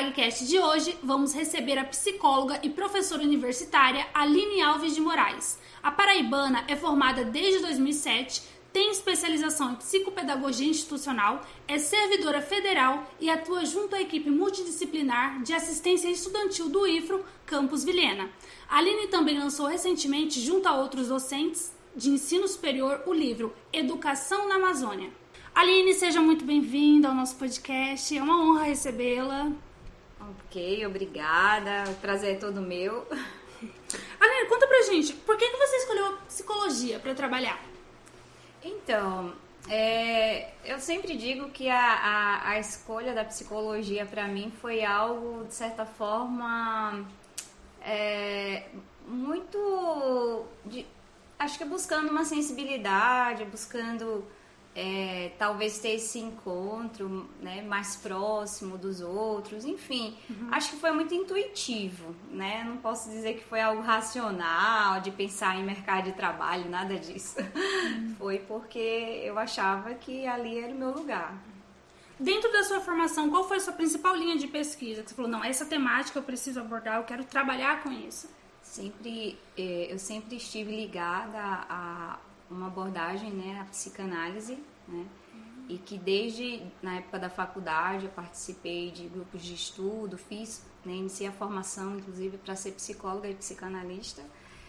DagCast 0.00 0.46
de 0.46 0.58
hoje, 0.58 0.96
vamos 1.02 1.34
receber 1.34 1.76
a 1.76 1.84
psicóloga 1.84 2.58
e 2.62 2.70
professora 2.70 3.22
universitária 3.22 4.06
Aline 4.14 4.62
Alves 4.62 4.94
de 4.94 5.00
Moraes. 5.00 5.58
A 5.82 5.90
paraibana 5.90 6.64
é 6.68 6.74
formada 6.74 7.22
desde 7.22 7.60
2007, 7.60 8.42
tem 8.72 8.90
especialização 8.90 9.72
em 9.72 9.74
psicopedagogia 9.74 10.66
institucional, 10.66 11.42
é 11.68 11.78
servidora 11.78 12.40
federal 12.40 13.06
e 13.20 13.28
atua 13.28 13.66
junto 13.66 13.94
à 13.94 14.00
equipe 14.00 14.30
multidisciplinar 14.30 15.42
de 15.42 15.52
assistência 15.52 16.08
estudantil 16.08 16.70
do 16.70 16.86
IFRO, 16.86 17.22
Campus 17.44 17.84
Vilhena. 17.84 18.30
Aline 18.70 19.08
também 19.08 19.38
lançou 19.38 19.66
recentemente, 19.66 20.40
junto 20.40 20.66
a 20.66 20.76
outros 20.76 21.08
docentes 21.08 21.74
de 21.94 22.08
ensino 22.08 22.48
superior, 22.48 23.02
o 23.06 23.12
livro 23.12 23.54
Educação 23.70 24.48
na 24.48 24.54
Amazônia. 24.54 25.10
Aline, 25.54 25.92
seja 25.92 26.22
muito 26.22 26.42
bem-vinda 26.42 27.08
ao 27.08 27.14
nosso 27.14 27.36
podcast. 27.36 28.16
É 28.16 28.22
uma 28.22 28.40
honra 28.42 28.62
recebê-la. 28.62 29.52
Ok, 30.28 30.86
obrigada. 30.86 31.90
O 31.90 31.94
prazer 31.96 32.36
é 32.36 32.38
todo 32.38 32.60
meu. 32.60 33.06
Aline, 34.20 34.48
conta 34.48 34.66
pra 34.66 34.82
gente, 34.82 35.12
por 35.14 35.36
que, 35.36 35.48
que 35.48 35.56
você 35.56 35.76
escolheu 35.76 36.06
a 36.06 36.12
psicologia 36.26 36.98
para 36.98 37.14
trabalhar? 37.14 37.60
Então, 38.62 39.34
é, 39.68 40.52
eu 40.64 40.78
sempre 40.78 41.16
digo 41.16 41.50
que 41.50 41.68
a, 41.68 41.78
a, 41.78 42.50
a 42.50 42.58
escolha 42.58 43.14
da 43.14 43.24
psicologia 43.24 44.06
para 44.06 44.26
mim 44.26 44.52
foi 44.60 44.84
algo, 44.84 45.44
de 45.46 45.54
certa 45.54 45.84
forma, 45.84 47.06
é, 47.80 48.68
muito. 49.06 50.46
De, 50.64 50.86
acho 51.38 51.58
que 51.58 51.64
buscando 51.64 52.10
uma 52.10 52.24
sensibilidade, 52.24 53.44
buscando 53.44 54.24
é, 54.82 55.32
talvez 55.38 55.78
ter 55.78 55.96
esse 55.96 56.18
encontro 56.18 57.28
né, 57.42 57.60
mais 57.60 57.96
próximo 57.96 58.78
dos 58.78 59.02
outros, 59.02 59.66
enfim, 59.66 60.16
uhum. 60.30 60.48
acho 60.50 60.70
que 60.70 60.76
foi 60.76 60.90
muito 60.90 61.12
intuitivo, 61.12 62.16
né? 62.30 62.64
Não 62.64 62.78
posso 62.78 63.10
dizer 63.10 63.34
que 63.34 63.44
foi 63.44 63.60
algo 63.60 63.82
racional, 63.82 65.02
de 65.02 65.10
pensar 65.10 65.58
em 65.58 65.64
mercado 65.64 66.04
de 66.04 66.12
trabalho, 66.12 66.70
nada 66.70 66.96
disso. 66.96 67.36
Uhum. 67.40 68.14
Foi 68.20 68.38
porque 68.38 68.78
eu 69.22 69.38
achava 69.38 69.94
que 69.94 70.26
ali 70.26 70.58
era 70.58 70.72
o 70.72 70.78
meu 70.78 70.90
lugar. 70.90 71.34
Dentro 72.18 72.50
da 72.52 72.62
sua 72.62 72.80
formação, 72.80 73.30
qual 73.30 73.46
foi 73.48 73.56
a 73.56 73.60
sua 73.60 73.72
principal 73.72 74.14
linha 74.14 74.36
de 74.36 74.46
pesquisa? 74.46 75.02
Que 75.02 75.10
você 75.10 75.14
falou, 75.14 75.30
não, 75.30 75.42
essa 75.42 75.64
temática 75.64 76.18
eu 76.18 76.22
preciso 76.22 76.60
abordar, 76.60 76.96
eu 76.96 77.04
quero 77.04 77.24
trabalhar 77.24 77.82
com 77.82 77.90
isso. 77.90 78.28
Sempre, 78.62 79.38
é, 79.56 79.88
eu 79.90 79.98
sempre 79.98 80.36
estive 80.36 80.74
ligada 80.74 81.38
a 81.68 82.18
uma 82.50 82.66
abordagem, 82.66 83.30
né, 83.30 83.60
a 83.60 83.64
psicanálise, 83.64 84.58
né, 84.90 85.06
e 85.70 85.78
que 85.78 85.96
desde 85.96 86.60
na 86.82 86.96
época 86.96 87.18
da 87.18 87.30
faculdade 87.30 88.06
eu 88.06 88.10
participei 88.10 88.90
de 88.90 89.06
grupos 89.06 89.42
de 89.42 89.54
estudo, 89.54 90.18
fiz, 90.18 90.64
né, 90.84 90.92
iniciei 90.92 91.28
a 91.28 91.32
formação 91.32 91.96
inclusive 91.96 92.38
para 92.38 92.56
ser 92.56 92.72
psicóloga 92.72 93.28
e 93.28 93.34
psicanalista, 93.36 94.20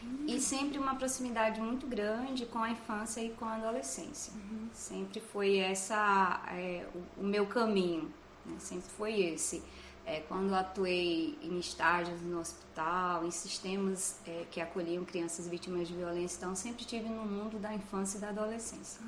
uhum. 0.04 0.26
e 0.28 0.40
sempre 0.40 0.78
uma 0.78 0.94
proximidade 0.94 1.60
muito 1.60 1.88
grande 1.88 2.46
com 2.46 2.60
a 2.60 2.70
infância 2.70 3.20
e 3.20 3.32
com 3.32 3.46
a 3.46 3.56
adolescência. 3.56 4.32
Uhum. 4.34 4.70
Sempre 4.72 5.20
foi 5.20 5.58
essa 5.58 6.44
é, 6.50 6.88
o, 6.94 7.22
o, 7.22 7.24
meu 7.24 7.48
caminho, 7.48 8.14
né, 8.46 8.56
sempre 8.60 8.90
foi 8.92 9.22
esse. 9.22 9.64
É, 10.04 10.20
quando 10.22 10.54
atuei 10.54 11.38
em 11.44 11.60
estágios 11.60 12.22
no 12.22 12.40
hospital, 12.40 13.24
em 13.24 13.32
sistemas 13.32 14.20
é, 14.26 14.46
que 14.50 14.60
acolhiam 14.60 15.06
crianças 15.06 15.48
vítimas 15.48 15.88
de 15.88 15.96
violência, 15.96 16.38
então 16.38 16.56
sempre 16.56 16.82
estive 16.82 17.08
no 17.08 17.24
mundo 17.24 17.60
da 17.60 17.74
infância 17.74 18.18
e 18.18 18.22
da 18.22 18.30
adolescência. 18.30 19.00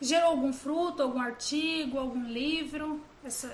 Gerou 0.00 0.30
algum 0.30 0.52
fruto, 0.52 1.02
algum 1.02 1.20
artigo, 1.20 1.98
algum 1.98 2.24
livro 2.24 3.00
esse 3.24 3.48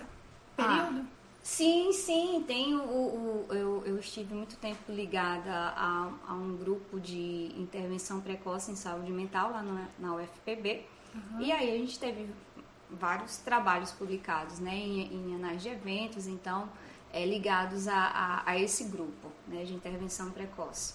período? 0.57 1.01
Ah, 1.01 1.05
sim, 1.43 1.93
sim, 1.93 2.45
tenho 2.47 2.83
o, 2.83 3.47
o, 3.49 3.55
eu, 3.55 3.83
eu 3.87 3.99
estive 3.99 4.35
muito 4.35 4.57
tempo 4.57 4.93
ligada 4.93 5.51
a, 5.51 6.11
a, 6.29 6.35
um 6.35 6.57
grupo 6.57 7.01
de 7.01 7.53
intervenção 7.57 8.21
precoce 8.21 8.71
em 8.71 8.77
saúde 8.77 9.11
mental 9.13 9.51
lá 9.51 9.63
na, 9.63 9.89
na 9.99 10.15
UFPB. 10.15 10.87
Uhum. 11.15 11.41
E 11.41 11.53
aí 11.53 11.75
a 11.75 11.79
gente 11.79 11.99
teve 11.99 12.29
vários 12.91 13.39
trabalhos 13.39 13.91
publicados 13.93 14.59
né, 14.59 14.75
em, 14.75 15.13
em 15.13 15.35
anais 15.35 15.63
de 15.63 15.69
eventos, 15.69 16.27
então, 16.27 16.69
é, 17.13 17.25
ligados 17.25 17.89
a, 17.89 17.97
a, 17.97 18.51
a, 18.51 18.59
esse 18.59 18.85
grupo 18.85 19.31
né, 19.49 19.65
de 19.65 19.75
intervenção 19.75 20.31
precoce. 20.31 20.95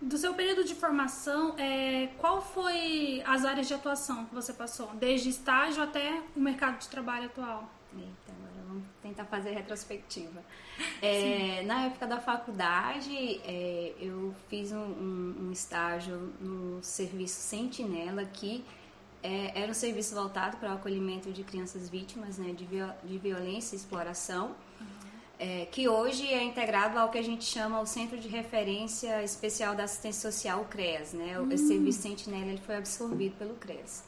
Do 0.00 0.18
seu 0.18 0.34
período 0.34 0.64
de 0.64 0.74
formação, 0.74 1.54
é, 1.58 2.08
qual 2.18 2.42
foi 2.42 3.22
as 3.24 3.44
áreas 3.44 3.66
de 3.66 3.74
atuação 3.74 4.26
que 4.26 4.34
você 4.34 4.52
passou? 4.52 4.88
Desde 4.94 5.30
estágio 5.30 5.82
até 5.82 6.22
o 6.36 6.40
mercado 6.40 6.78
de 6.78 6.88
trabalho 6.88 7.26
atual? 7.26 7.68
Eita, 7.94 8.32
agora 8.32 8.66
vamos 8.68 8.84
tentar 9.02 9.24
fazer 9.24 9.50
retrospectiva. 9.50 10.42
É, 11.00 11.62
na 11.62 11.86
época 11.86 12.06
da 12.06 12.20
faculdade, 12.20 13.40
é, 13.44 13.94
eu 13.98 14.34
fiz 14.48 14.72
um, 14.72 14.76
um, 14.76 15.36
um 15.46 15.52
estágio 15.52 16.34
no 16.38 16.82
serviço 16.82 17.40
Sentinela 17.40 18.20
aqui 18.20 18.62
é, 19.26 19.60
era 19.60 19.70
um 19.70 19.74
serviço 19.74 20.14
voltado 20.14 20.56
para 20.58 20.70
o 20.70 20.74
acolhimento 20.74 21.32
de 21.32 21.42
crianças 21.42 21.88
vítimas 21.88 22.38
né, 22.38 22.52
de, 22.52 22.64
viol 22.64 22.90
de 23.02 23.18
violência 23.18 23.74
e 23.74 23.78
exploração. 23.78 24.54
É, 25.38 25.66
que 25.66 25.88
hoje 25.88 26.26
é 26.26 26.42
integrado 26.42 26.98
ao 26.98 27.10
que 27.10 27.18
a 27.18 27.22
gente 27.22 27.44
chama 27.44 27.80
o 27.80 27.86
Centro 27.86 28.18
de 28.18 28.28
Referência 28.28 29.22
Especial 29.22 29.74
da 29.74 29.84
Assistência 29.84 30.30
Social, 30.30 30.62
o 30.62 30.64
CREAS. 30.64 31.12
Né? 31.12 31.38
Uhum. 31.38 31.50
Esse 31.52 31.68
serviço 31.68 32.02
Sentinela 32.02 32.46
ele 32.46 32.60
foi 32.60 32.76
absorvido 32.76 33.36
pelo 33.36 33.54
CREAS. 33.54 34.04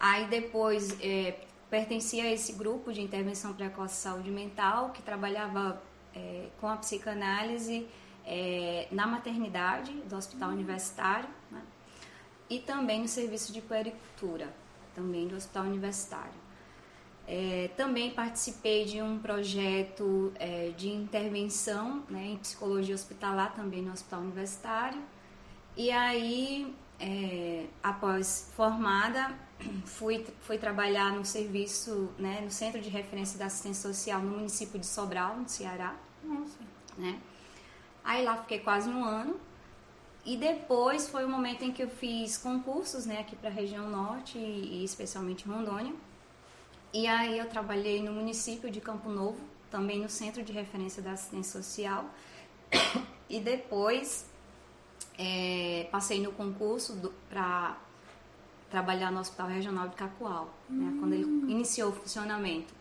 Aí 0.00 0.26
depois 0.26 0.96
é, 1.00 1.40
pertencia 1.70 2.24
a 2.24 2.32
esse 2.32 2.52
grupo 2.52 2.92
de 2.92 3.00
intervenção 3.00 3.52
precoce 3.52 3.96
saúde 3.96 4.30
mental, 4.30 4.90
que 4.90 5.02
trabalhava 5.02 5.80
é, 6.14 6.48
com 6.60 6.68
a 6.68 6.76
psicanálise 6.76 7.86
é, 8.26 8.88
na 8.90 9.06
maternidade 9.06 9.92
do 9.92 10.16
Hospital 10.16 10.48
uhum. 10.48 10.56
Universitário, 10.56 11.28
né? 11.50 11.62
e 12.50 12.58
também 12.58 13.02
no 13.02 13.08
serviço 13.08 13.52
de 13.52 13.60
puericultura, 13.60 14.52
também 14.94 15.28
do 15.28 15.36
Hospital 15.36 15.64
Universitário. 15.64 16.47
É, 17.30 17.68
também 17.76 18.10
participei 18.10 18.86
de 18.86 19.02
um 19.02 19.18
projeto 19.18 20.32
é, 20.36 20.70
de 20.70 20.88
intervenção 20.88 22.02
né, 22.08 22.28
em 22.28 22.38
psicologia 22.38 22.94
hospitalar, 22.94 23.54
também 23.54 23.82
no 23.82 23.92
Hospital 23.92 24.20
Universitário. 24.20 25.02
E 25.76 25.90
aí, 25.90 26.74
é, 26.98 27.66
após 27.82 28.50
formada, 28.56 29.38
fui, 29.84 30.26
fui 30.40 30.56
trabalhar 30.56 31.12
no 31.12 31.22
serviço, 31.22 32.10
né, 32.18 32.40
no 32.40 32.50
Centro 32.50 32.80
de 32.80 32.88
Referência 32.88 33.38
da 33.38 33.44
Assistência 33.44 33.92
Social 33.92 34.22
no 34.22 34.38
município 34.38 34.80
de 34.80 34.86
Sobral, 34.86 35.36
no 35.36 35.46
Ceará. 35.46 35.94
Nossa. 36.24 36.58
Né? 36.96 37.20
Aí 38.02 38.24
lá 38.24 38.38
fiquei 38.38 38.60
quase 38.60 38.88
um 38.88 39.04
ano. 39.04 39.38
E 40.24 40.34
depois 40.34 41.10
foi 41.10 41.26
o 41.26 41.28
momento 41.28 41.62
em 41.62 41.72
que 41.72 41.82
eu 41.82 41.90
fiz 41.90 42.38
concursos, 42.38 43.04
né, 43.04 43.20
aqui 43.20 43.36
para 43.36 43.50
a 43.50 43.52
região 43.52 43.90
norte 43.90 44.38
e, 44.38 44.80
e 44.80 44.84
especialmente 44.84 45.46
Rondônia. 45.46 45.92
E 46.92 47.06
aí 47.06 47.38
eu 47.38 47.46
trabalhei 47.46 48.02
no 48.02 48.12
município 48.12 48.70
de 48.70 48.80
Campo 48.80 49.08
Novo, 49.08 49.38
também 49.70 50.00
no 50.00 50.08
Centro 50.08 50.42
de 50.42 50.52
Referência 50.52 51.02
da 51.02 51.12
Assistência 51.12 51.62
Social. 51.62 52.04
E 53.30 53.40
depois 53.40 54.24
é, 55.18 55.86
passei 55.92 56.18
no 56.18 56.32
concurso 56.32 57.12
para 57.28 57.76
trabalhar 58.70 59.12
no 59.12 59.20
Hospital 59.20 59.48
Regional 59.48 59.88
de 59.88 59.96
Cacoal, 59.96 60.54
hum. 60.70 60.74
né, 60.74 60.96
quando 60.98 61.12
ele 61.12 61.24
hum. 61.24 61.46
iniciou 61.48 61.90
o 61.90 61.92
funcionamento. 61.92 62.72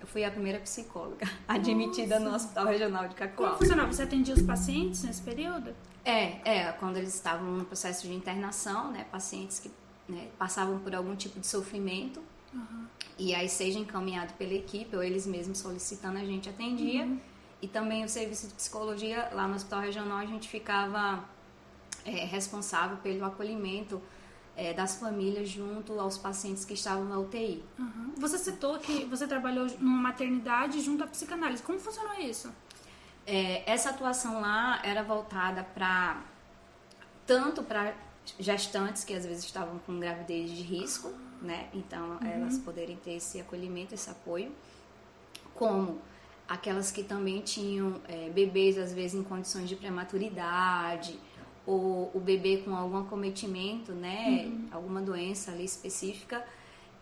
Eu 0.00 0.06
fui 0.06 0.24
a 0.24 0.30
primeira 0.30 0.58
psicóloga 0.60 1.28
admitida 1.46 2.18
Nossa. 2.18 2.30
no 2.30 2.36
Hospital 2.36 2.66
Regional 2.66 3.08
de 3.08 3.14
Cacoal. 3.14 3.48
Como 3.50 3.58
funcionava? 3.58 3.92
Você 3.92 4.02
atendia 4.02 4.34
os 4.34 4.42
pacientes 4.42 5.02
nesse 5.02 5.22
período? 5.22 5.74
É, 6.04 6.40
é, 6.44 6.72
quando 6.72 6.96
eles 6.96 7.14
estavam 7.14 7.50
no 7.52 7.64
processo 7.64 8.06
de 8.06 8.14
internação, 8.14 8.90
né, 8.90 9.04
pacientes 9.10 9.60
que 9.60 9.70
né, 10.08 10.28
passavam 10.38 10.78
por 10.78 10.94
algum 10.94 11.14
tipo 11.14 11.38
de 11.38 11.46
sofrimento, 11.46 12.22
uhum. 12.52 12.86
e 13.18 13.34
aí 13.34 13.48
seja 13.48 13.78
encaminhado 13.78 14.32
pela 14.34 14.54
equipe 14.54 14.94
ou 14.94 15.02
eles 15.02 15.26
mesmos 15.26 15.58
solicitando 15.58 16.18
a 16.18 16.24
gente 16.24 16.48
atendia, 16.48 17.04
uhum. 17.04 17.20
e 17.60 17.68
também 17.68 18.04
o 18.04 18.08
serviço 18.08 18.48
de 18.48 18.54
psicologia 18.54 19.30
lá 19.32 19.46
no 19.46 19.54
Hospital 19.54 19.80
Regional 19.80 20.18
a 20.18 20.26
gente 20.26 20.48
ficava 20.48 21.24
é, 22.04 22.24
responsável 22.24 22.96
pelo 22.98 23.24
acolhimento 23.24 24.00
é, 24.56 24.72
das 24.72 24.96
famílias 24.96 25.48
junto 25.48 25.98
aos 25.98 26.18
pacientes 26.18 26.64
que 26.64 26.74
estavam 26.74 27.04
na 27.04 27.18
UTI. 27.18 27.64
Uhum. 27.78 28.12
Você 28.18 28.38
citou 28.38 28.78
que 28.78 29.04
você 29.06 29.26
trabalhou 29.26 29.66
numa 29.78 30.02
maternidade 30.02 30.80
junto 30.80 31.04
à 31.04 31.06
psicanálise. 31.06 31.62
Como 31.62 31.78
funcionou 31.78 32.18
isso? 32.20 32.52
É, 33.26 33.70
essa 33.70 33.90
atuação 33.90 34.40
lá 34.40 34.80
era 34.84 35.02
voltada 35.02 35.62
para 35.62 36.22
tanto 37.26 37.62
para 37.62 37.94
gestantes 38.38 39.04
que 39.04 39.14
às 39.14 39.24
vezes 39.24 39.44
estavam 39.44 39.78
com 39.80 39.98
gravidez 39.98 40.50
de 40.50 40.62
risco, 40.62 41.12
né? 41.42 41.68
Então 41.74 42.18
uhum. 42.20 42.26
elas 42.26 42.58
poderem 42.58 42.96
ter 42.96 43.14
esse 43.14 43.40
acolhimento, 43.40 43.94
esse 43.94 44.08
apoio, 44.08 44.50
como 45.54 45.98
aquelas 46.48 46.90
que 46.90 47.02
também 47.02 47.40
tinham 47.40 48.00
é, 48.08 48.30
bebês 48.30 48.78
às 48.78 48.92
vezes 48.92 49.18
em 49.20 49.22
condições 49.22 49.68
de 49.68 49.76
prematuridade 49.76 51.18
ou 51.66 52.10
o 52.14 52.20
bebê 52.20 52.58
com 52.58 52.74
algum 52.74 52.98
acometimento, 52.98 53.92
né? 53.92 54.44
Uhum. 54.46 54.68
Alguma 54.72 55.00
doença 55.00 55.52
ali 55.52 55.64
específica 55.64 56.44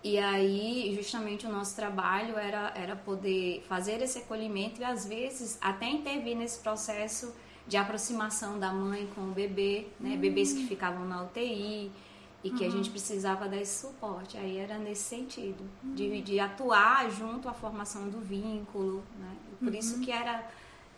E 0.02 0.18
aí, 0.18 0.94
justamente, 0.96 1.46
o 1.46 1.50
nosso 1.50 1.76
trabalho 1.76 2.38
era, 2.38 2.72
era 2.74 2.96
poder 2.96 3.62
fazer 3.68 4.00
esse 4.00 4.18
acolhimento 4.18 4.80
e, 4.80 4.84
às 4.84 5.06
vezes, 5.06 5.58
até 5.60 5.88
intervir 5.90 6.36
nesse 6.36 6.58
processo 6.60 7.34
de 7.66 7.76
aproximação 7.76 8.58
da 8.58 8.72
mãe 8.72 9.06
com 9.14 9.22
o 9.22 9.32
bebê, 9.32 9.86
né? 9.98 10.10
Uhum. 10.10 10.18
Bebês 10.18 10.52
que 10.54 10.66
ficavam 10.66 11.04
na 11.04 11.22
UTI 11.24 11.92
e 12.42 12.50
que 12.50 12.64
uhum. 12.64 12.68
a 12.68 12.72
gente 12.72 12.90
precisava 12.90 13.48
desse 13.48 13.80
suporte. 13.80 14.36
Aí 14.36 14.56
era 14.56 14.78
nesse 14.78 15.02
sentido, 15.02 15.62
uhum. 15.84 15.94
de, 15.94 16.20
de 16.22 16.40
atuar 16.40 17.10
junto 17.10 17.48
à 17.48 17.52
formação 17.52 18.08
do 18.08 18.20
vínculo, 18.20 19.02
né? 19.18 19.36
Por 19.58 19.74
isso 19.74 19.96
uhum. 19.96 20.00
que 20.00 20.10
era 20.10 20.48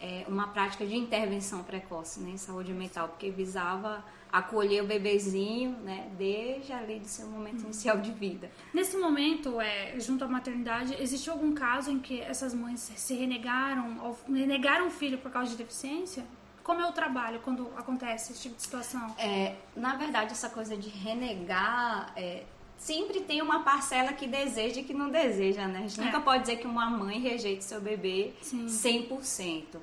é, 0.01 0.25
uma 0.29 0.49
prática 0.49 0.85
de 0.85 0.97
intervenção 0.97 1.63
precoce 1.63 2.21
né, 2.21 2.31
em 2.31 2.37
saúde 2.37 2.73
mental, 2.73 3.09
porque 3.09 3.31
visava 3.31 4.05
acolher 4.33 4.83
o 4.83 4.87
bebezinho, 4.87 5.77
né, 5.85 6.11
desde 6.17 6.73
ali 6.73 6.99
do 6.99 7.07
seu 7.07 7.27
momento 7.27 7.61
uhum. 7.61 7.67
inicial 7.67 7.99
de 7.99 8.11
vida. 8.11 8.51
Nesse 8.73 8.97
momento, 8.97 9.61
é, 9.61 9.99
junto 10.01 10.25
à 10.25 10.29
maternidade, 10.29 10.97
existe 11.01 11.29
algum 11.29 11.53
caso 11.53 11.91
em 11.91 11.99
que 11.99 12.21
essas 12.21 12.55
mães 12.55 12.81
se 12.81 13.15
renegaram, 13.15 14.17
renegaram 14.29 14.89
o 14.89 14.91
filho 14.91 15.19
por 15.19 15.31
causa 15.31 15.51
de 15.51 15.57
deficiência? 15.57 16.25
Como 16.63 16.81
é 16.81 16.89
o 16.89 16.93
trabalho 16.93 17.41
quando 17.41 17.71
acontece 17.77 18.33
esse 18.33 18.43
tipo 18.43 18.57
de 18.57 18.63
situação? 18.63 19.15
É, 19.19 19.57
na 19.77 19.97
verdade, 19.97 20.33
essa 20.33 20.49
coisa 20.49 20.77
de 20.77 20.89
renegar 20.89 22.13
é, 22.17 22.45
sempre 22.79 23.21
tem 23.21 23.43
uma 23.43 23.63
parcela 23.63 24.13
que 24.13 24.27
deseja 24.27 24.81
e 24.81 24.85
que 24.85 24.95
não 24.95 25.11
deseja, 25.11 25.67
né? 25.67 25.81
A 25.81 25.83
gente 25.83 26.01
é. 26.01 26.05
nunca 26.05 26.21
pode 26.21 26.43
dizer 26.43 26.57
que 26.57 26.67
uma 26.67 26.89
mãe 26.89 27.21
rejeite 27.21 27.65
seu 27.65 27.81
bebê 27.81 28.33
Sim. 28.41 28.67
100%. 28.67 29.79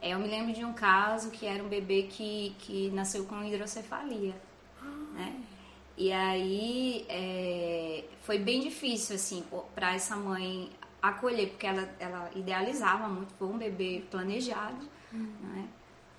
É, 0.00 0.10
eu 0.10 0.18
me 0.18 0.28
lembro 0.28 0.52
de 0.52 0.64
um 0.64 0.72
caso 0.72 1.30
que 1.30 1.46
era 1.46 1.62
um 1.62 1.68
bebê 1.68 2.02
que, 2.04 2.54
que 2.58 2.90
nasceu 2.90 3.24
com 3.24 3.42
hidrocefalia, 3.42 4.34
ah. 4.82 4.86
né? 5.14 5.40
E 5.96 6.12
aí 6.12 7.06
é, 7.08 8.04
foi 8.22 8.38
bem 8.38 8.60
difícil, 8.60 9.14
assim, 9.14 9.44
para 9.74 9.94
essa 9.94 10.16
mãe 10.16 10.70
acolher, 11.00 11.50
porque 11.50 11.66
ela, 11.66 11.88
ela 12.00 12.30
idealizava 12.34 13.08
muito, 13.08 13.32
foi 13.34 13.46
um 13.48 13.56
bebê 13.56 14.02
planejado, 14.10 14.88
uhum. 15.12 15.32
né? 15.42 15.68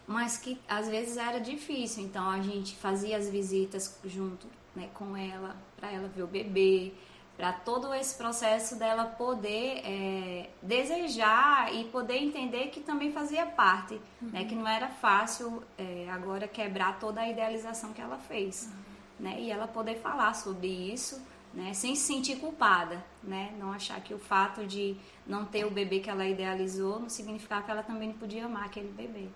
Mas 0.07 0.37
que 0.37 0.59
às 0.67 0.87
vezes 0.87 1.17
era 1.17 1.39
difícil. 1.39 2.03
Então 2.03 2.29
a 2.29 2.41
gente 2.41 2.75
fazia 2.75 3.17
as 3.17 3.29
visitas 3.29 3.99
junto 4.05 4.47
né, 4.75 4.89
com 4.93 5.15
ela, 5.15 5.55
para 5.77 5.91
ela 5.91 6.07
ver 6.07 6.23
o 6.23 6.27
bebê, 6.27 6.93
para 7.37 7.51
todo 7.51 7.93
esse 7.93 8.15
processo 8.17 8.77
dela 8.77 9.05
poder 9.05 9.81
é, 9.83 10.49
desejar 10.61 11.73
e 11.73 11.85
poder 11.85 12.17
entender 12.17 12.67
que 12.67 12.79
também 12.79 13.11
fazia 13.11 13.45
parte, 13.45 13.95
uhum. 14.21 14.29
né, 14.29 14.45
que 14.45 14.55
não 14.55 14.67
era 14.67 14.87
fácil 14.87 15.61
é, 15.77 16.07
agora 16.09 16.47
quebrar 16.47 16.97
toda 16.99 17.21
a 17.21 17.29
idealização 17.29 17.91
que 17.91 18.01
ela 18.01 18.17
fez, 18.17 18.71
uhum. 18.71 19.25
né, 19.25 19.41
e 19.41 19.51
ela 19.51 19.67
poder 19.67 19.95
falar 19.95 20.33
sobre 20.33 20.67
isso. 20.67 21.21
Né, 21.53 21.73
sem 21.73 21.95
se 21.95 22.01
sentir 22.01 22.35
culpada, 22.35 23.01
né, 23.23 23.55
não 23.57 23.71
achar 23.71 24.01
que 24.01 24.13
o 24.13 24.19
fato 24.19 24.65
de 24.65 24.97
não 25.25 25.45
ter 25.45 25.63
o 25.63 25.71
bebê 25.71 26.01
que 26.01 26.09
ela 26.09 26.27
idealizou 26.27 26.99
não 26.99 27.07
significava 27.07 27.63
que 27.63 27.71
ela 27.71 27.81
também 27.81 28.09
não 28.09 28.17
podia 28.17 28.45
amar 28.45 28.65
aquele 28.65 28.89
bebê. 28.89 29.29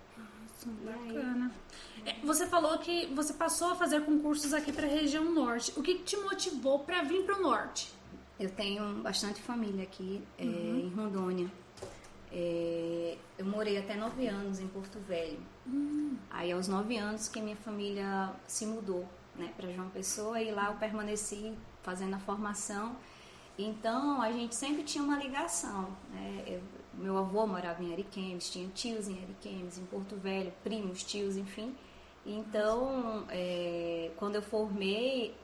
Bacana. 0.68 1.50
É, 2.04 2.14
você 2.24 2.46
falou 2.46 2.78
que 2.78 3.06
você 3.14 3.32
passou 3.32 3.72
a 3.72 3.74
fazer 3.74 4.04
concursos 4.04 4.52
aqui 4.54 4.72
para 4.72 4.86
a 4.86 4.90
região 4.90 5.32
norte. 5.32 5.72
O 5.76 5.82
que 5.82 5.98
te 5.98 6.16
motivou 6.16 6.80
para 6.80 7.02
vir 7.02 7.24
para 7.24 7.38
o 7.38 7.42
norte? 7.42 7.92
Eu 8.38 8.50
tenho 8.50 9.02
bastante 9.02 9.40
família 9.42 9.82
aqui 9.82 10.22
é, 10.38 10.44
uhum. 10.44 10.80
em 10.80 10.88
Rondônia. 10.88 11.50
É, 12.32 13.18
eu 13.36 13.44
morei 13.44 13.76
até 13.76 13.96
nove 13.96 14.26
anos 14.26 14.60
em 14.60 14.68
Porto 14.68 14.98
Velho. 15.00 15.38
Uhum. 15.66 16.16
Aí, 16.30 16.52
aos 16.52 16.68
nove 16.68 16.96
anos, 16.96 17.28
que 17.28 17.40
minha 17.40 17.56
família 17.56 18.32
se 18.46 18.64
mudou 18.64 19.06
né, 19.36 19.52
para 19.56 19.70
João 19.70 19.90
Pessoa 19.90 20.40
e 20.40 20.50
lá 20.52 20.70
eu 20.70 20.76
permaneci 20.76 21.52
fazendo 21.82 22.14
a 22.14 22.18
formação. 22.18 22.96
Então, 23.58 24.22
a 24.22 24.30
gente 24.32 24.54
sempre 24.54 24.82
tinha 24.84 25.02
uma 25.04 25.18
ligação. 25.18 25.94
Né? 26.10 26.44
Eu, 26.46 26.62
meu 27.00 27.16
avô 27.18 27.46
morava 27.46 27.82
em 27.82 27.92
Ariquemes, 27.92 28.50
tinha 28.50 28.68
tios 28.68 29.08
em 29.08 29.22
Ariquemes, 29.22 29.78
em 29.78 29.84
Porto 29.86 30.16
Velho, 30.16 30.52
primos, 30.62 31.02
tios, 31.02 31.36
enfim. 31.36 31.74
Então, 32.24 33.24
é, 33.30 34.10
quando 34.16 34.34
eu 34.34 34.42
formei, 34.42 35.34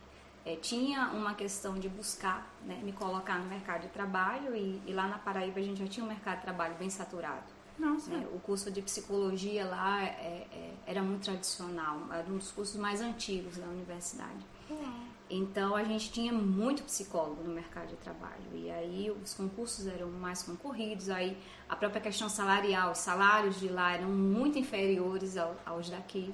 é, 0.44 0.56
tinha 0.56 1.08
uma 1.08 1.34
questão 1.34 1.74
de 1.78 1.88
buscar 1.88 2.54
né, 2.64 2.80
me 2.82 2.92
colocar 2.92 3.38
no 3.38 3.46
mercado 3.46 3.82
de 3.82 3.88
trabalho 3.88 4.54
e, 4.54 4.80
e, 4.86 4.92
lá 4.92 5.08
na 5.08 5.18
Paraíba 5.18 5.58
a 5.58 5.62
gente 5.62 5.80
já 5.80 5.88
tinha 5.88 6.04
um 6.04 6.08
mercado 6.08 6.36
de 6.36 6.42
trabalho 6.42 6.74
bem 6.76 6.90
saturado. 6.90 7.56
Nossa. 7.78 8.10
Né? 8.10 8.26
O 8.32 8.38
curso 8.38 8.70
de 8.70 8.80
psicologia 8.80 9.64
lá 9.64 10.02
é, 10.02 10.46
é 10.52 10.74
era 10.86 11.02
muito 11.02 11.24
tradicional, 11.24 11.98
era 12.12 12.26
um 12.28 12.38
dos 12.38 12.52
cursos 12.52 12.76
mais 12.76 13.00
antigos 13.00 13.56
da 13.56 13.66
universidade. 13.66 14.46
Uhum. 14.70 15.05
Então 15.28 15.74
a 15.74 15.82
gente 15.82 16.12
tinha 16.12 16.32
muito 16.32 16.84
psicólogo 16.84 17.42
no 17.42 17.52
mercado 17.52 17.88
de 17.88 17.96
trabalho 17.96 18.44
e 18.54 18.70
aí 18.70 19.10
os 19.10 19.34
concursos 19.34 19.86
eram 19.86 20.08
mais 20.08 20.42
concorridos, 20.42 21.10
aí 21.10 21.36
a 21.68 21.74
própria 21.74 22.00
questão 22.00 22.28
salarial, 22.28 22.92
os 22.92 22.98
salários 22.98 23.58
de 23.58 23.68
lá 23.68 23.94
eram 23.94 24.08
muito 24.08 24.56
inferiores 24.58 25.36
aos 25.64 25.90
daqui. 25.90 26.32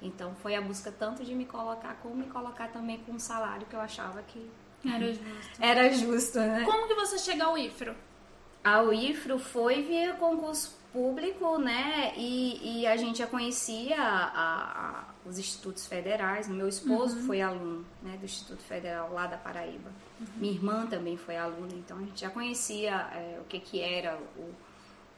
Então 0.00 0.34
foi 0.36 0.54
a 0.54 0.60
busca 0.60 0.92
tanto 0.92 1.24
de 1.24 1.34
me 1.34 1.44
colocar 1.44 1.94
como 2.02 2.14
me 2.14 2.26
colocar 2.26 2.68
também 2.68 2.98
com 2.98 3.12
um 3.12 3.18
salário 3.18 3.66
que 3.66 3.74
eu 3.74 3.80
achava 3.80 4.22
que 4.22 4.48
era 4.86 5.06
justo. 5.12 5.28
Era 5.60 5.92
justo, 5.92 6.38
né? 6.38 6.64
Como 6.64 6.86
que 6.86 6.94
você 6.94 7.18
chega 7.18 7.44
ao 7.44 7.58
IFRO? 7.58 7.96
Ao 8.62 8.92
IFRO 8.92 9.38
foi 9.38 9.82
via 9.82 10.14
concurso 10.14 10.78
público, 10.92 11.58
né? 11.58 12.12
E, 12.16 12.82
e 12.82 12.86
a 12.86 12.96
gente 12.96 13.18
já 13.18 13.26
conhecia 13.26 14.00
a, 14.00 14.24
a, 14.34 15.04
os 15.28 15.38
institutos 15.38 15.86
federais. 15.86 16.48
Meu 16.48 16.68
esposo 16.68 17.16
uhum. 17.16 17.26
foi 17.26 17.40
aluno 17.40 17.84
né, 18.02 18.16
do 18.16 18.24
Instituto 18.24 18.62
Federal 18.62 19.12
lá 19.12 19.26
da 19.26 19.36
Paraíba. 19.36 19.90
Uhum. 20.20 20.26
Minha 20.36 20.54
irmã 20.54 20.86
também 20.86 21.16
foi 21.16 21.36
aluna, 21.36 21.74
então 21.74 21.98
a 21.98 22.00
gente 22.00 22.20
já 22.20 22.30
conhecia 22.30 22.92
é, 23.12 23.38
o 23.40 23.44
que, 23.44 23.60
que 23.60 23.80
era 23.80 24.18
o, 24.36 24.54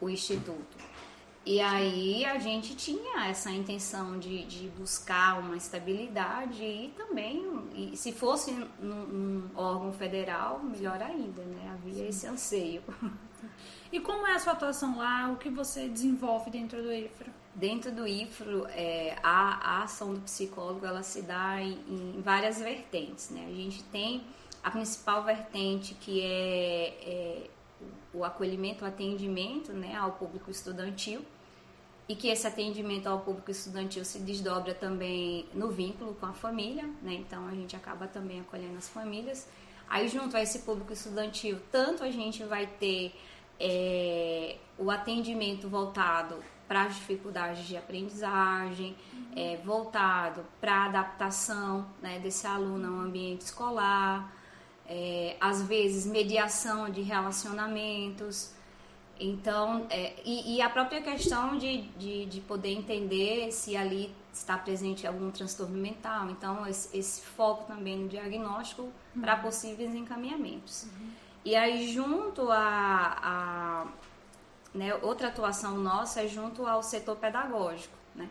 o 0.05 0.09
instituto. 0.09 0.77
E 1.43 1.59
aí 1.59 2.23
a 2.23 2.37
gente 2.37 2.75
tinha 2.75 3.25
essa 3.27 3.49
intenção 3.49 4.19
de, 4.19 4.43
de 4.45 4.67
buscar 4.69 5.39
uma 5.39 5.57
estabilidade 5.57 6.63
e 6.63 6.93
também, 6.95 7.43
e 7.73 7.97
se 7.97 8.11
fosse 8.11 8.51
num, 8.79 9.07
num 9.07 9.49
órgão 9.55 9.91
federal, 9.91 10.59
melhor 10.59 11.01
ainda, 11.01 11.41
né? 11.41 11.71
Havia 11.73 12.07
esse 12.07 12.27
anseio. 12.27 12.83
E 13.91 13.99
como 13.99 14.25
é 14.25 14.35
a 14.35 14.39
sua 14.39 14.53
atuação 14.53 14.97
lá? 14.97 15.29
O 15.31 15.35
que 15.35 15.49
você 15.49 15.89
desenvolve 15.89 16.49
dentro 16.49 16.81
do 16.81 16.93
IFRO? 16.93 17.40
Dentro 17.53 17.91
do 17.91 18.07
IFRO, 18.07 18.65
é, 18.67 19.17
a, 19.21 19.79
a, 19.79 19.83
ação 19.83 20.13
do 20.13 20.21
psicólogo 20.21 20.85
ela 20.85 21.03
se 21.03 21.21
dá 21.21 21.61
em, 21.61 21.73
em, 21.89 22.21
várias 22.21 22.59
vertentes. 22.59 23.29
Né? 23.29 23.45
A 23.49 23.53
gente 23.53 23.83
tem 23.83 24.23
a 24.63 24.71
principal 24.71 25.23
vertente 25.23 25.93
que 25.95 26.21
é, 26.21 26.87
é 27.03 27.49
o 28.13 28.23
acolhimento, 28.23 28.85
o 28.85 28.87
atendimento 28.87 29.73
né, 29.73 29.95
ao 29.95 30.13
público 30.13 30.49
estudantil 30.49 31.25
e 32.07 32.15
que 32.15 32.27
esse 32.27 32.45
atendimento 32.45 33.07
ao 33.07 33.19
público 33.19 33.51
estudantil 33.51 34.03
se 34.03 34.19
desdobra 34.19 34.73
também 34.73 35.45
no 35.53 35.71
vínculo 35.71 36.13
com 36.15 36.25
a 36.25 36.33
família, 36.33 36.83
né? 37.01 37.13
Então 37.13 37.47
a 37.47 37.51
gente 37.51 37.75
acaba 37.75 38.07
também 38.07 38.41
acolhendo 38.41 38.77
as 38.77 38.89
famílias. 38.89 39.47
Aí 39.87 40.07
junto 40.09 40.35
a 40.35 40.41
esse 40.41 40.59
público 40.59 40.91
estudantil, 40.91 41.59
tanto 41.71 42.03
a 42.03 42.11
gente 42.11 42.43
vai 42.43 42.67
ter 42.67 43.13
é, 43.59 44.57
o 44.77 44.91
atendimento 44.91 45.69
voltado 45.69 46.43
para 46.71 46.83
as 46.83 46.95
dificuldades 46.95 47.67
de 47.67 47.75
aprendizagem, 47.75 48.95
uhum. 49.13 49.25
é, 49.35 49.57
voltado 49.57 50.45
para 50.61 50.73
a 50.73 50.85
adaptação 50.85 51.85
né, 52.01 52.17
desse 52.19 52.47
aluno 52.47 52.95
ao 52.95 53.01
ambiente 53.07 53.41
escolar, 53.41 54.33
é, 54.87 55.35
às 55.41 55.61
vezes 55.63 56.05
mediação 56.05 56.89
de 56.89 57.01
relacionamentos. 57.01 58.53
Então, 59.19 59.85
é, 59.89 60.13
e, 60.23 60.55
e, 60.55 60.61
a 60.61 60.69
própria 60.69 61.01
questão 61.01 61.57
de, 61.57 61.81
de, 61.97 62.25
de, 62.27 62.39
poder 62.39 62.69
entender 62.69 63.51
se 63.51 63.75
ali 63.75 64.15
está 64.31 64.57
presente 64.57 65.05
algum 65.05 65.29
transtorno 65.29 65.77
mental. 65.77 66.29
Então, 66.29 66.65
esse, 66.65 66.97
esse 66.97 67.19
foco 67.19 67.65
também 67.65 67.97
no 67.97 68.07
diagnóstico 68.07 68.83
uhum. 68.83 69.21
para 69.21 69.35
possíveis 69.35 69.93
encaminhamentos. 69.93 70.83
Uhum. 70.83 71.09
E 71.43 71.53
aí, 71.53 71.91
junto 71.91 72.49
a, 72.49 73.17
a 73.21 73.87
né, 74.73 74.93
outra 75.01 75.27
atuação 75.27 75.77
nossa 75.77 76.21
é 76.21 76.27
junto 76.27 76.65
ao 76.65 76.81
setor 76.81 77.15
pedagógico, 77.17 77.95
né, 78.15 78.29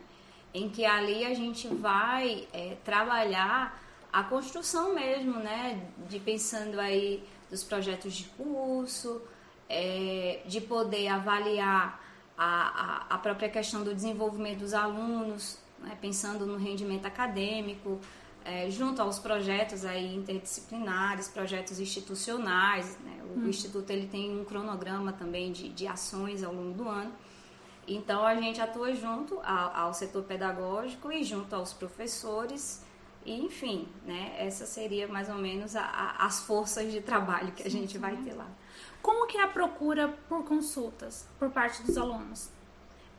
em 0.55 0.69
que 0.69 0.85
ali 0.85 1.25
a 1.25 1.35
gente 1.35 1.69
vai 1.69 2.49
é, 2.53 2.77
trabalhar 2.85 3.81
a 4.13 4.23
construção 4.25 4.95
mesmo, 4.95 5.35
né, 5.39 5.81
de 6.09 6.19
pensando 6.19 6.81
aí 6.81 7.23
dos 7.51 7.63
projetos 7.63 8.15
de 8.15 8.25
curso, 8.25 9.23
é, 9.69 10.41
de 10.47 10.61
poder 10.61 11.09
avaliar 11.09 12.01
a, 12.37 13.07
a, 13.11 13.15
a, 13.15 13.19
própria 13.19 13.49
questão 13.49 13.85
do 13.85 13.95
desenvolvimento 13.95 14.61
dos 14.61 14.75
alunos, 14.75 15.59
né, 15.79 15.97
pensando 16.01 16.47
no 16.47 16.57
rendimento 16.57 17.07
acadêmico, 17.07 18.01
é, 18.51 18.69
junto 18.69 19.01
aos 19.01 19.19
projetos 19.19 19.85
aí 19.85 20.17
interdisciplinares, 20.17 21.29
projetos 21.29 21.79
institucionais. 21.79 22.99
Né? 23.05 23.23
O 23.23 23.39
hum. 23.39 23.49
Instituto 23.49 23.91
ele 23.91 24.09
tem 24.09 24.41
um 24.41 24.45
cronograma 24.45 25.13
também 25.13 25.53
de, 25.53 25.69
de 25.69 25.87
ações 25.87 26.43
ao 26.43 26.53
longo 26.53 26.75
do 26.75 26.89
ano. 26.89 27.13
Então 27.87 28.25
a 28.25 28.35
gente 28.35 28.61
atua 28.61 28.93
junto 28.95 29.39
ao, 29.41 29.77
ao 29.77 29.95
setor 29.95 30.25
pedagógico 30.25 31.13
e 31.13 31.23
junto 31.23 31.55
aos 31.55 31.73
professores 31.73 32.85
E, 33.25 33.33
enfim, 33.41 33.87
né, 34.05 34.35
essa 34.39 34.65
seria 34.67 35.07
mais 35.07 35.29
ou 35.29 35.37
menos 35.37 35.77
a, 35.77 35.83
a, 35.83 36.27
as 36.27 36.41
forças 36.41 36.91
de 36.91 37.01
trabalho 37.01 37.53
que 37.53 37.63
a 37.63 37.71
gente 37.71 37.99
vai 37.99 38.17
ter 38.17 38.33
lá. 38.33 38.49
Como 39.03 39.27
que 39.27 39.39
é 39.39 39.43
a 39.43 39.49
procura 39.49 40.09
por 40.29 40.45
consultas 40.45 41.29
por 41.39 41.51
parte 41.51 41.83
dos 41.83 41.97
alunos? 41.97 42.51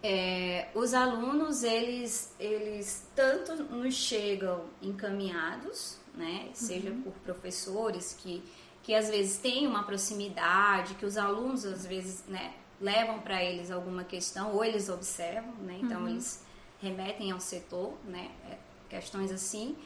É, 0.04 0.70
os 0.74 0.94
alunos, 0.96 1.64
eles, 1.64 2.34
eles 2.40 3.08
tanto 3.16 3.56
nos 3.64 3.94
chegam 3.94 4.66
encaminhados, 4.82 6.00
né, 6.16 6.50
seja 6.54 6.90
uhum. 6.90 7.02
por 7.02 7.14
professores 7.14 8.18
que, 8.20 8.44
que 8.82 8.96
às 8.96 9.10
vezes 9.10 9.38
têm 9.38 9.68
uma 9.68 9.84
proximidade, 9.84 10.96
que 10.96 11.06
os 11.06 11.18
alunos 11.18 11.66
às 11.66 11.86
vezes 11.86 12.24
né, 12.28 12.54
levam 12.80 13.20
para 13.20 13.44
eles 13.44 13.70
alguma 13.70 14.04
questão, 14.04 14.56
ou 14.56 14.66
eles 14.66 14.90
observam, 14.90 15.54
né, 15.62 15.78
então 15.80 16.02
uhum. 16.02 16.10
eles 16.10 16.44
remetem 16.82 17.32
ao 17.32 17.40
setor, 17.40 17.94
né, 18.04 18.32
é, 18.50 18.58
questões 18.90 19.32
assim. 19.32 19.78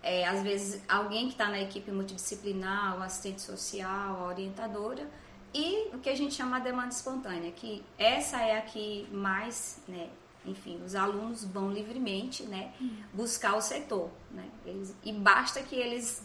É, 0.00 0.24
às 0.24 0.40
vezes 0.44 0.80
alguém 0.88 1.26
que 1.26 1.32
está 1.32 1.48
na 1.48 1.60
equipe 1.60 1.90
multidisciplinar, 1.90 2.96
o 2.96 3.02
assistente 3.02 3.42
social, 3.42 4.22
a 4.22 4.26
orientadora, 4.26 5.10
e 5.54 5.88
o 5.94 5.98
que 5.98 6.10
a 6.10 6.14
gente 6.14 6.34
chama 6.34 6.58
de 6.58 6.64
demanda 6.64 6.88
espontânea, 6.88 7.50
que 7.52 7.82
essa 7.96 8.40
é 8.40 8.58
a 8.58 8.62
que 8.62 9.08
mais, 9.12 9.80
né, 9.88 10.08
enfim, 10.44 10.80
os 10.84 10.94
alunos 10.94 11.44
vão 11.44 11.70
livremente, 11.72 12.42
né, 12.44 12.72
buscar 13.12 13.56
o 13.56 13.60
setor, 13.60 14.10
né, 14.30 14.48
eles, 14.64 14.94
e 15.04 15.12
basta 15.12 15.62
que 15.62 15.74
eles 15.74 16.22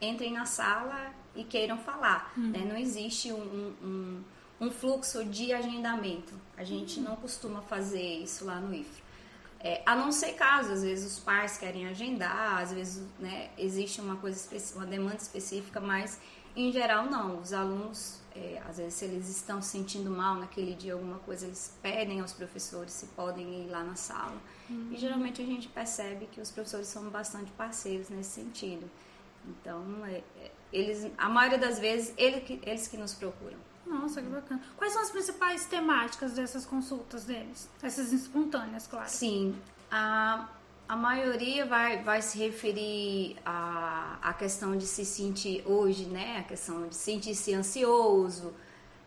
entrem 0.00 0.32
na 0.32 0.46
sala 0.46 1.12
e 1.34 1.44
queiram 1.44 1.78
falar, 1.78 2.32
uhum. 2.36 2.50
né, 2.50 2.58
não 2.60 2.76
existe 2.76 3.32
um, 3.32 3.74
um, 3.82 4.24
um, 4.60 4.70
fluxo 4.70 5.24
de 5.24 5.52
agendamento, 5.52 6.34
a 6.56 6.64
gente 6.64 6.98
uhum. 6.98 7.06
não 7.06 7.16
costuma 7.16 7.62
fazer 7.62 8.18
isso 8.18 8.44
lá 8.44 8.60
no 8.60 8.74
IFRO. 8.74 9.02
É, 9.64 9.80
a 9.86 9.94
não 9.94 10.10
ser 10.10 10.32
caso, 10.32 10.72
às 10.72 10.82
vezes 10.82 11.12
os 11.12 11.20
pais 11.20 11.56
querem 11.56 11.86
agendar, 11.86 12.60
às 12.60 12.72
vezes 12.72 13.06
né, 13.20 13.48
existe 13.56 14.00
uma 14.00 14.16
coisa 14.16 14.48
uma 14.74 14.84
demanda 14.84 15.18
específica, 15.18 15.80
mas 15.80 16.20
em 16.54 16.72
geral 16.72 17.06
não. 17.06 17.40
Os 17.40 17.52
alunos 17.52 18.22
é, 18.34 18.62
às 18.68 18.78
vezes, 18.78 18.94
se 18.94 19.04
eles 19.04 19.28
estão 19.28 19.60
se 19.60 19.70
sentindo 19.70 20.10
mal 20.10 20.36
naquele 20.36 20.74
dia, 20.74 20.94
alguma 20.94 21.18
coisa, 21.18 21.46
eles 21.46 21.76
pedem 21.82 22.20
aos 22.20 22.32
professores 22.32 22.92
se 22.92 23.06
podem 23.06 23.64
ir 23.64 23.68
lá 23.68 23.82
na 23.84 23.94
sala. 23.94 24.36
Uhum. 24.70 24.88
E 24.90 24.96
geralmente 24.96 25.42
a 25.42 25.44
gente 25.44 25.68
percebe 25.68 26.26
que 26.26 26.40
os 26.40 26.50
professores 26.50 26.88
são 26.88 27.04
bastante 27.10 27.50
parceiros 27.52 28.08
nesse 28.08 28.30
sentido. 28.30 28.90
Então, 29.46 29.84
é, 30.06 30.22
é, 30.40 30.50
eles, 30.72 31.10
a 31.18 31.28
maioria 31.28 31.58
das 31.58 31.78
vezes, 31.78 32.14
ele, 32.16 32.60
eles 32.64 32.88
que 32.88 32.96
nos 32.96 33.14
procuram. 33.14 33.58
Nossa, 33.86 34.22
que 34.22 34.28
bacana. 34.28 34.62
Quais 34.76 34.92
são 34.92 35.02
as 35.02 35.10
principais 35.10 35.66
temáticas 35.66 36.32
dessas 36.32 36.64
consultas 36.64 37.24
deles? 37.24 37.68
Essas 37.82 38.12
espontâneas, 38.12 38.86
claro. 38.86 39.08
Sim. 39.08 39.54
A 39.90 40.48
a 40.92 40.96
maioria 40.96 41.64
vai, 41.64 42.02
vai 42.02 42.20
se 42.20 42.36
referir 42.36 43.36
à, 43.46 44.18
à 44.20 44.34
questão 44.34 44.76
de 44.76 44.84
se 44.84 45.06
sentir 45.06 45.62
hoje, 45.64 46.04
né? 46.04 46.40
A 46.40 46.42
questão 46.42 46.86
de 46.86 46.94
sentir-se 46.94 47.54
ansioso, 47.54 48.52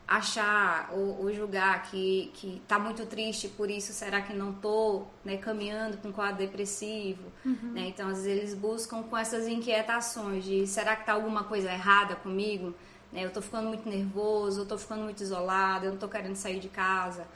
achar 0.08 0.90
ou, 0.94 1.20
ou, 1.20 1.32
julgar 1.32 1.84
que, 1.84 2.32
que 2.34 2.60
tá 2.68 2.80
muito 2.80 3.06
triste 3.06 3.48
por 3.50 3.70
isso, 3.70 3.94
será 3.94 4.20
que 4.24 4.34
não 4.34 4.52
tô 4.52 5.04
né, 5.24 5.38
caminhando 5.38 5.98
com 5.98 6.08
um 6.08 6.12
quadro 6.12 6.38
depressivo? 6.38 7.32
Uhum. 7.46 7.74
Né? 7.74 7.90
Então, 7.90 8.10
às 8.10 8.24
vezes, 8.24 8.32
eles 8.32 8.54
buscam 8.56 9.04
com 9.04 9.16
essas 9.16 9.48
inquietações 9.48 10.44
de 10.44 10.66
será 10.66 10.96
que 10.96 11.06
tá 11.06 11.14
alguma 11.14 11.44
coisa 11.44 11.72
errada 11.72 12.16
comigo? 12.16 12.74
Né? 13.14 13.26
Eu 13.26 13.32
tô 13.32 13.44
ficando 13.44 13.68
muito 13.68 13.88
nervoso, 13.88 14.62
eu 14.62 14.66
tô 14.66 14.76
ficando 14.76 15.04
muito 15.04 15.22
isolado, 15.22 15.86
eu 15.86 15.92
não 15.92 16.00
tô 16.00 16.08
querendo 16.08 16.36
sair 16.36 16.60
de 16.60 16.68
casa. 16.68 17.28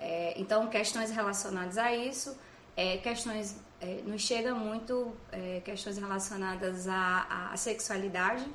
É, 0.00 0.32
então, 0.40 0.68
questões 0.68 1.10
relacionadas 1.10 1.76
a 1.76 1.94
isso, 1.94 2.34
é, 2.74 2.96
questões 2.96 3.68
é, 3.80 4.02
nos 4.06 4.22
chega 4.22 4.54
muito 4.54 5.12
é, 5.32 5.60
questões 5.64 5.96
relacionadas 5.96 6.86
à, 6.86 7.50
à, 7.52 7.56
sexualidade, 7.56 8.46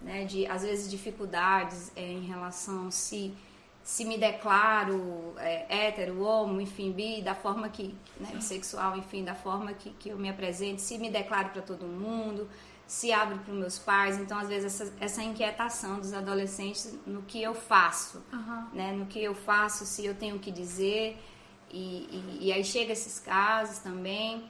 né, 0.00 0.24
de 0.24 0.46
às 0.46 0.62
vezes 0.62 0.90
dificuldades 0.90 1.92
é, 1.94 2.02
em 2.02 2.22
relação 2.22 2.90
se 2.90 3.34
se 3.84 4.04
me 4.04 4.16
declaro 4.16 5.34
é, 5.38 5.86
hétero, 5.88 6.22
homo, 6.22 6.60
enfim, 6.60 6.92
bi, 6.92 7.20
da 7.20 7.34
forma 7.34 7.68
que, 7.68 7.94
né, 8.20 8.40
sexual, 8.40 8.96
enfim, 8.96 9.24
da 9.24 9.34
forma 9.34 9.72
que, 9.72 9.90
que 9.90 10.10
eu 10.10 10.16
me 10.16 10.28
apresento, 10.28 10.80
se 10.80 10.96
me 10.98 11.10
declaro 11.10 11.48
para 11.48 11.62
todo 11.62 11.84
mundo, 11.84 12.48
se 12.86 13.10
abre 13.12 13.38
para 13.40 13.52
os 13.52 13.58
meus 13.58 13.78
pais. 13.78 14.18
Então, 14.18 14.38
às 14.38 14.48
vezes, 14.48 14.80
essa, 14.80 14.94
essa 15.00 15.22
inquietação 15.22 15.98
dos 15.98 16.12
adolescentes 16.12 16.96
no 17.04 17.22
que 17.22 17.42
eu 17.42 17.54
faço, 17.54 18.22
uhum. 18.32 18.66
né, 18.72 18.92
no 18.92 19.06
que 19.06 19.20
eu 19.20 19.34
faço, 19.34 19.84
se 19.84 20.04
eu 20.04 20.14
tenho 20.14 20.38
que 20.38 20.52
dizer. 20.52 21.18
E, 21.70 22.36
e, 22.38 22.38
e 22.42 22.52
aí 22.52 22.62
chega 22.62 22.92
esses 22.92 23.18
casos 23.18 23.78
também. 23.78 24.44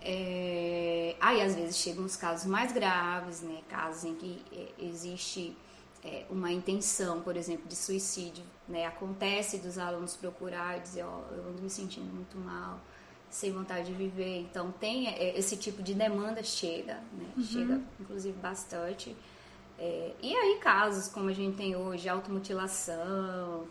É, 0.00 1.16
aí 1.20 1.42
às 1.42 1.54
vezes 1.54 1.76
chegam 1.76 2.04
os 2.04 2.16
casos 2.16 2.46
mais 2.46 2.72
graves, 2.72 3.40
né? 3.40 3.60
Casos 3.68 4.04
em 4.04 4.14
que 4.14 4.42
é, 4.52 4.84
existe 4.84 5.56
é, 6.04 6.24
uma 6.30 6.52
intenção, 6.52 7.20
por 7.20 7.36
exemplo, 7.36 7.66
de 7.66 7.74
suicídio, 7.74 8.44
né? 8.68 8.86
Acontece 8.86 9.58
dos 9.58 9.78
alunos 9.78 10.16
procurar 10.16 10.78
e 10.78 10.80
dizer, 10.80 11.04
ó, 11.04 11.20
oh, 11.30 11.34
eu 11.34 11.48
ando 11.48 11.62
me 11.62 11.70
sentindo 11.70 12.12
muito 12.14 12.38
mal, 12.38 12.80
sem 13.28 13.52
vontade 13.52 13.86
de 13.86 13.94
viver. 13.94 14.40
Então 14.40 14.70
tem 14.70 15.08
é, 15.08 15.36
esse 15.36 15.56
tipo 15.56 15.82
de 15.82 15.94
demanda 15.94 16.42
chega, 16.42 16.94
né? 17.12 17.28
Uhum. 17.36 17.42
Chega, 17.42 17.80
inclusive, 17.98 18.38
bastante. 18.38 19.16
É, 19.78 20.12
e 20.22 20.34
aí 20.34 20.58
casos 20.58 21.08
como 21.08 21.28
a 21.28 21.32
gente 21.32 21.56
tem 21.56 21.76
hoje, 21.76 22.08
automutilação, 22.08 23.66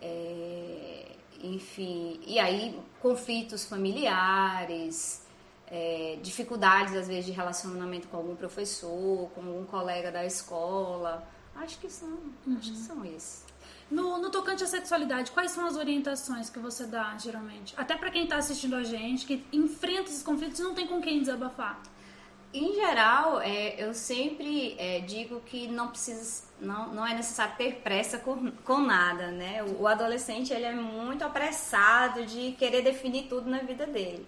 é, 0.00 1.12
enfim, 1.42 2.20
e 2.26 2.38
aí 2.38 2.78
conflitos 3.00 3.64
familiares, 3.64 5.22
é, 5.70 6.18
dificuldades 6.22 6.94
às 6.94 7.08
vezes 7.08 7.26
de 7.26 7.32
relacionamento 7.32 8.08
com 8.08 8.16
algum 8.16 8.34
professor, 8.34 9.30
com 9.34 9.40
algum 9.40 9.64
colega 9.64 10.10
da 10.10 10.24
escola. 10.24 11.26
Acho 11.56 11.78
que 11.78 11.90
são, 11.90 12.08
uhum. 12.08 12.56
acho 12.58 12.70
que 12.70 12.78
são 12.78 13.04
esses. 13.04 13.44
No, 13.90 14.18
no, 14.18 14.30
tocante 14.30 14.62
à 14.62 14.66
sexualidade, 14.66 15.30
quais 15.30 15.50
são 15.50 15.66
as 15.66 15.76
orientações 15.76 16.50
que 16.50 16.58
você 16.58 16.86
dá, 16.86 17.16
geralmente? 17.18 17.74
Até 17.76 17.96
para 17.96 18.10
quem 18.10 18.24
está 18.24 18.36
assistindo 18.36 18.76
a 18.76 18.82
gente, 18.82 19.24
que 19.24 19.44
enfrenta 19.50 20.10
esses 20.10 20.22
conflitos 20.22 20.58
e 20.58 20.62
não 20.62 20.74
tem 20.74 20.86
com 20.86 21.00
quem 21.00 21.20
desabafar. 21.20 21.80
Em 22.52 22.74
geral, 22.74 23.40
é, 23.40 23.82
eu 23.82 23.92
sempre 23.92 24.74
é, 24.78 25.00
digo 25.00 25.40
que 25.40 25.66
não 25.68 25.88
precisa, 25.88 26.44
não, 26.60 26.94
não 26.94 27.06
é 27.06 27.14
necessário 27.14 27.56
ter 27.56 27.76
pressa 27.76 28.18
com, 28.18 28.50
com 28.64 28.78
nada, 28.78 29.30
né? 29.30 29.62
O, 29.62 29.82
o 29.82 29.86
adolescente 29.86 30.52
ele 30.52 30.64
é 30.64 30.74
muito 30.74 31.24
apressado 31.24 32.24
de 32.24 32.52
querer 32.52 32.82
definir 32.82 33.26
tudo 33.28 33.50
na 33.50 33.58
vida 33.58 33.86
dele. 33.86 34.26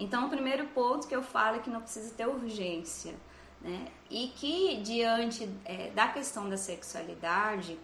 Então, 0.00 0.26
o 0.26 0.30
primeiro 0.30 0.66
ponto 0.68 1.06
que 1.06 1.14
eu 1.14 1.22
falo 1.22 1.56
é 1.56 1.58
que 1.60 1.68
não 1.68 1.82
precisa 1.82 2.12
ter 2.14 2.26
urgência, 2.26 3.14
né? 3.60 3.86
E 4.08 4.28
que 4.28 4.78
diante 4.78 5.46
é, 5.64 5.90
da 5.90 6.08
questão 6.08 6.48
da 6.48 6.56
sexualidade, 6.56 7.78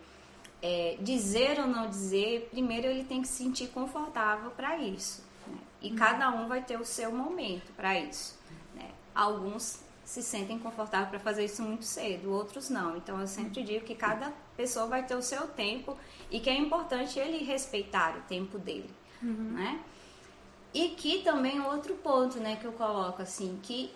é, 0.62 0.96
dizer 0.98 1.60
ou 1.60 1.66
não 1.66 1.88
dizer, 1.88 2.48
primeiro 2.50 2.86
ele 2.86 3.04
tem 3.04 3.20
que 3.20 3.28
se 3.28 3.44
sentir 3.44 3.68
confortável 3.68 4.50
para 4.50 4.78
isso. 4.78 5.22
Né? 5.46 5.58
E 5.82 5.90
uhum. 5.90 5.96
cada 5.96 6.30
um 6.30 6.48
vai 6.48 6.62
ter 6.62 6.80
o 6.80 6.84
seu 6.86 7.12
momento 7.12 7.70
para 7.74 8.00
isso. 8.00 8.38
Né? 8.74 8.90
Alguns 9.14 9.84
se 10.02 10.22
sentem 10.22 10.58
confortáveis 10.58 11.10
para 11.10 11.18
fazer 11.18 11.44
isso 11.44 11.62
muito 11.62 11.84
cedo, 11.84 12.32
outros 12.32 12.70
não. 12.70 12.96
Então 12.96 13.20
eu 13.20 13.26
sempre 13.26 13.62
digo 13.62 13.84
que 13.84 13.94
cada 13.94 14.32
pessoa 14.56 14.86
vai 14.86 15.04
ter 15.04 15.16
o 15.16 15.22
seu 15.22 15.46
tempo 15.48 15.94
e 16.30 16.40
que 16.40 16.48
é 16.48 16.56
importante 16.56 17.18
ele 17.18 17.44
respeitar 17.44 18.16
o 18.16 18.22
tempo 18.22 18.58
dele, 18.58 18.90
uhum. 19.22 19.52
né? 19.52 19.80
E 20.76 20.90
que 20.90 21.22
também 21.22 21.58
outro 21.58 21.94
ponto, 21.94 22.38
né, 22.38 22.56
que 22.56 22.66
eu 22.66 22.72
coloco 22.72 23.22
assim, 23.22 23.58
que 23.62 23.90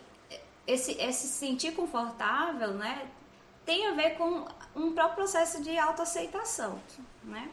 esse, 0.67 0.93
esse 0.93 1.27
sentir 1.27 1.73
confortável, 1.73 2.73
né, 2.73 3.07
tem 3.67 3.87
a 3.87 3.93
ver 3.93 4.17
com 4.17 4.47
um 4.75 4.91
próprio 4.93 5.17
processo 5.17 5.63
de 5.63 5.77
autoaceitação, 5.77 6.81
né? 7.23 7.51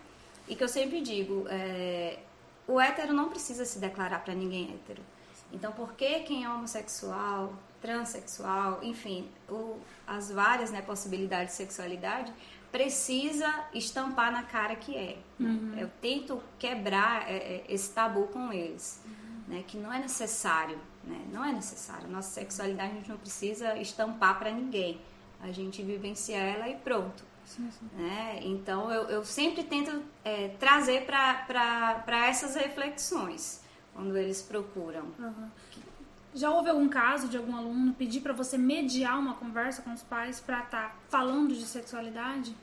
E 0.47 0.55
que 0.55 0.63
eu 0.63 0.69
sempre 0.69 1.01
digo, 1.01 1.45
é, 1.49 2.19
o 2.65 2.79
hétero 2.79 3.11
não 3.11 3.27
precisa 3.27 3.65
se 3.65 3.79
declarar 3.79 4.23
para 4.23 4.33
ninguém 4.33 4.73
hétero. 4.73 5.03
Então, 5.51 5.73
por 5.73 5.91
que 5.95 6.21
quem 6.21 6.45
é 6.45 6.49
homossexual, 6.49 7.53
transexual, 7.81 8.79
enfim, 8.81 9.29
o, 9.49 9.77
as 10.07 10.31
várias 10.31 10.71
né, 10.71 10.81
possibilidades 10.81 11.51
de 11.51 11.57
sexualidade, 11.57 12.33
precisa 12.71 13.65
estampar 13.73 14.31
na 14.31 14.43
cara 14.43 14.75
que 14.75 14.95
é. 14.95 15.17
Né? 15.39 15.49
Uhum. 15.49 15.79
Eu 15.79 15.89
tento 16.01 16.41
quebrar 16.59 17.29
é, 17.29 17.35
é, 17.35 17.65
esse 17.69 17.91
tabu 17.91 18.27
com 18.27 18.51
eles, 18.51 19.01
uhum. 19.05 19.55
né? 19.55 19.63
que 19.67 19.77
não 19.77 19.91
é 19.91 19.99
necessário, 19.99 20.77
né? 21.03 21.19
não 21.31 21.43
é 21.43 21.51
necessário. 21.51 22.07
Nossa 22.09 22.29
sexualidade 22.29 22.91
a 22.91 22.95
gente 22.95 23.09
não 23.09 23.17
precisa 23.17 23.77
estampar 23.77 24.37
para 24.37 24.51
ninguém. 24.51 24.99
A 25.41 25.51
gente 25.51 25.81
vivencia 25.83 26.37
ela 26.37 26.67
e 26.67 26.75
pronto. 26.75 27.23
Sim, 27.45 27.69
sim. 27.71 27.87
Né? 27.95 28.39
Então 28.41 28.91
eu, 28.91 29.03
eu 29.03 29.23
sempre 29.23 29.63
tento 29.63 30.03
é, 30.23 30.49
trazer 30.59 31.05
para 31.05 32.27
essas 32.27 32.55
reflexões 32.55 33.61
quando 33.93 34.17
eles 34.17 34.41
procuram. 34.41 35.05
Uhum. 35.17 35.49
Já 36.37 36.51
houve 36.51 36.69
algum 36.69 36.87
caso 36.87 37.27
de 37.27 37.37
algum 37.37 37.55
aluno 37.55 37.93
pedir 37.93 38.21
para 38.21 38.33
você 38.33 38.57
mediar 38.57 39.17
uma 39.17 39.33
conversa 39.33 39.81
com 39.81 39.91
os 39.91 40.03
pais 40.03 40.39
para 40.39 40.63
estar 40.63 40.89
tá 40.89 40.95
falando 41.09 41.53
de 41.53 41.65
sexualidade? 41.65 42.55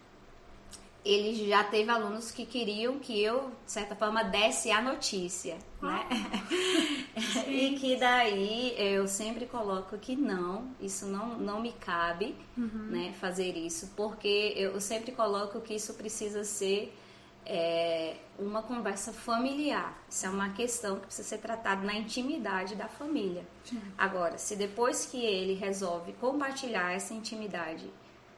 ele 1.04 1.34
já 1.48 1.62
teve 1.62 1.90
alunos 1.90 2.30
que 2.30 2.46
queriam 2.46 2.98
que 2.98 3.22
eu, 3.22 3.52
de 3.66 3.72
certa 3.72 3.94
forma, 3.94 4.24
desse 4.24 4.70
a 4.70 4.80
notícia, 4.80 5.58
né? 5.82 6.06
Ah, 6.10 7.44
e 7.46 7.76
que 7.78 7.96
daí 7.96 8.74
eu 8.78 9.06
sempre 9.06 9.44
coloco 9.44 9.98
que 9.98 10.16
não, 10.16 10.70
isso 10.80 11.06
não, 11.06 11.38
não 11.38 11.60
me 11.60 11.72
cabe, 11.72 12.34
uhum. 12.56 12.86
né, 12.88 13.14
fazer 13.20 13.54
isso, 13.54 13.92
porque 13.94 14.54
eu 14.56 14.80
sempre 14.80 15.12
coloco 15.12 15.60
que 15.60 15.74
isso 15.74 15.92
precisa 15.92 16.42
ser 16.42 16.96
é, 17.46 18.16
uma 18.38 18.62
conversa 18.62 19.12
familiar. 19.12 19.96
Isso 20.08 20.26
é 20.26 20.28
uma 20.28 20.50
questão 20.50 20.96
que 20.96 21.06
precisa 21.06 21.28
ser 21.28 21.38
tratada 21.38 21.82
na 21.82 21.94
intimidade 21.94 22.74
da 22.74 22.88
família. 22.88 23.44
Sim. 23.64 23.80
Agora, 23.96 24.38
se 24.38 24.56
depois 24.56 25.06
que 25.06 25.24
ele 25.24 25.54
resolve 25.54 26.12
compartilhar 26.14 26.92
essa 26.92 27.12
intimidade 27.14 27.90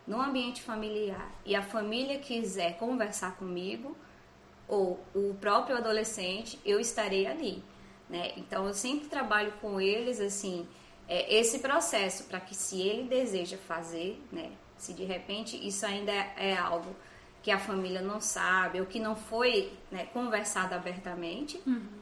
no 0.06 0.20
ambiente 0.20 0.62
familiar 0.62 1.30
e 1.44 1.54
a 1.54 1.62
família 1.62 2.18
quiser 2.18 2.76
conversar 2.78 3.36
comigo, 3.36 3.96
ou 4.68 5.00
o 5.14 5.34
próprio 5.40 5.76
adolescente, 5.76 6.58
eu 6.64 6.80
estarei 6.80 7.26
ali. 7.26 7.62
Né? 8.08 8.32
Então 8.36 8.66
eu 8.66 8.74
sempre 8.74 9.08
trabalho 9.08 9.52
com 9.60 9.80
eles 9.80 10.20
assim, 10.20 10.66
é, 11.08 11.34
esse 11.34 11.60
processo 11.60 12.24
para 12.24 12.40
que 12.40 12.54
se 12.54 12.80
ele 12.80 13.08
deseja 13.08 13.56
fazer, 13.56 14.20
né, 14.30 14.50
se 14.76 14.92
de 14.92 15.04
repente 15.04 15.56
isso 15.56 15.84
ainda 15.86 16.12
é, 16.12 16.34
é 16.36 16.56
algo 16.56 16.94
que 17.42 17.50
a 17.50 17.58
família 17.58 18.00
não 18.00 18.20
sabe 18.20 18.80
ou 18.80 18.86
que 18.86 18.98
não 18.98 19.14
foi 19.14 19.72
né, 19.90 20.06
conversado 20.06 20.74
abertamente, 20.74 21.60
uhum 21.66 21.96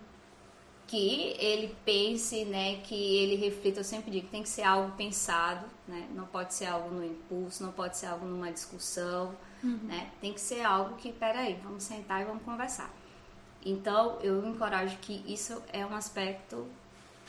que 0.87 1.35
ele 1.39 1.75
pense, 1.85 2.45
né, 2.45 2.77
que 2.83 2.95
ele 2.95 3.37
reflita, 3.37 3.81
eu 3.81 3.85
sempre 3.85 4.11
digo, 4.11 4.29
tem 4.29 4.43
que 4.43 4.49
ser 4.49 4.63
algo 4.63 4.93
pensado, 4.97 5.67
né, 5.89 6.07
não 6.15 6.27
pode 6.27 6.55
ser 6.55 6.67
algo 6.67 6.95
no 6.95 7.05
impulso, 7.05 7.65
não 7.65 7.73
pode 7.73 7.97
ser 7.97 8.07
algo 8.07 8.27
numa 8.27 8.53
discussão, 8.53 9.35
uhum. 9.63 9.79
né, 9.85 10.11
tem 10.21 10.33
que 10.33 10.41
ser 10.41 10.63
algo 10.63 10.97
que, 10.97 11.13
peraí, 11.13 11.59
vamos 11.63 11.85
sentar 11.85 12.23
e 12.23 12.25
vamos 12.25 12.43
conversar. 12.43 12.93
Então, 13.65 14.19
eu 14.21 14.47
encorajo 14.47 14.99
que 14.99 15.25
isso 15.27 15.63
é 15.73 15.87
um 15.87 15.95
aspecto 15.95 16.69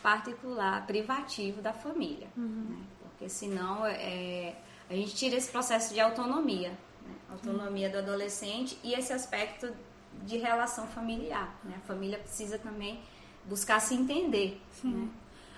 particular, 0.04 0.86
privativo 0.86 1.62
da 1.62 1.72
família, 1.72 2.28
uhum. 2.36 2.68
né, 2.70 2.78
porque 3.02 3.30
senão 3.30 3.86
é, 3.86 4.54
a 4.90 4.94
gente 4.94 5.16
tira 5.16 5.38
esse 5.38 5.50
processo 5.50 5.94
de 5.94 6.00
autonomia, 6.02 6.78
autonomia 7.36 7.89
do 7.89 8.00
adolescente 8.00 8.77
e 8.84 8.94
esse 8.94 9.13
aspecto 9.13 9.72
de 10.24 10.38
relação 10.38 10.88
familiar, 10.88 11.56
né, 11.63 11.75
a 11.77 11.88
família 11.88 12.18
precisa 12.18 12.58
também 12.58 13.00
buscar 13.46 13.80
se 13.80 13.94
entender. 13.94 14.62
Sim. 14.72 14.92
Né? 14.92 15.10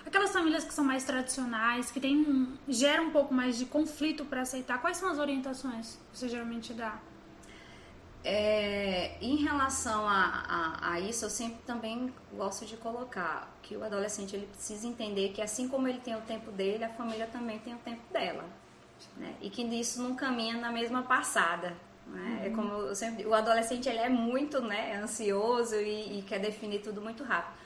Aquelas 0.04 0.32
famílias 0.32 0.64
que 0.64 0.72
são 0.72 0.84
mais 0.84 1.04
tradicionais, 1.04 1.90
que 1.90 2.00
tem 2.00 2.16
um, 2.16 2.56
geram 2.66 3.08
um 3.08 3.10
pouco 3.10 3.34
mais 3.34 3.58
de 3.58 3.66
conflito 3.66 4.24
para 4.24 4.40
aceitar, 4.40 4.80
quais 4.80 4.96
são 4.96 5.10
as 5.10 5.18
orientações 5.18 5.98
que 6.10 6.18
você 6.18 6.28
geralmente 6.28 6.72
dá? 6.72 6.98
É, 8.24 9.16
em 9.20 9.36
relação 9.36 10.08
a, 10.08 10.44
a, 10.48 10.92
a, 10.92 11.00
isso, 11.00 11.24
eu 11.24 11.30
sempre 11.30 11.60
também 11.64 12.12
gosto 12.32 12.66
de 12.66 12.76
colocar 12.76 13.54
que 13.62 13.76
o 13.76 13.84
adolescente 13.84 14.34
ele 14.34 14.46
precisa 14.46 14.86
entender 14.86 15.30
que 15.30 15.40
assim 15.40 15.68
como 15.68 15.86
ele 15.86 16.00
tem 16.00 16.16
o 16.16 16.20
tempo 16.22 16.50
dele, 16.50 16.84
a 16.84 16.88
família 16.88 17.26
também 17.26 17.58
tem 17.60 17.74
o 17.74 17.78
tempo 17.78 18.02
dela. 18.12 18.44
Né? 19.16 19.34
E 19.40 19.50
que 19.50 19.62
isso 19.62 20.02
não 20.02 20.14
caminha 20.14 20.56
na 20.56 20.70
mesma 20.70 21.02
passada. 21.02 21.76
Né? 22.06 22.40
É 22.42 22.46
uhum. 22.46 22.52
É 22.52 22.56
como 22.56 22.72
eu 22.72 22.94
sempre, 22.94 23.26
o 23.26 23.34
adolescente 23.34 23.88
ele 23.88 23.98
é 23.98 24.08
muito 24.08 24.60
né, 24.60 25.00
ansioso 25.02 25.74
e, 25.76 26.18
e 26.18 26.22
quer 26.22 26.38
definir 26.38 26.80
tudo 26.80 27.00
muito 27.00 27.22
rápido. 27.24 27.58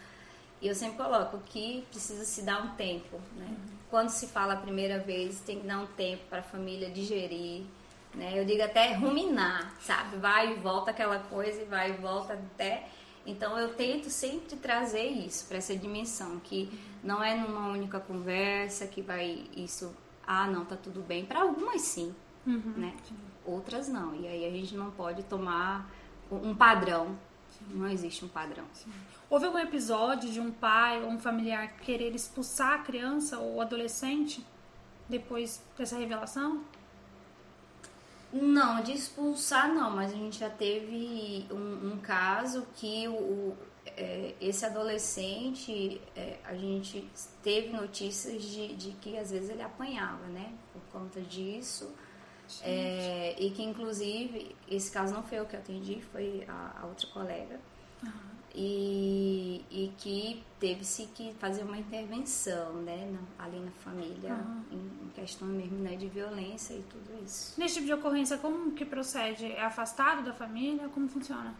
E 0.61 0.69
eu 0.69 0.75
sempre 0.75 0.97
coloco 0.97 1.39
que 1.47 1.85
precisa 1.91 2.25
se 2.25 2.43
dar 2.43 2.63
um 2.63 2.69
tempo, 2.77 3.21
né? 3.37 3.47
Uhum. 3.49 3.57
Quando 3.91 4.11
se 4.11 4.29
fala 4.29 4.55
a 4.55 4.57
primeira 4.57 5.01
vez, 5.01 5.41
tem 5.41 5.59
que 5.59 5.67
dar 5.67 5.81
um 5.81 5.87
tempo 5.87 6.23
para 6.31 6.39
a 6.39 6.43
família 6.43 6.89
digerir, 6.89 7.65
né? 8.15 8.39
Eu 8.39 8.45
digo 8.45 8.63
até 8.63 8.95
ruminar, 8.95 9.75
sabe? 9.81 10.19
Vai 10.19 10.53
e 10.53 10.55
volta 10.55 10.93
aquela 10.93 11.19
coisa 11.19 11.63
e 11.63 11.65
vai 11.65 11.91
e 11.91 11.95
volta 11.95 12.35
até. 12.35 12.87
Então 13.27 13.59
eu 13.59 13.75
tento 13.75 14.09
sempre 14.09 14.57
trazer 14.57 15.07
isso 15.07 15.47
para 15.47 15.59
essa 15.59 15.75
dimensão 15.77 16.39
que 16.41 16.71
não 17.03 17.23
é 17.23 17.35
numa 17.35 17.69
única 17.69 17.99
conversa 17.99 18.87
que 18.87 19.03
vai 19.03 19.45
isso, 19.57 19.95
ah, 20.33 20.47
não, 20.47 20.65
tá 20.65 20.77
tudo 20.77 21.01
bem. 21.03 21.25
Para 21.25 21.43
algumas 21.43 21.83
sim, 21.83 22.15
uhum. 22.47 22.75
né? 22.77 22.97
Outras 23.45 23.89
não. 23.89 24.15
E 24.15 24.27
aí 24.27 24.47
a 24.47 24.51
gente 24.51 24.75
não 24.75 24.91
pode 24.91 25.23
tomar 25.25 25.91
um 26.31 26.55
padrão. 26.55 27.17
Sim. 27.51 27.67
Não 27.75 27.89
existe 27.89 28.25
um 28.25 28.29
padrão. 28.29 28.65
Sim. 28.73 28.91
Houve 29.29 29.47
algum 29.47 29.59
episódio 29.59 30.31
de 30.31 30.41
um 30.41 30.51
pai 30.51 31.03
ou 31.03 31.09
um 31.09 31.19
familiar 31.19 31.77
querer 31.79 32.15
expulsar 32.15 32.75
a 32.75 32.79
criança 32.79 33.39
ou 33.39 33.61
adolescente 33.61 34.45
depois 35.09 35.63
dessa 35.77 35.97
revelação? 35.97 36.63
Não, 38.33 38.83
de 38.83 38.93
expulsar 38.93 39.69
não, 39.73 39.91
mas 39.91 40.11
a 40.13 40.17
gente 40.17 40.39
já 40.39 40.49
teve 40.49 41.47
um, 41.51 41.93
um 41.93 41.99
caso 41.99 42.67
que 42.77 43.07
o 43.07 43.55
é, 43.97 44.35
esse 44.41 44.65
adolescente, 44.65 46.01
é, 46.17 46.39
a 46.45 46.55
gente 46.55 47.09
teve 47.43 47.69
notícias 47.69 48.43
de, 48.43 48.75
de, 48.75 48.93
que 48.93 49.17
às 49.17 49.31
vezes 49.31 49.51
ele 49.51 49.63
apanhava, 49.63 50.27
né? 50.29 50.53
Por 50.73 50.83
conta 50.93 51.21
disso. 51.21 51.93
É, 52.63 53.35
e 53.39 53.51
que 53.51 53.63
inclusive, 53.63 54.55
esse 54.69 54.91
caso 54.91 55.15
não 55.15 55.23
foi 55.23 55.39
eu 55.39 55.47
que 55.47 55.57
atendi, 55.57 56.03
foi 56.13 56.45
a, 56.49 56.81
a 56.83 56.87
outra 56.87 57.07
colega. 57.09 57.59
Uhum 58.03 58.33
e, 58.55 59.65
e 59.71 59.93
que 59.97 60.43
teve-se 60.61 61.07
que 61.07 61.33
fazer 61.35 61.63
uma 61.63 61.79
intervenção 61.79 62.75
né, 62.75 63.11
na, 63.11 63.45
ali 63.45 63.59
na 63.59 63.71
família, 63.71 64.35
uhum. 64.35 64.63
em, 64.71 65.07
em, 65.07 65.09
questão 65.15 65.49
mesmo 65.49 65.79
né, 65.79 65.97
de 65.97 66.07
violência 66.09 66.75
e 66.75 66.83
tudo 66.83 67.25
isso. 67.25 67.59
Nesse 67.59 67.75
tipo 67.75 67.87
de 67.87 67.95
ocorrência, 67.95 68.37
como 68.39 68.73
que 68.73 68.85
procede? 68.85 69.47
É 69.47 69.65
afastado 69.65 70.23
da 70.23 70.35
família? 70.35 70.89
Como 70.89 71.09
funciona? 71.09 71.55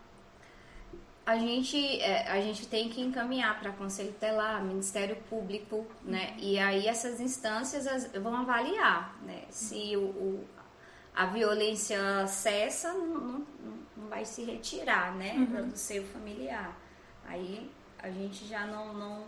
A 1.25 1.39
gente, 1.39 2.01
é, 2.01 2.29
a 2.29 2.41
gente 2.41 2.67
tem 2.67 2.89
que 2.89 3.01
encaminhar 3.01 3.59
para 3.61 3.71
Conselho 3.73 4.13
Telar, 4.15 4.65
Ministério 4.65 5.17
Público, 5.31 5.87
né? 6.03 6.35
E 6.39 6.59
aí 6.59 6.89
essas 6.89 7.21
instâncias 7.21 8.11
vão 8.21 8.37
avaliar, 8.37 9.17
né? 9.23 9.45
Se 9.49 9.97
o, 9.97 10.01
o 10.01 10.45
a 11.15 11.27
violência 11.27 12.27
cessa, 12.27 12.93
não, 12.93 13.07
não, 13.07 13.47
não, 13.97 14.09
vai 14.09 14.25
se 14.25 14.43
retirar, 14.45 15.15
né? 15.15 15.35
Uhum. 15.35 15.69
Do 15.69 15.77
seio 15.77 16.05
familiar. 16.07 16.77
Aí 17.27 17.71
a 17.99 18.11
gente 18.11 18.47
já 18.47 18.67
não, 18.67 18.93
não. 18.93 19.27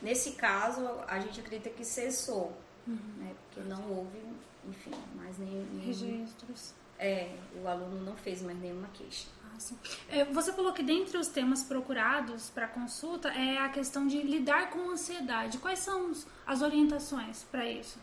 Nesse 0.00 0.32
caso, 0.32 0.86
a 1.08 1.18
gente 1.18 1.40
acredita 1.40 1.70
que 1.70 1.84
cessou, 1.84 2.56
uhum. 2.86 2.98
né? 3.18 3.34
Porque 3.48 3.68
não 3.68 3.82
houve, 3.90 4.18
enfim, 4.68 4.92
mais 5.14 5.38
nenhum. 5.38 5.66
Registros. 5.84 6.74
É, 6.98 7.34
o 7.62 7.66
aluno 7.66 8.04
não 8.04 8.16
fez 8.16 8.42
mais 8.42 8.58
nenhuma 8.58 8.88
queixa. 8.94 9.28
Ah, 9.56 10.16
é, 10.16 10.24
você 10.24 10.52
falou 10.52 10.72
que 10.72 10.82
dentre 10.82 11.16
os 11.16 11.28
temas 11.28 11.62
procurados 11.62 12.50
para 12.50 12.68
consulta 12.68 13.28
é 13.28 13.58
a 13.58 13.68
questão 13.68 14.06
de 14.06 14.22
lidar 14.22 14.70
com 14.70 14.90
ansiedade. 14.90 15.58
Quais 15.58 15.78
são 15.78 16.12
as 16.46 16.62
orientações 16.62 17.44
para 17.44 17.66
isso? 17.66 17.98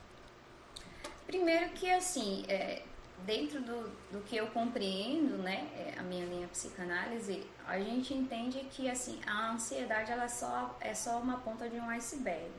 Primeiro 1.25 1.69
que 1.69 1.89
assim, 1.89 2.43
é, 2.47 2.83
dentro 3.25 3.61
do, 3.61 3.89
do 4.11 4.21
que 4.25 4.35
eu 4.35 4.47
compreendo, 4.47 5.37
né, 5.37 5.67
é, 5.75 5.99
a 5.99 6.03
minha 6.03 6.25
linha 6.25 6.47
psicanálise, 6.47 7.43
a 7.67 7.79
gente 7.79 8.13
entende 8.13 8.59
que 8.71 8.89
assim 8.89 9.19
a 9.25 9.51
ansiedade 9.51 10.11
ela 10.11 10.27
só 10.27 10.75
é 10.81 10.93
só 10.93 11.19
uma 11.19 11.37
ponta 11.37 11.69
de 11.69 11.77
um 11.77 11.89
iceberg, 11.89 12.51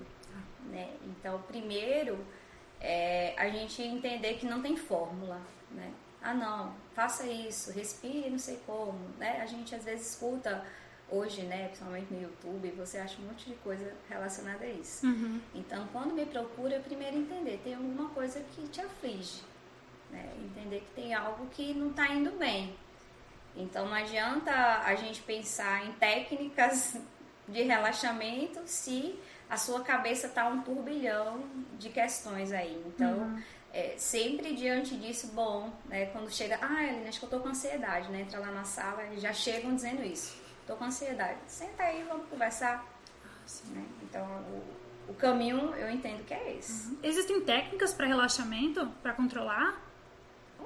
né? 0.70 0.90
Então, 1.04 1.42
primeiro 1.42 2.24
é 2.80 3.34
a 3.36 3.48
gente 3.48 3.82
entender 3.82 4.34
que 4.34 4.46
não 4.46 4.60
tem 4.62 4.76
fórmula, 4.76 5.40
né? 5.70 5.92
Ah, 6.24 6.32
não, 6.32 6.72
faça 6.94 7.26
isso, 7.26 7.70
respire, 7.70 8.30
não 8.30 8.38
sei 8.38 8.58
como, 8.66 8.98
né? 9.18 9.42
A 9.42 9.46
gente 9.46 9.74
às 9.74 9.84
vezes 9.84 10.12
escuta 10.12 10.64
hoje, 11.10 11.42
né, 11.42 11.66
principalmente 11.66 12.12
no 12.12 12.22
YouTube, 12.22 12.70
você 12.70 12.96
acha 12.96 13.20
um 13.20 13.26
monte 13.26 13.50
de 13.50 13.54
coisa 13.56 13.92
relacionada 14.08 14.64
a 14.64 14.68
isso. 14.68 15.06
Uhum. 15.06 15.38
Então, 15.54 15.86
quando 15.92 16.14
me 16.14 16.24
procura, 16.24 16.76
eu 16.76 16.80
primeiro 16.80 17.18
entender, 17.18 17.60
tem 17.62 17.74
alguma 17.74 18.08
coisa 18.08 18.40
que 18.40 18.66
te 18.68 18.80
aflige, 18.80 19.42
né? 20.10 20.32
Entender 20.42 20.80
que 20.80 21.00
tem 21.00 21.12
algo 21.12 21.46
que 21.48 21.74
não 21.74 21.90
está 21.90 22.08
indo 22.08 22.30
bem. 22.38 22.74
Então 23.56 23.86
não 23.86 23.94
adianta 23.94 24.52
a 24.84 24.94
gente 24.94 25.22
pensar 25.22 25.86
em 25.86 25.92
técnicas 25.92 26.96
de 27.46 27.62
relaxamento 27.62 28.60
se 28.66 29.18
a 29.48 29.56
sua 29.56 29.82
cabeça 29.82 30.26
está 30.26 30.48
um 30.48 30.62
turbilhão 30.62 31.44
de 31.78 31.90
questões 31.90 32.50
aí. 32.52 32.82
Então, 32.86 33.18
uhum. 33.18 33.42
É, 33.74 33.96
sempre 33.98 34.54
diante 34.54 34.96
disso, 34.96 35.32
bom, 35.34 35.68
né, 35.86 36.06
quando 36.06 36.30
chega, 36.30 36.56
ah, 36.62 36.84
Helena, 36.84 37.08
acho 37.08 37.18
que 37.18 37.24
eu 37.24 37.30
tô 37.30 37.40
com 37.40 37.48
ansiedade, 37.48 38.08
né? 38.08 38.20
Entra 38.20 38.38
lá 38.38 38.52
na 38.52 38.62
sala 38.62 39.04
e 39.12 39.18
já 39.18 39.32
chegam 39.32 39.74
dizendo 39.74 40.04
isso. 40.04 40.36
Tô 40.64 40.76
com 40.76 40.84
ansiedade. 40.84 41.40
Senta 41.48 41.82
aí, 41.82 42.04
vamos 42.04 42.28
conversar. 42.28 42.86
Né? 43.70 43.84
Então, 44.04 44.24
o, 44.24 45.10
o, 45.10 45.14
caminho 45.14 45.74
eu 45.74 45.90
entendo 45.90 46.24
que 46.24 46.32
é 46.32 46.56
esse. 46.56 46.88
Uhum. 46.88 46.98
Existem 47.02 47.40
técnicas 47.40 47.92
para 47.92 48.06
relaxamento, 48.06 48.86
para 49.02 49.12
controlar? 49.12 49.82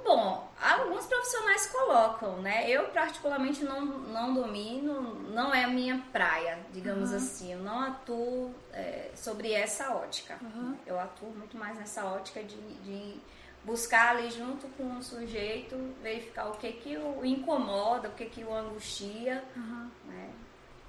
Bom, 0.05 0.49
alguns 0.61 1.07
profissionais 1.07 1.67
colocam, 1.67 2.41
né? 2.41 2.69
Eu 2.71 2.89
particularmente 2.89 3.65
não, 3.65 3.85
não 3.85 4.35
domino, 4.35 5.15
não 5.31 5.55
é 5.55 5.65
a 5.65 5.69
minha 5.69 6.03
praia, 6.13 6.59
digamos 6.73 7.11
uhum. 7.11 7.17
assim. 7.17 7.53
Eu 7.53 7.61
não 7.61 7.81
atuo 7.81 8.55
é, 8.73 9.11
sobre 9.15 9.53
essa 9.53 9.95
ótica. 9.95 10.39
Uhum. 10.41 10.77
Eu 10.87 10.99
atuo 10.99 11.31
muito 11.31 11.57
mais 11.57 11.77
nessa 11.79 12.05
ótica 12.05 12.43
de, 12.43 12.57
de 12.57 13.21
buscar 13.65 14.17
ali 14.17 14.31
junto 14.31 14.67
com 14.69 14.97
o 14.97 15.03
sujeito, 15.03 15.77
verificar 16.03 16.49
o 16.49 16.53
que 16.53 16.73
que 16.73 16.97
o 16.97 17.25
incomoda, 17.25 18.09
o 18.09 18.13
que 18.13 18.27
que 18.27 18.45
o 18.45 18.53
angustia, 18.55 19.45
uhum. 19.55 19.91
né? 20.07 20.31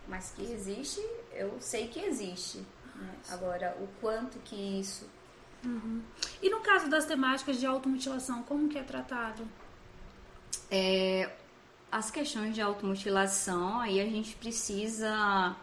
Mas 0.08 0.32
que 0.32 0.44
existe, 0.44 1.02
eu 1.32 1.56
sei 1.60 1.88
que 1.88 2.00
existe. 2.00 2.66
Né? 2.96 3.16
Agora, 3.30 3.78
o 3.80 3.88
quanto 4.02 4.40
que 4.40 4.80
isso... 4.80 5.08
Uhum. 5.64 6.02
E 6.42 6.50
no 6.50 6.60
caso 6.62 6.90
das 6.90 7.06
temáticas 7.06 7.60
de 7.60 7.66
automutilação, 7.66 8.44
como 8.44 8.70
que 8.70 8.78
é 8.78 8.84
tratado? 8.84 9.48
É, 10.72 11.30
as 11.92 12.10
questões 12.12 12.54
de 12.54 12.62
automutilação, 12.62 13.80
aí 13.80 14.00
a 14.00 14.06
gente 14.06 14.36
precisa 14.36 15.56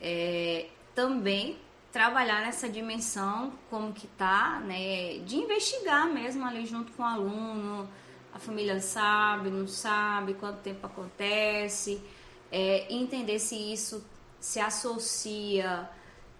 é, 0.00 0.68
também 0.94 1.58
trabalhar 1.92 2.40
nessa 2.40 2.68
dimensão, 2.68 3.52
como 3.68 3.92
que 3.92 4.06
tá, 4.06 4.60
né, 4.60 5.18
de 5.18 5.36
investigar 5.36 6.08
mesmo 6.08 6.44
ali 6.44 6.66
junto 6.66 6.90
com 6.92 7.02
o 7.02 7.06
aluno, 7.06 7.88
a 8.34 8.38
família 8.38 8.80
sabe, 8.80 9.50
não 9.50 9.68
sabe, 9.68 10.34
quanto 10.34 10.60
tempo 10.60 10.86
acontece, 10.86 12.02
é, 12.50 12.92
entender 12.92 13.38
se 13.38 13.54
isso 13.54 14.04
se 14.40 14.58
associa 14.58 15.88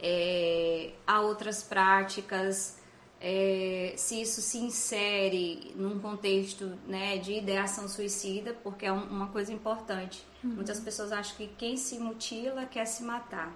é, 0.00 0.92
a 1.07 1.20
outras 1.20 1.62
práticas, 1.62 2.78
é, 3.25 3.95
se 3.97 4.21
isso 4.21 4.43
se 4.43 4.59
insere 4.59 5.73
num 5.77 6.01
contexto 6.01 6.77
né, 6.89 7.19
de 7.19 7.35
ideação 7.35 7.89
suicida, 7.89 8.53
porque 8.65 8.85
é 8.85 8.91
uma 8.91 9.29
coisa 9.29 9.53
importante. 9.53 10.27
Uhum. 10.43 10.55
Muitas 10.57 10.81
pessoas 10.81 11.13
acham 11.13 11.37
que 11.37 11.47
quem 11.47 11.77
se 11.77 12.01
mutila 12.01 12.67
quer 12.67 12.85
se 12.85 13.05
matar. 13.05 13.53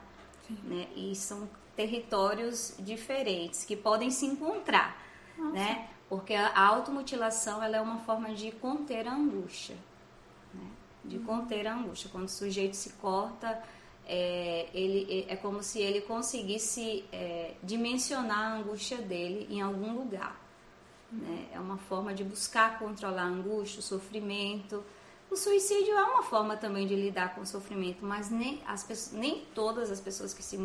Né? 0.63 0.87
E 0.95 1.17
são 1.17 1.49
territórios 1.75 2.77
diferentes 2.79 3.65
que 3.65 3.75
podem 3.75 4.09
se 4.09 4.25
encontrar, 4.25 5.05
Nossa. 5.37 5.53
né? 5.53 5.89
Porque 6.09 6.35
a 6.35 6.65
automutilação 6.65 7.61
ela 7.61 7.77
é 7.77 7.81
uma 7.81 7.99
forma 7.99 8.33
de 8.33 8.53
conter 8.53 9.09
a 9.09 9.13
angústia, 9.13 9.75
né? 10.55 10.71
de 11.05 11.17
uhum. 11.17 11.25
conter 11.25 11.67
a 11.67 11.75
angústia. 11.75 12.09
Quando 12.13 12.27
o 12.27 12.31
sujeito 12.31 12.77
se 12.77 12.91
corta, 12.91 13.61
é, 14.07 14.69
ele, 14.73 15.27
é 15.29 15.37
como 15.37 15.63
se 15.63 15.81
ele 15.81 16.01
conseguisse 16.01 17.05
é, 17.13 17.55
dimensionar 17.63 18.39
a 18.39 18.57
angústia 18.59 18.99
dele 18.99 19.47
em 19.51 19.61
algum 19.61 19.95
lugar. 19.95 20.41
Né? 21.11 21.49
É 21.53 21.61
uma 21.61 21.77
forma 21.77 22.15
de 22.15 22.23
buscar 22.23 22.79
controlar 22.79 23.23
a 23.23 23.27
angústia, 23.27 23.81
o 23.81 23.83
sofrimento. 23.83 24.83
O 25.31 25.37
suicídio 25.37 25.95
é 25.95 26.05
uma 26.05 26.23
forma 26.23 26.57
também 26.57 26.87
de 26.87 26.95
lidar 26.95 27.35
com 27.35 27.41
o 27.41 27.47
sofrimento, 27.47 28.05
mas 28.05 28.31
nem, 28.31 28.63
as 28.67 29.13
nem 29.13 29.45
todas 29.55 29.91
as 29.91 30.01
pessoas 30.01 30.33
que 30.33 30.43
se 30.43 30.57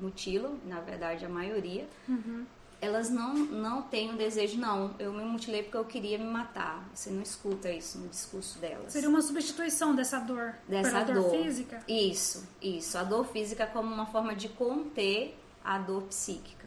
mutilam, 0.00 0.58
na 0.64 0.80
verdade 0.80 1.24
a 1.24 1.28
maioria, 1.28 1.88
uhum. 2.08 2.46
Elas 2.86 3.10
não, 3.10 3.34
não 3.34 3.82
têm 3.82 4.14
o 4.14 4.16
desejo, 4.16 4.58
não, 4.58 4.94
eu 4.98 5.12
me 5.12 5.24
mutilei 5.24 5.62
porque 5.62 5.76
eu 5.76 5.84
queria 5.84 6.18
me 6.18 6.24
matar. 6.24 6.88
Você 6.94 7.10
não 7.10 7.22
escuta 7.22 7.70
isso 7.70 7.98
no 7.98 8.08
discurso 8.08 8.58
delas. 8.58 8.92
Seria 8.92 9.08
uma 9.08 9.20
substituição 9.20 9.94
dessa 9.94 10.18
dor 10.18 10.54
dessa 10.68 11.02
dor, 11.04 11.22
dor 11.22 11.30
física? 11.30 11.82
Isso, 11.88 12.46
isso. 12.62 12.96
A 12.96 13.04
dor 13.04 13.26
física 13.26 13.66
como 13.66 13.92
uma 13.92 14.06
forma 14.06 14.34
de 14.34 14.48
conter 14.48 15.38
a 15.64 15.78
dor 15.78 16.02
psíquica. 16.04 16.66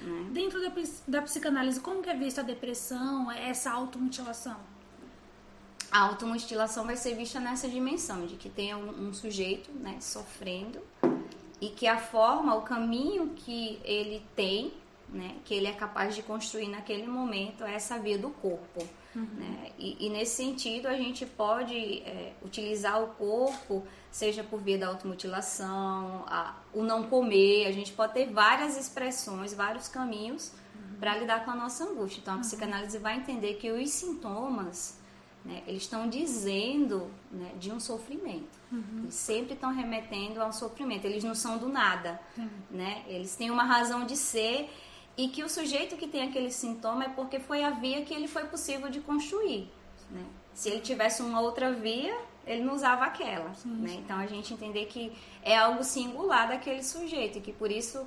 Né? 0.00 0.30
Dentro 0.32 0.60
da, 0.60 0.72
da 1.06 1.22
psicanálise, 1.22 1.80
como 1.80 2.02
que 2.02 2.10
é 2.10 2.14
vista 2.14 2.40
a 2.40 2.44
depressão, 2.44 3.30
essa 3.30 3.70
automutilação? 3.70 4.56
A 5.90 6.00
automutilação 6.00 6.84
vai 6.84 6.96
ser 6.96 7.14
vista 7.14 7.38
nessa 7.38 7.68
dimensão, 7.68 8.26
de 8.26 8.36
que 8.36 8.48
tem 8.48 8.74
um, 8.74 9.08
um 9.08 9.14
sujeito 9.14 9.70
né, 9.72 9.98
sofrendo 10.00 10.80
e 11.60 11.68
que 11.68 11.86
a 11.86 11.98
forma, 11.98 12.54
o 12.54 12.62
caminho 12.62 13.30
que 13.34 13.80
ele 13.84 14.22
tem, 14.34 14.74
né, 15.08 15.36
que 15.44 15.54
ele 15.54 15.66
é 15.66 15.72
capaz 15.72 16.14
de 16.14 16.22
construir 16.22 16.68
naquele 16.68 17.06
momento 17.06 17.64
essa 17.64 17.98
via 17.98 18.18
do 18.18 18.30
corpo. 18.30 18.86
Uhum. 19.14 19.26
Né? 19.34 19.72
E, 19.78 20.06
e, 20.06 20.10
nesse 20.10 20.36
sentido 20.36 20.86
a 20.86 20.96
gente 20.96 21.24
pode 21.24 22.02
é, 22.02 22.34
utilizar 22.42 23.02
o 23.02 23.08
corpo, 23.08 23.86
seja 24.10 24.44
por 24.44 24.60
via 24.60 24.76
da 24.76 24.88
automutilação, 24.88 26.24
a, 26.26 26.56
o 26.74 26.82
não 26.82 27.04
comer, 27.04 27.66
a 27.66 27.72
gente 27.72 27.92
pode 27.92 28.12
ter 28.12 28.30
várias 28.30 28.76
expressões, 28.76 29.54
vários 29.54 29.88
caminhos 29.88 30.52
uhum. 30.74 30.98
para 31.00 31.16
lidar 31.16 31.44
com 31.44 31.50
a 31.50 31.56
nossa 31.56 31.84
angústia. 31.84 32.20
Então 32.20 32.34
a 32.34 32.36
uhum. 32.36 32.42
psicanálise 32.42 32.98
vai 32.98 33.16
entender 33.16 33.54
que 33.54 33.70
os 33.70 33.88
sintomas 33.90 34.98
né, 35.46 35.62
eles 35.66 35.82
estão 35.82 36.08
dizendo 36.08 37.08
né, 37.30 37.52
de 37.58 37.70
um 37.70 37.78
sofrimento. 37.78 38.58
Uhum. 38.70 39.02
Eles 39.04 39.14
sempre 39.14 39.54
estão 39.54 39.72
remetendo 39.72 40.42
ao 40.42 40.52
sofrimento. 40.52 41.04
Eles 41.04 41.22
não 41.22 41.34
são 41.34 41.56
do 41.56 41.68
nada. 41.68 42.20
Uhum. 42.36 42.48
Né? 42.70 43.04
Eles 43.06 43.36
têm 43.36 43.50
uma 43.50 43.62
razão 43.62 44.04
de 44.04 44.16
ser 44.16 44.68
e 45.16 45.28
que 45.28 45.42
o 45.42 45.48
sujeito 45.48 45.96
que 45.96 46.06
tem 46.06 46.22
aquele 46.22 46.50
sintoma 46.50 47.04
é 47.04 47.08
porque 47.08 47.40
foi 47.40 47.64
a 47.64 47.70
via 47.70 48.02
que 48.02 48.12
ele 48.12 48.28
foi 48.28 48.44
possível 48.44 48.90
de 48.90 49.00
construir. 49.00 49.70
Né? 50.10 50.24
Se 50.52 50.68
ele 50.68 50.80
tivesse 50.80 51.22
uma 51.22 51.40
outra 51.40 51.72
via, 51.72 52.16
ele 52.46 52.62
não 52.62 52.74
usava 52.74 53.04
aquela. 53.04 53.52
Sim, 53.54 53.68
né? 53.70 53.88
sim. 53.88 53.98
Então 53.98 54.18
a 54.18 54.26
gente 54.26 54.54
entender 54.54 54.86
que 54.86 55.12
é 55.42 55.56
algo 55.56 55.82
singular 55.82 56.48
daquele 56.48 56.82
sujeito 56.82 57.38
e 57.38 57.40
que 57.40 57.52
por 57.52 57.70
isso, 57.70 58.06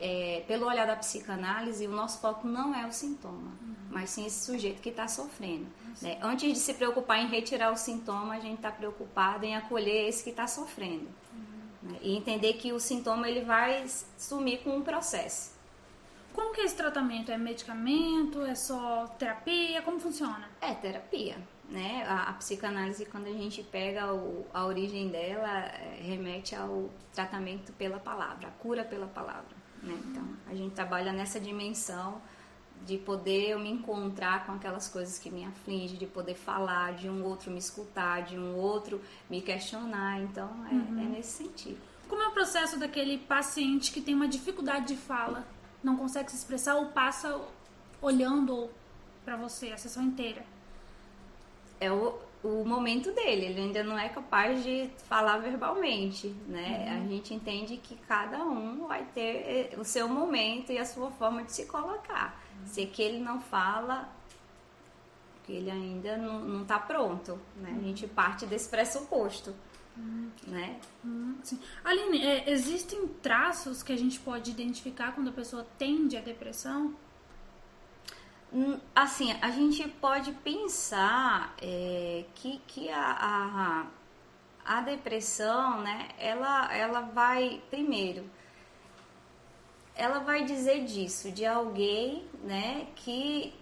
é, 0.00 0.42
pelo 0.48 0.66
olhar 0.66 0.86
da 0.86 0.96
psicanálise, 0.96 1.86
o 1.86 1.90
nosso 1.90 2.20
foco 2.20 2.46
não 2.46 2.74
é 2.74 2.86
o 2.86 2.92
sintoma, 2.92 3.52
uhum. 3.62 3.74
mas 3.90 4.10
sim 4.10 4.26
esse 4.26 4.44
sujeito 4.44 4.80
que 4.82 4.88
está 4.88 5.06
sofrendo. 5.06 5.66
Né? 6.02 6.18
Antes 6.22 6.52
de 6.52 6.58
se 6.58 6.74
preocupar 6.74 7.18
em 7.18 7.28
retirar 7.28 7.70
o 7.70 7.76
sintoma, 7.76 8.34
a 8.34 8.40
gente 8.40 8.56
está 8.56 8.70
preocupado 8.70 9.44
em 9.44 9.54
acolher 9.54 10.08
esse 10.08 10.24
que 10.24 10.30
está 10.30 10.46
sofrendo. 10.46 11.06
Uhum. 11.32 11.90
Né? 11.90 11.98
E 12.02 12.16
entender 12.16 12.54
que 12.54 12.72
o 12.72 12.80
sintoma 12.80 13.28
ele 13.28 13.42
vai 13.42 13.86
sumir 14.18 14.60
com 14.62 14.76
um 14.76 14.82
processo. 14.82 15.59
Como 16.32 16.52
que 16.52 16.60
é 16.60 16.64
esse 16.64 16.76
tratamento? 16.76 17.30
É 17.30 17.38
medicamento? 17.38 18.42
É 18.42 18.54
só 18.54 19.06
terapia? 19.18 19.82
Como 19.82 19.98
funciona? 19.98 20.48
É 20.60 20.74
terapia. 20.74 21.36
Né? 21.68 22.04
A, 22.08 22.30
a 22.30 22.32
psicanálise, 22.34 23.06
quando 23.06 23.26
a 23.26 23.32
gente 23.32 23.62
pega 23.62 24.12
o, 24.12 24.46
a 24.52 24.66
origem 24.66 25.08
dela, 25.08 25.48
é, 25.48 26.00
remete 26.02 26.54
ao 26.54 26.90
tratamento 27.12 27.72
pela 27.74 27.98
palavra, 27.98 28.48
a 28.48 28.50
cura 28.50 28.84
pela 28.84 29.06
palavra. 29.06 29.56
Né? 29.82 29.98
Então, 30.06 30.24
a 30.48 30.54
gente 30.54 30.74
trabalha 30.74 31.12
nessa 31.12 31.38
dimensão 31.38 32.20
de 32.84 32.96
poder 32.96 33.50
eu 33.50 33.58
me 33.58 33.70
encontrar 33.70 34.46
com 34.46 34.52
aquelas 34.52 34.88
coisas 34.88 35.18
que 35.18 35.30
me 35.30 35.44
afligem, 35.44 35.98
de 35.98 36.06
poder 36.06 36.34
falar, 36.34 36.94
de 36.94 37.08
um 37.08 37.24
outro 37.24 37.50
me 37.50 37.58
escutar, 37.58 38.22
de 38.22 38.38
um 38.38 38.56
outro 38.56 39.00
me 39.28 39.40
questionar. 39.40 40.20
Então, 40.22 40.48
é, 40.70 40.74
uhum. 40.74 41.00
é 41.00 41.04
nesse 41.04 41.44
sentido. 41.44 41.78
Como 42.08 42.22
é 42.22 42.28
o 42.28 42.32
processo 42.32 42.78
daquele 42.78 43.18
paciente 43.18 43.92
que 43.92 44.00
tem 44.00 44.14
uma 44.14 44.26
dificuldade 44.26 44.88
de 44.88 44.96
fala, 44.96 45.46
não 45.82 45.96
consegue 45.96 46.30
se 46.30 46.36
expressar 46.36 46.76
ou 46.76 46.86
passa 46.86 47.40
olhando 48.00 48.70
para 49.24 49.36
você 49.36 49.70
a 49.72 49.76
sessão 49.76 50.02
inteira? 50.02 50.44
É 51.80 51.90
o, 51.90 52.18
o 52.42 52.64
momento 52.64 53.12
dele, 53.12 53.46
ele 53.46 53.60
ainda 53.60 53.82
não 53.82 53.98
é 53.98 54.08
capaz 54.08 54.62
de 54.62 54.90
falar 55.08 55.38
verbalmente, 55.38 56.28
né? 56.46 56.86
Uhum. 56.86 57.04
A 57.04 57.08
gente 57.08 57.34
entende 57.34 57.76
que 57.76 57.96
cada 57.96 58.42
um 58.44 58.86
vai 58.86 59.04
ter 59.14 59.70
eh, 59.72 59.76
o 59.78 59.84
seu 59.84 60.08
momento 60.08 60.72
e 60.72 60.78
a 60.78 60.84
sua 60.84 61.10
forma 61.10 61.42
de 61.42 61.52
se 61.52 61.66
colocar. 61.66 62.40
Se 62.66 62.84
que 62.86 63.02
ele 63.02 63.18
não 63.18 63.40
fala, 63.40 64.08
que 65.44 65.52
ele 65.52 65.70
ainda 65.70 66.16
não 66.16 66.62
está 66.62 66.78
pronto, 66.78 67.38
né? 67.56 67.76
A 67.78 67.82
gente 67.82 68.06
parte 68.06 68.46
desse 68.46 68.68
pressuposto. 68.68 69.54
Uhum. 69.96 70.30
Né? 70.46 70.80
Uhum, 71.04 71.38
Aline, 71.84 72.24
é, 72.24 72.50
existem 72.50 73.06
traços 73.22 73.82
que 73.82 73.92
a 73.92 73.96
gente 73.96 74.18
pode 74.20 74.50
identificar 74.50 75.14
quando 75.14 75.28
a 75.28 75.32
pessoa 75.32 75.66
tende 75.78 76.16
à 76.16 76.20
depressão? 76.20 76.94
Hum, 78.52 78.78
assim, 78.94 79.32
a 79.40 79.50
gente 79.50 79.86
pode 79.88 80.32
pensar 80.32 81.54
é, 81.62 82.24
que, 82.34 82.60
que 82.66 82.88
a, 82.90 83.86
a, 84.64 84.78
a, 84.78 84.80
depressão, 84.80 85.80
né, 85.82 86.08
ela, 86.18 86.74
ela 86.74 87.00
vai, 87.00 87.62
primeiro, 87.70 88.28
ela 89.94 90.18
vai 90.20 90.44
dizer 90.44 90.84
disso, 90.84 91.30
de 91.30 91.46
alguém, 91.46 92.24
né, 92.42 92.88
que 92.96 93.54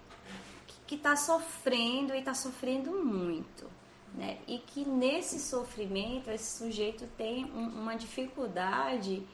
que 0.89 0.95
está 0.95 1.15
sofrendo 1.15 2.15
e 2.15 2.19
está 2.19 2.33
sofrendo 2.33 2.91
muito, 3.05 3.71
né? 4.19 4.39
E 4.49 4.59
que 4.59 4.85
nesse 4.85 5.39
sofrimento 5.39 6.29
esse 6.29 6.59
sujeito 6.59 7.07
tem 7.17 7.45
um, 7.45 7.69
uma 7.81 7.95
dificuldade 7.95 9.25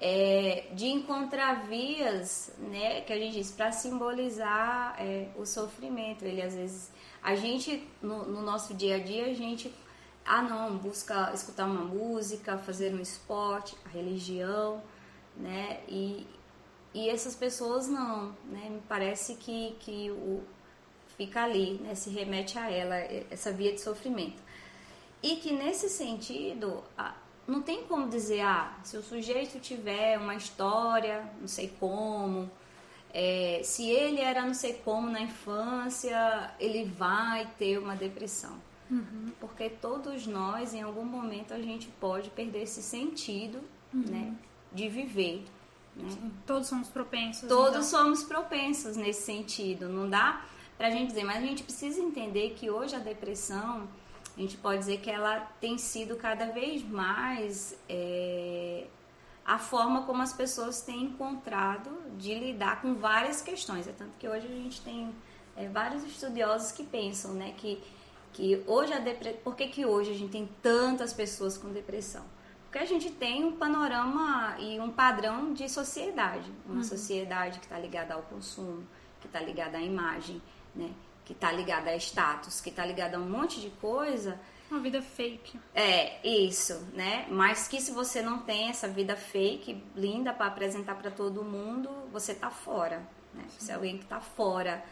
é, 0.00 0.68
de 0.72 0.86
encontrar 0.86 1.66
vias, 1.66 2.52
né, 2.56 3.00
que 3.00 3.12
a 3.12 3.18
gente 3.18 3.34
diz 3.34 3.50
para 3.50 3.72
simbolizar 3.72 4.94
é, 5.00 5.28
o 5.36 5.44
sofrimento. 5.44 6.24
Ele 6.24 6.40
às 6.40 6.54
vezes, 6.54 6.92
a 7.20 7.34
gente 7.34 7.88
no, 8.00 8.24
no 8.24 8.42
nosso 8.42 8.74
dia 8.74 8.96
a 8.96 8.98
dia 9.00 9.26
a 9.26 9.34
gente 9.34 9.74
ah 10.24 10.40
não 10.40 10.78
busca 10.78 11.32
escutar 11.34 11.66
uma 11.66 11.84
música, 11.84 12.56
fazer 12.58 12.94
um 12.94 13.00
esporte, 13.00 13.76
a 13.84 13.88
religião, 13.88 14.80
né? 15.36 15.80
E, 15.88 16.28
e 16.94 17.08
essas 17.08 17.34
pessoas 17.34 17.88
não, 17.88 18.36
né? 18.44 18.70
Me 18.70 18.80
parece 18.88 19.34
que, 19.34 19.74
que 19.80 20.12
o, 20.12 20.44
fica 21.22 21.44
ali, 21.44 21.80
né? 21.82 21.94
Se 21.94 22.10
remete 22.10 22.58
a 22.58 22.70
ela, 22.70 22.96
essa 23.30 23.52
via 23.52 23.72
de 23.72 23.80
sofrimento. 23.80 24.42
E 25.22 25.36
que 25.36 25.52
nesse 25.52 25.88
sentido, 25.88 26.82
não 27.46 27.62
tem 27.62 27.84
como 27.84 28.08
dizer, 28.08 28.40
ah, 28.40 28.76
se 28.82 28.96
o 28.96 29.02
sujeito 29.02 29.60
tiver 29.60 30.18
uma 30.18 30.34
história, 30.34 31.24
não 31.40 31.46
sei 31.46 31.72
como, 31.78 32.50
é, 33.14 33.60
se 33.62 33.88
ele 33.88 34.20
era 34.20 34.44
não 34.44 34.54
sei 34.54 34.74
como 34.84 35.08
na 35.08 35.20
infância, 35.20 36.50
ele 36.58 36.84
vai 36.84 37.46
ter 37.56 37.78
uma 37.78 37.94
depressão. 37.94 38.60
Uhum. 38.90 39.32
Porque 39.38 39.70
todos 39.70 40.26
nós, 40.26 40.74
em 40.74 40.82
algum 40.82 41.04
momento, 41.04 41.54
a 41.54 41.60
gente 41.60 41.86
pode 42.00 42.30
perder 42.30 42.62
esse 42.62 42.82
sentido 42.82 43.60
uhum. 43.94 44.02
né, 44.02 44.34
de 44.72 44.88
viver. 44.88 45.44
Né? 45.94 46.08
todos 46.46 46.68
somos 46.68 46.88
propensos. 46.88 47.46
Todos 47.48 47.68
então. 47.68 47.82
somos 47.82 48.22
propensos 48.22 48.96
nesse 48.96 49.22
sentido. 49.22 49.88
Não 49.90 50.08
dá 50.08 50.42
pra 50.82 50.90
gente 50.90 51.10
dizer, 51.10 51.22
mas 51.22 51.36
a 51.36 51.46
gente 51.46 51.62
precisa 51.62 52.00
entender 52.00 52.56
que 52.58 52.68
hoje 52.68 52.96
a 52.96 52.98
depressão, 52.98 53.88
a 54.36 54.40
gente 54.40 54.56
pode 54.56 54.80
dizer 54.80 54.98
que 54.98 55.08
ela 55.08 55.38
tem 55.60 55.78
sido 55.78 56.16
cada 56.16 56.46
vez 56.46 56.82
mais 56.82 57.78
é, 57.88 58.88
a 59.46 59.60
forma 59.60 60.02
como 60.02 60.20
as 60.22 60.32
pessoas 60.32 60.80
têm 60.80 61.04
encontrado 61.04 61.88
de 62.18 62.34
lidar 62.34 62.82
com 62.82 62.94
várias 62.94 63.40
questões. 63.40 63.86
É 63.86 63.92
tanto 63.92 64.10
que 64.18 64.26
hoje 64.26 64.44
a 64.44 64.56
gente 64.56 64.80
tem 64.80 65.14
é, 65.56 65.68
vários 65.68 66.02
estudiosos 66.02 66.72
que 66.72 66.82
pensam, 66.82 67.32
né, 67.34 67.54
que, 67.56 67.80
que 68.32 68.64
hoje 68.66 68.92
a 68.92 68.98
depressão. 68.98 69.40
Por 69.44 69.54
que, 69.54 69.68
que 69.68 69.86
hoje 69.86 70.10
a 70.10 70.14
gente 70.14 70.32
tem 70.32 70.48
tantas 70.60 71.12
pessoas 71.12 71.56
com 71.56 71.68
depressão? 71.68 72.24
Porque 72.64 72.78
a 72.78 72.84
gente 72.84 73.08
tem 73.08 73.44
um 73.44 73.52
panorama 73.52 74.56
e 74.58 74.80
um 74.80 74.90
padrão 74.90 75.52
de 75.52 75.68
sociedade. 75.68 76.50
Uma 76.66 76.78
uhum. 76.78 76.82
sociedade 76.82 77.60
que 77.60 77.66
está 77.66 77.78
ligada 77.78 78.14
ao 78.14 78.22
consumo, 78.22 78.84
que 79.20 79.28
está 79.28 79.38
ligada 79.38 79.78
à 79.78 79.80
imagem, 79.80 80.42
né? 80.74 80.92
que 81.24 81.32
está 81.32 81.52
ligada 81.52 81.90
a 81.90 81.96
status, 81.96 82.60
que 82.60 82.70
está 82.70 82.84
ligada 82.84 83.16
a 83.16 83.20
um 83.20 83.28
monte 83.28 83.60
de 83.60 83.70
coisa. 83.70 84.38
Uma 84.70 84.80
vida 84.80 85.02
fake. 85.02 85.58
É, 85.74 86.26
isso, 86.26 86.74
né? 86.94 87.26
Mas 87.30 87.68
que 87.68 87.80
se 87.80 87.92
você 87.92 88.22
não 88.22 88.38
tem 88.38 88.70
essa 88.70 88.88
vida 88.88 89.16
fake, 89.16 89.82
linda 89.94 90.32
para 90.32 90.46
apresentar 90.46 90.94
para 90.94 91.10
todo 91.10 91.44
mundo, 91.44 91.90
você 92.10 92.34
tá 92.34 92.50
fora. 92.50 93.06
Né? 93.34 93.44
Você 93.58 93.70
é 93.70 93.74
alguém 93.74 93.98
que 93.98 94.06
tá 94.06 94.20
fora. 94.20 94.82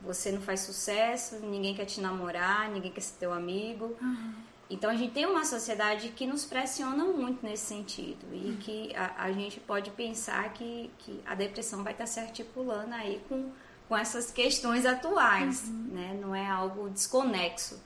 Você 0.00 0.30
não 0.30 0.40
faz 0.40 0.60
sucesso, 0.60 1.36
ninguém 1.40 1.74
quer 1.74 1.84
te 1.84 2.00
namorar, 2.00 2.68
ninguém 2.70 2.92
quer 2.92 3.00
ser 3.00 3.18
teu 3.18 3.32
amigo. 3.32 3.96
Uhum. 4.00 4.34
Então 4.70 4.90
a 4.90 4.94
gente 4.94 5.12
tem 5.12 5.26
uma 5.26 5.44
sociedade 5.44 6.10
que 6.10 6.26
nos 6.26 6.44
pressiona 6.44 7.04
muito 7.04 7.44
nesse 7.44 7.66
sentido 7.66 8.26
e 8.32 8.56
que 8.60 8.94
a, 8.94 9.24
a 9.24 9.32
gente 9.32 9.58
pode 9.58 9.90
pensar 9.90 10.52
que, 10.52 10.90
que 10.98 11.20
a 11.26 11.34
depressão 11.34 11.82
vai 11.82 11.94
estar 11.94 12.06
se 12.06 12.20
articulando 12.20 12.94
aí 12.94 13.20
com, 13.28 13.50
com 13.88 13.96
essas 13.96 14.30
questões 14.30 14.84
atuais, 14.84 15.64
uhum. 15.66 15.88
né? 15.92 16.18
Não 16.20 16.34
é 16.34 16.46
algo 16.46 16.90
desconexo 16.90 17.80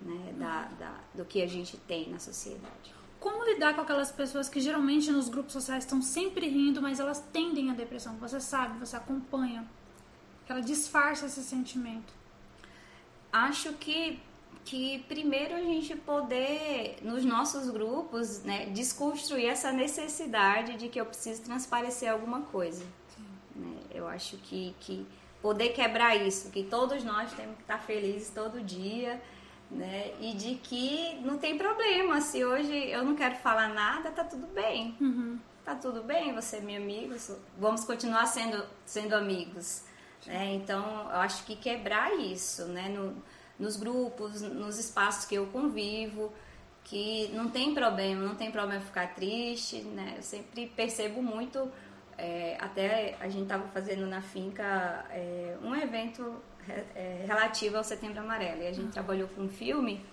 né? 0.00 0.32
da, 0.38 0.62
da, 0.78 0.94
do 1.14 1.24
que 1.24 1.42
a 1.42 1.46
gente 1.46 1.76
tem 1.76 2.08
na 2.08 2.18
sociedade. 2.18 2.94
Como 3.20 3.44
lidar 3.44 3.74
com 3.74 3.82
aquelas 3.82 4.10
pessoas 4.10 4.48
que 4.48 4.60
geralmente 4.60 5.12
nos 5.12 5.28
grupos 5.28 5.52
sociais 5.52 5.84
estão 5.84 6.00
sempre 6.02 6.48
rindo, 6.48 6.80
mas 6.80 6.98
elas 6.98 7.20
tendem 7.32 7.70
à 7.70 7.74
depressão? 7.74 8.16
Você 8.16 8.40
sabe, 8.40 8.78
você 8.78 8.96
acompanha, 8.96 9.68
que 10.44 10.50
ela 10.50 10.62
disfarça 10.62 11.26
esse 11.26 11.42
sentimento. 11.42 12.12
Acho 13.30 13.74
que 13.74 14.20
que 14.64 15.00
primeiro 15.08 15.56
a 15.56 15.60
gente 15.60 15.96
poder, 15.96 16.98
nos 17.02 17.24
nossos 17.24 17.68
grupos, 17.68 18.44
né, 18.44 18.66
desconstruir 18.66 19.46
essa 19.46 19.72
necessidade 19.72 20.76
de 20.76 20.88
que 20.88 21.00
eu 21.00 21.06
preciso 21.06 21.42
transparecer 21.42 22.08
alguma 22.08 22.42
coisa. 22.42 22.84
Né? 23.56 23.76
Eu 23.90 24.06
acho 24.06 24.36
que, 24.36 24.72
que 24.78 25.04
poder 25.42 25.70
quebrar 25.70 26.16
isso, 26.16 26.50
que 26.50 26.62
todos 26.62 27.02
nós 27.02 27.32
temos 27.32 27.56
que 27.56 27.62
estar 27.62 27.78
felizes 27.78 28.30
todo 28.30 28.62
dia, 28.62 29.20
né? 29.70 30.12
E 30.20 30.32
de 30.34 30.54
que 30.54 31.18
não 31.22 31.36
tem 31.36 31.58
problema, 31.58 32.20
se 32.20 32.44
hoje 32.44 32.72
eu 32.90 33.04
não 33.04 33.16
quero 33.16 33.34
falar 33.36 33.68
nada, 33.68 34.10
tá 34.12 34.22
tudo 34.22 34.46
bem. 34.46 34.96
Uhum. 35.00 35.38
Tá 35.64 35.74
tudo 35.74 36.02
bem, 36.02 36.32
você 36.34 36.56
é 36.56 36.60
meu 36.60 36.80
amigo, 36.80 37.14
vamos 37.58 37.84
continuar 37.84 38.26
sendo, 38.26 38.64
sendo 38.84 39.14
amigos. 39.14 39.84
Né? 40.26 40.54
Então, 40.54 41.08
eu 41.10 41.20
acho 41.20 41.44
que 41.44 41.56
quebrar 41.56 42.12
isso, 42.18 42.66
né? 42.66 42.88
No, 42.88 43.16
nos 43.58 43.76
grupos, 43.76 44.42
nos 44.42 44.78
espaços 44.78 45.24
que 45.24 45.34
eu 45.34 45.46
convivo, 45.46 46.32
que 46.84 47.28
não 47.32 47.48
tem 47.48 47.74
problema, 47.74 48.26
não 48.26 48.34
tem 48.34 48.50
problema 48.50 48.80
ficar 48.80 49.14
triste, 49.14 49.82
né? 49.82 50.14
Eu 50.16 50.22
sempre 50.22 50.66
percebo 50.66 51.22
muito, 51.22 51.70
é, 52.18 52.56
até 52.60 53.16
a 53.20 53.28
gente 53.28 53.44
estava 53.44 53.66
fazendo 53.68 54.06
na 54.06 54.20
finca 54.20 55.04
é, 55.10 55.56
um 55.62 55.74
evento 55.74 56.36
é, 56.94 57.24
relativo 57.26 57.76
ao 57.76 57.84
Setembro 57.84 58.20
Amarelo, 58.20 58.62
e 58.62 58.66
a 58.66 58.72
gente 58.72 58.86
uhum. 58.86 58.90
trabalhou 58.90 59.28
com 59.28 59.42
um 59.42 59.48
filme 59.48 60.04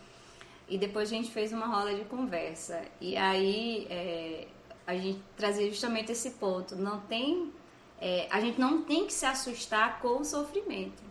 e 0.68 0.78
depois 0.78 1.12
a 1.12 1.16
gente 1.16 1.32
fez 1.32 1.52
uma 1.52 1.66
roda 1.66 1.94
de 1.96 2.06
conversa. 2.06 2.82
E 3.02 3.18
aí 3.18 3.88
é, 3.90 4.48
a 4.86 4.96
gente 4.96 5.22
trazia 5.36 5.68
justamente 5.70 6.12
esse 6.12 6.32
ponto, 6.32 6.76
não 6.76 7.00
tem, 7.02 7.52
é, 8.00 8.28
a 8.30 8.40
gente 8.40 8.60
não 8.60 8.84
tem 8.84 9.06
que 9.06 9.14
se 9.14 9.26
assustar 9.26 10.00
com 10.00 10.20
o 10.20 10.26
sofrimento 10.26 11.10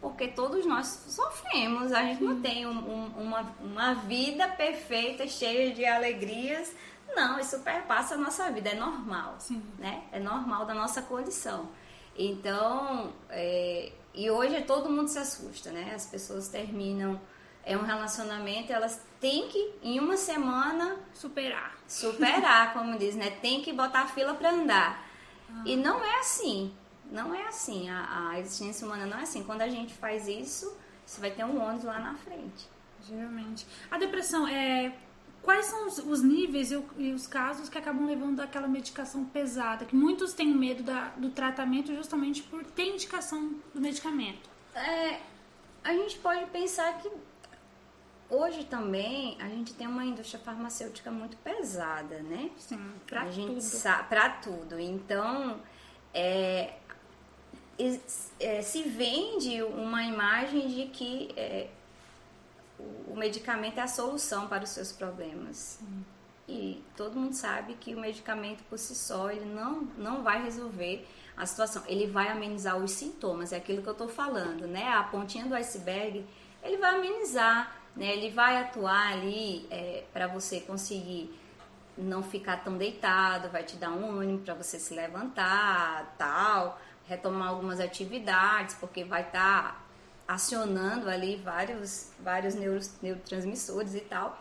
porque 0.00 0.28
todos 0.28 0.64
nós 0.64 0.86
sofremos, 1.08 1.92
a 1.92 2.02
gente 2.02 2.24
não 2.24 2.40
tem 2.40 2.66
um, 2.66 2.70
um, 2.70 3.06
uma, 3.18 3.54
uma 3.60 3.94
vida 3.94 4.48
perfeita, 4.48 5.28
cheia 5.28 5.72
de 5.72 5.84
alegrias. 5.84 6.74
Não, 7.14 7.38
isso 7.38 7.58
perpassa 7.60 8.14
a 8.14 8.18
nossa 8.18 8.50
vida, 8.50 8.70
é 8.70 8.74
normal, 8.74 9.36
Sim. 9.38 9.62
né? 9.78 10.04
É 10.12 10.18
normal 10.18 10.64
da 10.64 10.74
nossa 10.74 11.02
condição. 11.02 11.68
Então, 12.16 13.12
é, 13.28 13.92
e 14.14 14.30
hoje 14.30 14.62
todo 14.62 14.90
mundo 14.90 15.08
se 15.08 15.18
assusta, 15.18 15.70
né? 15.70 15.92
As 15.94 16.06
pessoas 16.06 16.48
terminam 16.48 17.20
é 17.64 17.76
um 17.76 17.82
relacionamento, 17.82 18.72
elas 18.72 19.00
têm 19.20 19.48
que 19.48 19.74
em 19.82 20.00
uma 20.00 20.16
semana 20.16 20.96
superar. 21.12 21.76
Superar, 21.86 22.72
como 22.74 22.98
diz, 22.98 23.14
né? 23.14 23.30
Tem 23.30 23.60
que 23.62 23.72
botar 23.72 24.02
a 24.02 24.06
fila 24.06 24.34
para 24.34 24.50
andar. 24.50 25.06
Ah. 25.48 25.62
E 25.64 25.76
não 25.76 26.02
é 26.04 26.20
assim. 26.20 26.74
Não 27.10 27.34
é 27.34 27.48
assim, 27.48 27.90
a, 27.90 28.30
a, 28.30 28.38
existência 28.38 28.86
humana 28.86 29.04
não 29.04 29.18
é 29.18 29.22
assim. 29.22 29.42
Quando 29.42 29.62
a 29.62 29.68
gente 29.68 29.92
faz 29.94 30.28
isso, 30.28 30.76
você 31.04 31.20
vai 31.20 31.30
ter 31.32 31.44
um 31.44 31.60
ônibus 31.60 31.84
lá 31.84 31.98
na 31.98 32.14
frente. 32.14 32.68
Geralmente. 33.02 33.66
A 33.90 33.98
depressão 33.98 34.46
é. 34.46 34.94
Quais 35.42 35.66
são 35.66 35.86
os, 35.86 35.98
os 35.98 36.22
níveis 36.22 36.70
e, 36.70 36.82
e, 36.98 37.12
os 37.12 37.26
casos 37.26 37.68
que 37.68 37.78
acabam 37.78 38.06
levando 38.06 38.40
àquela 38.40 38.68
medicação 38.68 39.24
pesada? 39.24 39.84
Que 39.84 39.96
muitos 39.96 40.32
têm 40.34 40.54
medo 40.54 40.82
da, 40.82 41.08
do 41.16 41.30
tratamento 41.30 41.94
justamente 41.94 42.42
por 42.42 42.64
ter 42.64 42.94
indicação 42.94 43.54
do 43.74 43.80
medicamento. 43.80 44.50
É, 44.74 45.20
a 45.82 45.92
gente 45.94 46.18
pode 46.18 46.44
pensar 46.50 46.98
que 46.98 47.10
hoje 48.28 48.64
também 48.64 49.36
a 49.40 49.48
gente 49.48 49.72
tem 49.74 49.86
uma 49.86 50.04
indústria 50.04 50.40
farmacêutica 50.42 51.10
muito 51.10 51.36
pesada, 51.38 52.20
né? 52.20 52.50
Sim, 52.58 52.92
pra 53.06 53.22
a 53.22 53.24
tudo. 53.24 53.32
Gente 53.32 53.82
pra 54.08 54.30
tudo. 54.30 54.78
Então, 54.78 55.58
é, 56.12 56.74
é, 58.38 58.62
se 58.62 58.82
vende 58.82 59.62
uma 59.62 60.02
imagem 60.04 60.68
de 60.68 60.86
que 60.86 61.30
é, 61.36 61.68
o, 63.08 63.16
medicamento 63.16 63.78
é 63.78 63.82
a 63.82 63.88
solução 63.88 64.48
para 64.48 64.64
os 64.64 64.70
seus 64.70 64.92
problemas. 64.92 65.80
E 66.48 66.82
todo 66.96 67.18
mundo 67.18 67.34
sabe 67.34 67.74
que 67.74 67.94
o 67.94 68.00
medicamento 68.00 68.62
por 68.64 68.78
si 68.78 68.94
só 68.94 69.30
ele 69.30 69.44
não, 69.44 69.82
não 69.96 70.22
vai 70.22 70.42
resolver 70.42 71.06
a 71.36 71.46
situação. 71.46 71.82
Ele 71.86 72.06
vai 72.06 72.28
amenizar 72.28 72.76
os 72.76 72.90
sintomas, 72.90 73.52
é 73.52 73.56
aquilo 73.56 73.82
que 73.82 73.88
eu 73.88 73.92
estou 73.92 74.08
falando, 74.08 74.66
né? 74.66 74.88
A 74.88 75.04
pontinha 75.04 75.46
do 75.46 75.54
iceberg, 75.54 76.24
ele 76.62 76.76
vai 76.76 76.96
amenizar, 76.96 77.76
né? 77.94 78.12
Ele 78.12 78.30
vai 78.30 78.56
atuar 78.56 79.12
ali 79.12 79.66
é, 79.70 80.04
para 80.12 80.26
você 80.26 80.60
conseguir 80.60 81.32
não 81.96 82.22
ficar 82.22 82.64
tão 82.64 82.76
deitado, 82.76 83.50
vai 83.50 83.62
te 83.62 83.76
dar 83.76 83.90
um 83.90 84.18
ânimo 84.18 84.38
para 84.40 84.54
você 84.54 84.78
se 84.78 84.94
levantar, 84.94 86.14
tal 86.18 86.78
retomar 87.10 87.48
algumas 87.48 87.80
atividades, 87.80 88.76
porque 88.76 89.02
vai 89.02 89.22
estar 89.22 89.62
tá 89.62 89.79
acionando 90.30 91.10
ali 91.10 91.34
vários, 91.34 92.12
vários 92.20 92.54
neurotransmissores 92.54 93.96
e 93.96 94.00
tal. 94.00 94.40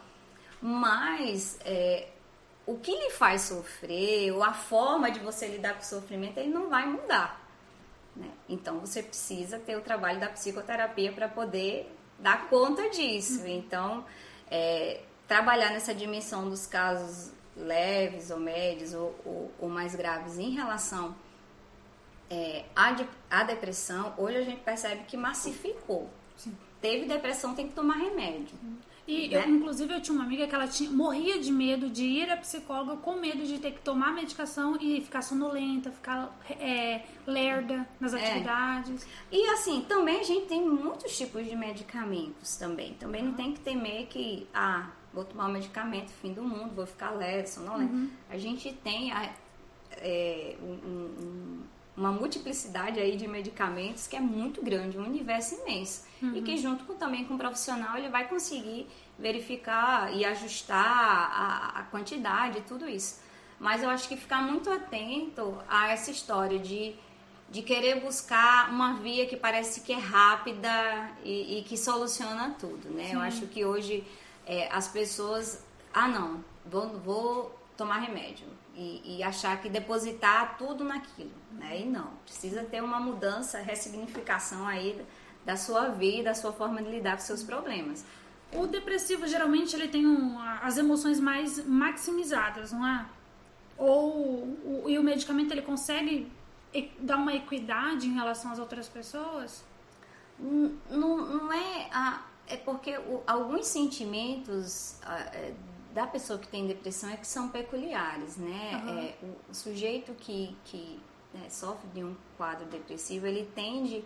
Mas 0.61 1.57
é, 1.65 2.09
o 2.67 2.77
que 2.77 2.91
lhe 2.91 3.09
faz 3.09 3.41
sofrer, 3.41 4.31
ou 4.31 4.43
a 4.43 4.53
forma 4.53 5.09
de 5.09 5.19
você 5.19 5.47
lidar 5.47 5.73
com 5.73 5.81
o 5.81 5.85
sofrimento, 5.85 6.37
ele 6.37 6.49
não 6.49 6.69
vai 6.69 6.85
mudar. 6.85 7.43
Né? 8.15 8.29
Então 8.47 8.79
você 8.79 9.01
precisa 9.01 9.57
ter 9.57 9.77
o 9.77 9.81
trabalho 9.81 10.19
da 10.19 10.29
psicoterapia 10.29 11.11
para 11.11 11.27
poder 11.27 11.91
dar 12.19 12.47
conta 12.49 12.87
disso. 12.89 13.41
Uhum. 13.41 13.47
Então, 13.47 14.05
é, 14.51 15.01
trabalhar 15.27 15.71
nessa 15.71 15.93
dimensão 15.93 16.47
dos 16.47 16.67
casos 16.67 17.31
leves 17.57 18.29
ou 18.29 18.39
médios 18.39 18.93
ou, 18.93 19.15
ou, 19.25 19.51
ou 19.57 19.69
mais 19.69 19.95
graves 19.95 20.37
em 20.37 20.51
relação 20.51 21.15
é, 22.29 22.65
a, 22.75 22.91
de, 22.91 23.07
a 23.29 23.43
depressão, 23.43 24.13
hoje 24.17 24.37
a 24.37 24.43
gente 24.43 24.61
percebe 24.61 25.03
que 25.07 25.17
massificou. 25.17 26.09
Sim. 26.35 26.55
Teve 26.81 27.05
depressão, 27.05 27.53
tem 27.53 27.67
que 27.67 27.73
tomar 27.73 27.95
remédio. 27.95 28.57
E 29.09 29.27
né? 29.27 29.43
eu, 29.43 29.49
inclusive 29.49 29.91
eu 29.91 29.99
tinha 29.99 30.15
uma 30.15 30.23
amiga 30.23 30.47
que 30.47 30.53
ela 30.53 30.67
tinha, 30.67 30.89
morria 30.91 31.39
de 31.39 31.51
medo 31.51 31.89
de 31.89 32.05
ir 32.05 32.29
à 32.29 32.37
psicóloga 32.37 32.95
com 32.97 33.15
medo 33.15 33.43
de 33.43 33.57
ter 33.57 33.71
que 33.71 33.81
tomar 33.81 34.13
medicação 34.13 34.77
e 34.79 35.01
ficar 35.01 35.23
sonolenta, 35.23 35.91
ficar 35.91 36.31
é, 36.47 37.01
lerda 37.25 37.89
nas 37.99 38.13
é. 38.13 38.23
atividades. 38.23 39.03
É. 39.31 39.35
E 39.35 39.49
assim, 39.49 39.81
também 39.81 40.19
a 40.19 40.23
gente 40.23 40.45
tem 40.45 40.63
muitos 40.63 41.17
tipos 41.17 41.43
de 41.43 41.55
medicamentos 41.55 42.55
também. 42.55 42.93
Também 42.93 43.23
não 43.23 43.33
tem 43.33 43.51
que 43.51 43.59
temer 43.61 44.05
que, 44.05 44.47
ah, 44.53 44.91
vou 45.11 45.25
tomar 45.25 45.47
um 45.47 45.53
medicamento, 45.53 46.11
fim 46.11 46.31
do 46.31 46.43
mundo, 46.43 46.75
vou 46.75 46.85
ficar 46.85 47.09
lerda, 47.09 47.47
sonolenta. 47.47 47.91
Uhum. 47.91 48.11
A 48.29 48.37
gente 48.37 48.71
tem 48.71 49.11
a, 49.11 49.33
é, 49.97 50.55
um, 50.61 50.73
um 50.73 51.63
uma 51.99 52.13
multiplicidade 52.13 52.97
aí 52.97 53.17
de 53.17 53.27
medicamentos 53.27 54.07
que 54.07 54.15
é 54.15 54.21
muito 54.21 54.63
grande, 54.63 54.97
um 54.97 55.05
universo 55.05 55.55
imenso. 55.55 56.05
Uhum. 56.21 56.35
E 56.35 56.41
que 56.41 56.57
junto 56.57 56.85
com, 56.85 56.95
também 56.95 57.25
com 57.25 57.35
o 57.35 57.37
profissional 57.37 57.97
ele 57.97 58.07
vai 58.07 58.27
conseguir 58.27 58.87
verificar 59.17 60.15
e 60.15 60.23
ajustar 60.23 60.77
a, 60.77 61.79
a 61.79 61.83
quantidade 61.83 62.59
e 62.59 62.61
tudo 62.61 62.87
isso. 62.87 63.21
Mas 63.59 63.83
eu 63.83 63.89
acho 63.89 64.07
que 64.07 64.15
ficar 64.15 64.41
muito 64.41 64.71
atento 64.71 65.57
a 65.67 65.89
essa 65.89 66.09
história 66.09 66.57
de, 66.57 66.95
de 67.49 67.61
querer 67.61 67.99
buscar 67.99 68.69
uma 68.69 68.93
via 68.93 69.25
que 69.25 69.35
parece 69.35 69.81
que 69.81 69.91
é 69.91 69.97
rápida 69.97 71.11
e, 71.21 71.59
e 71.59 71.63
que 71.63 71.77
soluciona 71.77 72.55
tudo, 72.57 72.89
né? 72.91 73.07
Sim. 73.07 73.13
Eu 73.15 73.19
acho 73.19 73.47
que 73.47 73.65
hoje 73.65 74.07
é, 74.45 74.69
as 74.71 74.87
pessoas, 74.87 75.65
ah 75.93 76.07
não, 76.07 76.45
vou, 76.65 76.87
vou 76.99 77.59
tomar 77.75 77.97
remédio 77.97 78.47
e, 78.79 79.17
e, 79.17 79.23
achar 79.23 79.61
que 79.61 79.67
depositar 79.67 80.57
tudo 80.57 80.85
naquilo, 80.85 81.33
né? 81.51 81.81
E 81.81 81.85
não, 81.85 82.07
precisa 82.23 82.63
ter 82.63 82.81
uma 82.81 82.97
mudança, 82.97 83.59
ressignificação 83.59 84.65
aí 84.65 85.05
da 85.45 85.57
sua 85.57 85.89
vida, 85.89 86.29
da 86.29 86.33
sua 86.33 86.53
forma 86.53 86.81
de 86.81 86.89
lidar 86.89 87.17
com 87.17 87.23
seus 87.23 87.43
problemas. 87.43 88.05
O 88.53 88.67
depressivo 88.67 89.27
geralmente 89.27 89.75
ele 89.75 89.89
tem 89.89 90.07
um, 90.07 90.39
as 90.61 90.77
emoções 90.77 91.19
mais 91.19 91.65
maximizadas, 91.65 92.71
não 92.71 92.87
é? 92.87 93.05
Ou 93.77 94.43
o, 94.43 94.85
e 94.87 94.97
o 94.97 95.03
medicamento 95.03 95.51
ele 95.51 95.61
consegue 95.61 96.31
dar 96.99 97.17
uma 97.17 97.33
equidade 97.33 98.07
em 98.07 98.13
relação 98.13 98.49
às 98.49 98.59
outras 98.59 98.87
pessoas? 98.87 99.61
Não, 100.39 101.17
não 101.17 101.51
é 101.51 101.89
a, 101.91 102.21
é 102.47 102.55
porque 102.55 102.97
o, 102.97 103.21
alguns 103.27 103.67
sentimentos 103.67 105.01
é, 105.33 105.53
da 105.93 106.05
pessoa 106.05 106.37
que 106.37 106.47
tem 106.47 106.67
depressão 106.67 107.09
é 107.09 107.17
que 107.17 107.27
são 107.27 107.49
peculiares, 107.49 108.37
né? 108.37 108.81
Uhum. 108.83 108.99
É, 108.99 109.13
o, 109.23 109.51
o, 109.51 109.55
sujeito 109.55 110.13
que, 110.13 110.55
que 110.65 110.99
né, 111.33 111.49
sofre 111.49 111.87
de 111.93 112.03
um 112.03 112.15
quadro 112.37 112.65
depressivo 112.65 113.25
ele 113.25 113.49
tende 113.55 114.03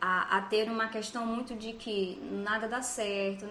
a, 0.00 0.38
a, 0.38 0.42
ter 0.42 0.70
uma 0.70 0.88
questão 0.88 1.26
muito 1.26 1.54
de 1.54 1.72
que 1.72 2.18
nada 2.22 2.68
dá 2.68 2.82
certo, 2.82 3.46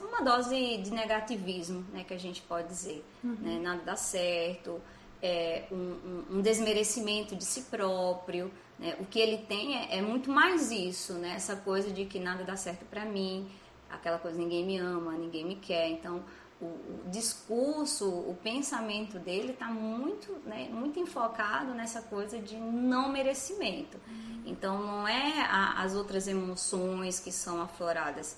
uma 0.00 0.22
dose 0.22 0.78
de 0.78 0.90
negativismo, 0.90 1.84
né, 1.92 2.04
que 2.04 2.14
a 2.14 2.18
gente 2.18 2.40
pode 2.42 2.68
dizer, 2.68 3.04
uhum. 3.22 3.36
né, 3.40 3.58
nada 3.60 3.82
dá 3.84 3.96
certo, 3.96 4.80
é, 5.22 5.64
um, 5.70 5.76
um, 5.76 6.24
um, 6.36 6.40
desmerecimento 6.40 7.36
de 7.36 7.44
si 7.44 7.62
próprio, 7.62 8.50
né, 8.78 8.96
o 8.98 9.04
que 9.04 9.18
ele 9.20 9.38
tem 9.38 9.76
é, 9.76 9.98
é, 9.98 10.02
muito 10.02 10.30
mais 10.30 10.70
isso, 10.70 11.14
né, 11.14 11.34
essa 11.36 11.56
coisa 11.56 11.90
de 11.90 12.06
que 12.06 12.18
nada 12.18 12.44
dá 12.44 12.56
certo 12.56 12.86
para 12.86 13.04
mim, 13.04 13.46
aquela 13.90 14.18
coisa 14.18 14.38
ninguém 14.38 14.64
me 14.64 14.78
ama, 14.78 15.12
ninguém 15.12 15.44
me 15.44 15.56
quer, 15.56 15.88
então 15.90 16.24
o, 16.60 17.08
discurso, 17.10 18.06
o 18.08 18.36
pensamento 18.42 19.18
dele 19.18 19.52
está 19.52 19.66
muito, 19.66 20.32
né, 20.44 20.68
muito 20.70 20.98
enfocado 20.98 21.72
nessa 21.72 22.02
coisa 22.02 22.38
de 22.38 22.56
não 22.56 23.08
merecimento. 23.08 23.98
Então 24.44 24.78
não 24.82 25.08
é 25.08 25.42
a, 25.42 25.82
as 25.82 25.94
outras 25.94 26.28
emoções 26.28 27.18
que 27.18 27.32
são 27.32 27.60
afloradas, 27.62 28.36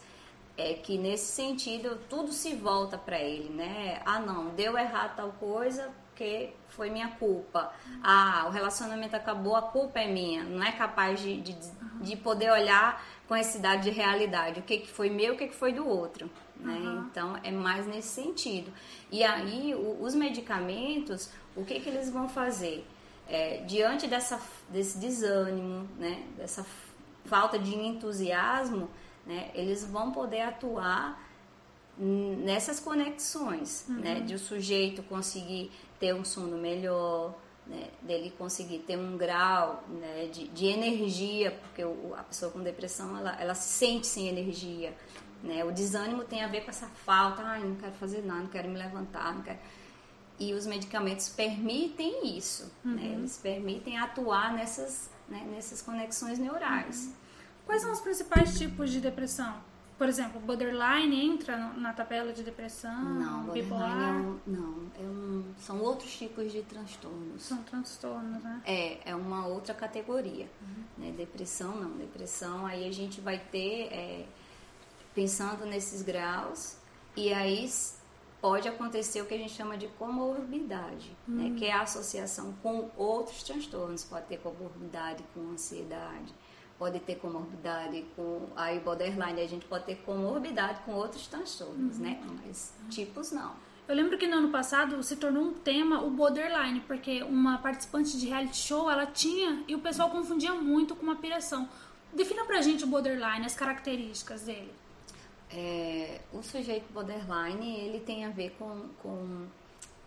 é 0.56 0.74
que 0.74 0.98
nesse 0.98 1.32
sentido 1.32 1.98
tudo 2.08 2.32
se 2.32 2.54
volta 2.54 2.98
para 2.98 3.18
ele, 3.18 3.48
né? 3.48 4.02
Ah, 4.04 4.20
não, 4.20 4.50
deu 4.50 4.76
errado 4.76 5.16
tal 5.16 5.32
coisa 5.32 5.90
porque 6.12 6.52
foi 6.68 6.90
minha 6.90 7.08
culpa. 7.08 7.72
Ah, 8.02 8.44
o 8.46 8.50
relacionamento 8.50 9.16
acabou, 9.16 9.56
a 9.56 9.62
culpa 9.62 9.98
é 9.98 10.06
minha. 10.06 10.44
Não 10.44 10.62
é 10.62 10.70
capaz 10.70 11.20
de, 11.20 11.40
de, 11.40 11.56
de 12.00 12.16
poder 12.16 12.50
olhar 12.50 13.02
com 13.28 13.35
essa 13.35 13.58
idade 13.58 13.85
de 13.85 13.90
realidade. 13.90 14.61
O 14.61 14.62
que, 14.62 14.78
que 14.78 14.88
foi 14.88 15.08
meu, 15.08 15.35
o 15.35 15.37
que, 15.37 15.48
que 15.48 15.54
foi 15.54 15.72
do 15.72 15.87
outro. 15.87 16.30
Né? 16.56 16.74
Uhum. 16.74 17.06
Então 17.11 17.38
é 17.42 17.50
mais 17.50 17.87
nesse 17.87 18.08
sentido. 18.08 18.72
E 19.11 19.22
aí 19.24 19.74
o, 19.74 20.02
os 20.02 20.14
medicamentos, 20.14 21.30
o 21.56 21.64
que, 21.64 21.80
que 21.80 21.88
eles 21.88 22.11
vão 22.11 22.28
fazer? 22.28 22.87
É, 23.28 23.62
diante 23.66 24.06
dessa, 24.06 24.40
desse 24.68 24.98
desânimo, 24.98 25.88
né? 25.98 26.22
dessa 26.37 26.66
falta 27.24 27.58
de 27.58 27.74
entusiasmo, 27.74 28.88
né? 29.24 29.50
eles 29.54 29.85
vão 29.85 30.12
poder 30.12 30.42
atuar 30.42 31.18
nessas 31.98 32.80
conexões, 32.80 33.85
uhum. 33.88 33.96
né? 33.96 34.20
De 34.20 34.35
o 34.35 34.38
sujeito 34.38 35.02
conseguir 35.02 35.70
ter 36.00 36.14
um 36.14 36.24
sono 36.24 36.56
melhor, 36.56 37.35
né? 37.66 37.88
Dele 38.03 38.33
conseguir 38.37 38.81
ter 38.81 38.96
um 38.96 39.16
grau 39.16 39.85
né? 39.88 40.29
de, 40.33 40.48
de 40.48 40.66
energia, 40.66 41.53
porque 41.53 41.85
o, 41.85 42.14
a 42.16 42.22
pessoa 42.22 42.51
com 42.51 42.61
depressão, 42.61 43.16
ela, 43.16 43.40
ela 43.40 43.55
se 43.55 43.68
sente 43.68 44.07
sem 44.07 44.29
energia, 44.29 44.94
né? 45.42 45.64
O 45.64 45.72
desânimo 45.72 46.25
tem 46.25 46.42
a 46.42 46.48
ver 46.48 46.62
com 46.62 46.70
essa 46.70 46.87
falta, 46.87 47.42
ai, 47.42 47.64
não 47.64 47.77
quero 47.77 47.92
fazer 47.94 48.25
nada, 48.25 48.40
não 48.40 48.48
quero 48.48 48.68
me 48.68 48.79
levantar, 48.79 49.35
não 49.35 49.42
quero... 49.42 49.59
E 50.38 50.55
os 50.55 50.66
medicamentos 50.66 51.29
permitem 51.29 52.37
isso, 52.37 52.72
né? 52.85 53.03
uhum. 53.03 53.12
Eles 53.18 53.37
permitem 53.37 53.98
atuar 53.98 54.53
nessas, 54.53 55.09
né, 55.29 55.46
nessas 55.53 55.83
conexões 55.83 56.38
neurais. 56.38 57.05
Uhum. 57.05 57.12
Quais 57.66 57.83
são 57.83 57.92
os 57.92 58.01
principais 58.01 58.59
tipos 58.59 58.90
de 58.90 59.01
depressão? 59.01 59.55
Por 60.02 60.08
exemplo, 60.08 60.40
borderline 60.40 61.24
entra 61.24 61.56
na 61.56 61.92
tabela 61.92 62.32
de 62.32 62.42
depressão? 62.42 63.04
Não, 63.04 63.44
borderline 63.44 63.70
é 63.84 64.26
um, 64.26 64.40
não, 64.44 64.90
é 64.98 65.02
um, 65.04 65.44
são 65.56 65.80
outros 65.80 66.18
tipos 66.18 66.50
de 66.50 66.60
transtornos. 66.62 67.40
São 67.40 67.62
transtornos, 67.62 68.42
né? 68.42 68.60
É, 68.66 69.10
é 69.10 69.14
uma 69.14 69.46
outra 69.46 69.72
categoria. 69.72 70.48
Uhum. 70.60 70.84
Né? 70.98 71.12
Depressão 71.12 71.76
não, 71.76 71.92
depressão 71.92 72.66
aí 72.66 72.88
a 72.88 72.90
gente 72.90 73.20
vai 73.20 73.38
ter 73.38 73.92
é, 73.92 74.26
pensando 75.14 75.64
nesses 75.66 76.02
graus, 76.02 76.78
e 77.16 77.32
aí 77.32 77.70
pode 78.40 78.66
acontecer 78.66 79.22
o 79.22 79.26
que 79.26 79.34
a 79.34 79.38
gente 79.38 79.52
chama 79.52 79.78
de 79.78 79.86
comorbidade, 79.86 81.16
hum. 81.28 81.34
né, 81.36 81.56
que 81.56 81.64
é 81.64 81.72
a 81.72 81.82
associação 81.82 82.52
com 82.60 82.90
outros 82.96 83.44
transtornos. 83.44 84.02
Pode 84.02 84.26
ter 84.26 84.38
comorbidade 84.38 85.22
com 85.32 85.52
ansiedade, 85.52 86.34
pode 86.78 87.00
ter 87.00 87.16
comorbidade 87.16 88.04
com 88.16 88.48
aí 88.56 88.80
borderline, 88.80 89.40
a 89.40 89.46
gente 89.46 89.66
pode 89.66 89.85
ter 89.85 89.96
comorbidade 89.96 90.80
com 90.85 90.92
outros 90.92 91.26
transtornos, 91.26 91.96
uhum. 91.96 92.02
né? 92.02 92.20
Mas 92.44 92.74
tipos 92.90 93.32
não. 93.32 93.54
Eu 93.88 93.96
lembro 93.96 94.16
que 94.16 94.26
no 94.26 94.37
ano 94.37 94.48
passado 94.50 95.02
se 95.02 95.16
tornou 95.16 95.42
um 95.42 95.52
tema 95.52 96.02
o 96.02 96.11
borderline, 96.11 96.80
porque 96.80 97.22
uma 97.22 97.58
participante 97.58 98.18
de 98.18 98.26
reality 98.26 98.56
show 98.56 98.90
ela 98.90 99.06
tinha 99.06 99.64
e 99.66 99.74
o 99.74 99.80
pessoal 99.80 100.08
confundia 100.11 100.54
muito 100.54 100.94
com 100.94 101.02
uma 101.02 101.16
piração. 101.16 101.68
Defina 102.12 102.44
pra 102.44 102.61
gente 102.61 102.85
o 102.85 102.87
borderline, 102.87 103.44
as 103.44 103.54
características 103.54 104.42
dele. 104.42 104.72
É, 105.50 106.20
o 106.32 106.42
sujeito 106.42 106.90
borderline, 106.92 107.76
ele 107.80 108.00
tem 108.00 108.24
a 108.24 108.30
ver 108.30 108.56
com, 108.58 108.88
com 109.02 109.46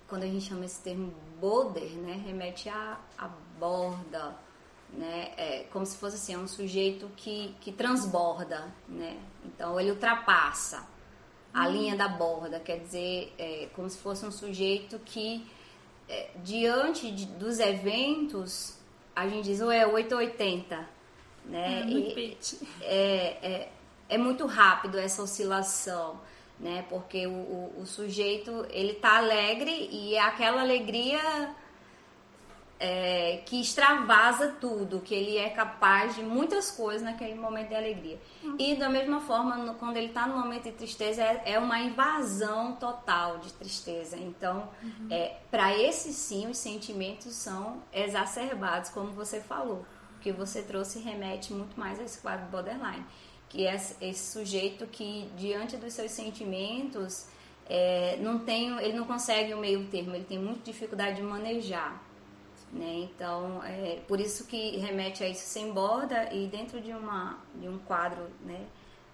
quando 0.07 0.23
a 0.23 0.27
gente 0.27 0.45
chama 0.45 0.65
esse 0.65 0.81
termo 0.81 1.13
border, 1.39 1.89
né, 1.97 2.21
remete 2.25 2.69
a, 2.69 2.97
a 3.17 3.29
borda, 3.59 4.35
né, 4.93 5.31
é 5.37 5.65
como 5.71 5.85
se 5.85 5.97
fosse 5.97 6.15
assim, 6.15 6.33
é 6.33 6.37
um 6.37 6.47
sujeito 6.47 7.09
que, 7.15 7.55
que 7.61 7.71
transborda, 7.71 8.73
né, 8.87 9.17
então 9.43 9.79
ele 9.79 9.91
ultrapassa 9.91 10.87
a 11.53 11.67
hum. 11.67 11.71
linha 11.71 11.95
da 11.95 12.07
borda, 12.07 12.59
quer 12.59 12.79
dizer, 12.79 13.33
é 13.37 13.69
como 13.73 13.89
se 13.89 13.97
fosse 13.97 14.25
um 14.25 14.31
sujeito 14.31 14.99
que 14.99 15.45
é, 16.07 16.29
diante 16.43 17.11
de, 17.11 17.25
dos 17.25 17.59
eventos, 17.59 18.77
a 19.15 19.27
gente 19.27 19.45
diz, 19.45 19.61
ou 19.61 19.71
é 19.71 19.85
880, 19.85 20.89
né, 21.45 21.81
é, 21.81 21.85
e, 21.85 22.37
é, 22.81 23.69
é 24.09 24.17
muito 24.17 24.45
rápido 24.45 24.97
essa 24.97 25.21
oscilação, 25.21 26.19
né? 26.59 26.85
Porque 26.89 27.27
o, 27.27 27.31
o, 27.31 27.81
o 27.81 27.85
sujeito 27.85 28.65
ele 28.69 28.93
tá 28.93 29.17
alegre 29.17 29.89
e 29.91 30.15
é 30.15 30.21
aquela 30.21 30.61
alegria 30.61 31.55
é, 32.79 33.41
que 33.45 33.59
extravasa 33.61 34.55
tudo, 34.59 34.99
que 34.99 35.13
ele 35.13 35.37
é 35.37 35.49
capaz 35.49 36.15
de 36.15 36.23
muitas 36.23 36.69
coisas 36.71 37.01
naquele 37.01 37.35
momento 37.35 37.69
de 37.69 37.75
alegria. 37.75 38.19
Uhum. 38.43 38.55
E 38.59 38.75
da 38.75 38.89
mesma 38.89 39.21
forma, 39.21 39.55
no, 39.55 39.75
quando 39.75 39.97
ele 39.97 40.07
está 40.07 40.27
no 40.27 40.37
momento 40.37 40.63
de 40.63 40.71
tristeza, 40.73 41.21
é, 41.21 41.53
é, 41.53 41.59
uma 41.59 41.79
invasão 41.79 42.73
total 42.73 43.37
de 43.39 43.53
tristeza. 43.53 44.17
Então, 44.17 44.69
uhum. 44.83 45.07
é, 45.09 45.37
para 45.49 45.77
esse 45.77 46.13
sim, 46.13 46.47
os 46.47 46.57
sentimentos 46.57 47.33
são 47.33 47.81
exacerbados, 47.93 48.89
como 48.89 49.11
você 49.11 49.39
falou. 49.39 49.85
O 50.17 50.19
que 50.19 50.31
você 50.31 50.61
trouxe 50.61 50.99
remete 50.99 51.53
muito 51.53 51.79
mais 51.79 51.99
a 51.99 52.03
esse 52.03 52.19
quadro 52.19 52.47
borderline 52.47 53.05
que 53.55 53.65
é 53.65 53.75
esse 53.75 54.31
sujeito 54.33 54.85
que 54.87 55.29
diante 55.37 55.77
dos 55.77 55.93
seus 55.93 56.11
sentimentos 56.11 57.27
é, 57.69 58.17
não 58.19 58.39
tem, 58.39 58.77
ele 58.79 58.93
não 58.93 59.05
consegue 59.05 59.53
o 59.53 59.57
meio 59.57 59.85
termo, 59.85 60.13
ele 60.13 60.25
tem 60.25 60.37
muita 60.37 60.59
dificuldade 60.63 61.17
de 61.17 61.23
manejar. 61.23 62.01
Né? 62.75 63.09
Então, 63.09 63.63
é 63.63 64.01
por 64.05 64.19
isso 64.19 64.45
que 64.45 64.77
remete 64.77 65.23
a 65.23 65.29
isso 65.29 65.47
sem 65.47 65.71
borda 65.71 66.33
e 66.33 66.45
dentro 66.47 66.81
de, 66.81 66.91
uma, 66.91 67.39
de 67.55 67.69
um 67.69 67.77
quadro 67.79 68.27
né, 68.41 68.67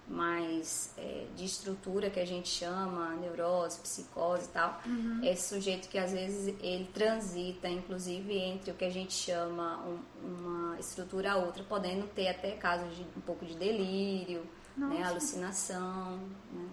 mais 0.08 0.92
é, 0.98 1.26
de 1.36 1.44
estrutura 1.44 2.10
que 2.10 2.18
a 2.18 2.24
gente 2.26 2.48
chama, 2.48 3.14
neurose, 3.14 3.78
psicose 3.78 4.46
e 4.46 4.48
tal, 4.48 4.82
uhum. 4.84 5.20
esse 5.22 5.54
sujeito 5.54 5.88
que 5.88 5.96
às 5.96 6.10
vezes 6.10 6.56
ele 6.60 6.90
transita, 6.92 7.68
inclusive, 7.68 8.36
entre 8.36 8.72
o 8.72 8.74
que 8.74 8.84
a 8.84 8.90
gente 8.90 9.12
chama 9.12 9.78
um, 9.86 10.00
uma 10.24 10.80
estrutura 10.80 11.34
a 11.34 11.36
outra, 11.36 11.62
podendo 11.62 12.08
ter 12.08 12.30
até 12.30 12.50
casos 12.56 12.96
de 12.96 13.02
um 13.16 13.20
pouco 13.20 13.46
de 13.46 13.54
delírio, 13.54 14.44
né, 14.76 15.04
alucinação. 15.04 16.18
Né? 16.52 16.68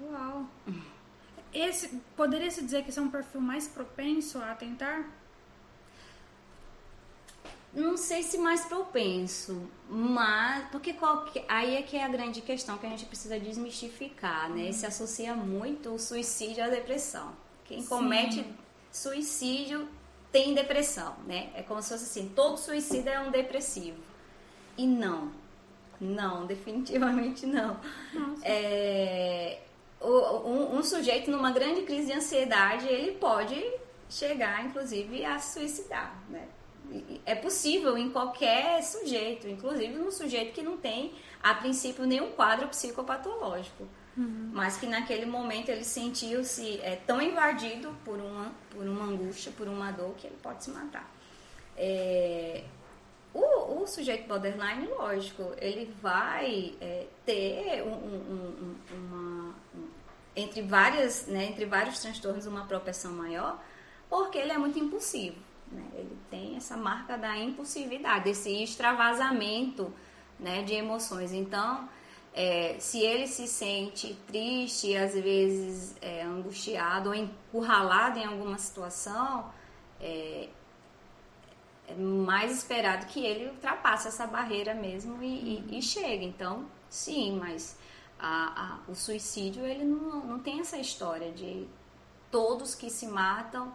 Uau! 0.00 0.44
Esse, 1.54 2.00
poderia 2.16 2.50
se 2.50 2.64
dizer 2.64 2.82
que 2.82 2.88
esse 2.88 2.98
é 2.98 3.02
um 3.02 3.10
perfil 3.10 3.40
mais 3.40 3.68
propenso 3.68 4.38
a 4.38 4.56
tentar? 4.56 5.21
Não 7.74 7.96
sei 7.96 8.22
se 8.22 8.36
mais 8.36 8.66
propenso, 8.66 9.68
mas 9.88 10.68
porque 10.70 10.92
qualquer, 10.92 11.44
aí 11.48 11.76
é 11.76 11.82
que 11.82 11.96
é 11.96 12.04
a 12.04 12.08
grande 12.08 12.42
questão 12.42 12.76
que 12.76 12.84
a 12.84 12.88
gente 12.90 13.06
precisa 13.06 13.40
desmistificar, 13.40 14.50
né? 14.50 14.66
Uhum. 14.66 14.72
Se 14.72 14.84
associa 14.84 15.34
muito 15.34 15.90
o 15.90 15.98
suicídio 15.98 16.62
à 16.62 16.68
depressão. 16.68 17.32
Quem 17.64 17.80
Sim. 17.80 17.88
comete 17.88 18.46
suicídio 18.90 19.88
tem 20.30 20.54
depressão, 20.54 21.16
né? 21.26 21.50
É 21.54 21.62
como 21.62 21.80
se 21.80 21.88
fosse 21.88 22.04
assim, 22.04 22.30
todo 22.34 22.58
suicida 22.58 23.10
é 23.10 23.20
um 23.20 23.30
depressivo. 23.30 23.98
E 24.76 24.86
não, 24.86 25.32
não, 25.98 26.44
definitivamente 26.46 27.46
não. 27.46 27.80
É, 28.42 29.60
um, 29.98 30.76
um 30.76 30.82
sujeito 30.82 31.30
numa 31.30 31.52
grande 31.52 31.82
crise 31.82 32.08
de 32.08 32.12
ansiedade, 32.12 32.86
ele 32.86 33.12
pode 33.12 33.62
chegar, 34.10 34.62
inclusive, 34.66 35.24
a 35.24 35.38
suicidar, 35.38 36.14
né? 36.28 36.48
É 37.24 37.34
possível 37.34 37.96
em 37.96 38.10
qualquer 38.10 38.82
sujeito, 38.82 39.48
inclusive 39.48 39.94
num 39.94 40.10
sujeito 40.10 40.52
que 40.52 40.62
não 40.62 40.76
tem, 40.76 41.12
a 41.42 41.54
princípio, 41.54 42.06
nenhum 42.06 42.32
quadro 42.32 42.68
psicopatológico. 42.68 43.86
Uhum. 44.16 44.50
Mas 44.52 44.76
que 44.76 44.86
naquele 44.86 45.24
momento 45.24 45.70
ele 45.70 45.84
sentiu-se 45.84 46.78
é, 46.82 46.96
tão 47.06 47.20
invadido 47.20 47.96
por 48.04 48.18
uma, 48.18 48.52
por 48.70 48.86
uma 48.86 49.06
angústia, 49.06 49.50
por 49.56 49.66
uma 49.66 49.90
dor, 49.90 50.14
que 50.16 50.26
ele 50.26 50.36
pode 50.42 50.64
se 50.64 50.70
matar. 50.70 51.10
É, 51.76 52.64
o, 53.32 53.82
o, 53.82 53.86
sujeito 53.86 54.28
borderline, 54.28 54.86
lógico, 54.88 55.54
ele 55.58 55.92
vai 56.02 56.74
é, 56.80 57.06
ter 57.24 57.82
um, 57.82 57.94
um, 57.94 58.76
um, 58.92 58.94
uma, 58.94 59.54
entre, 60.36 60.60
várias, 60.60 61.26
né, 61.26 61.46
entre 61.46 61.64
vários 61.64 61.98
transtornos 62.00 62.44
uma 62.44 62.66
propensão 62.66 63.12
maior, 63.12 63.58
porque 64.10 64.36
ele 64.36 64.52
é 64.52 64.58
muito 64.58 64.78
impulsivo. 64.78 65.38
Né? 65.72 65.84
Ele 65.94 66.16
tem 66.30 66.56
essa 66.56 66.76
marca 66.76 67.16
da 67.16 67.36
impulsividade, 67.38 68.24
desse 68.24 68.62
extravasamento 68.62 69.92
né, 70.38 70.62
de 70.62 70.74
emoções. 70.74 71.32
Então, 71.32 71.88
é, 72.34 72.76
se 72.78 73.00
ele 73.00 73.26
se 73.26 73.46
sente 73.46 74.16
triste, 74.26 74.96
às 74.96 75.14
vezes 75.14 75.94
é, 76.00 76.22
angustiado 76.22 77.10
ou 77.10 77.14
encurralado 77.14 78.18
em 78.18 78.24
alguma 78.24 78.58
situação, 78.58 79.52
é, 80.00 80.48
é, 81.88 81.94
mais 81.94 82.52
esperado 82.52 83.06
que 83.06 83.24
ele 83.24 83.48
ultrapasse 83.48 84.08
essa 84.08 84.26
barreira 84.26 84.74
mesmo 84.74 85.22
e, 85.22 85.64
e, 85.70 85.78
e 85.78 85.82
chegue. 85.82 86.24
Então, 86.24 86.66
sim, 86.88 87.38
mas 87.38 87.78
a, 88.18 88.80
a, 88.86 88.90
o 88.90 88.94
suicídio 88.94 89.66
ele 89.66 89.84
não, 89.84 90.24
não 90.24 90.38
tem 90.38 90.60
essa 90.60 90.78
história 90.78 91.32
de 91.32 91.66
todos 92.30 92.74
que 92.74 92.88
se 92.88 93.06
matam 93.06 93.72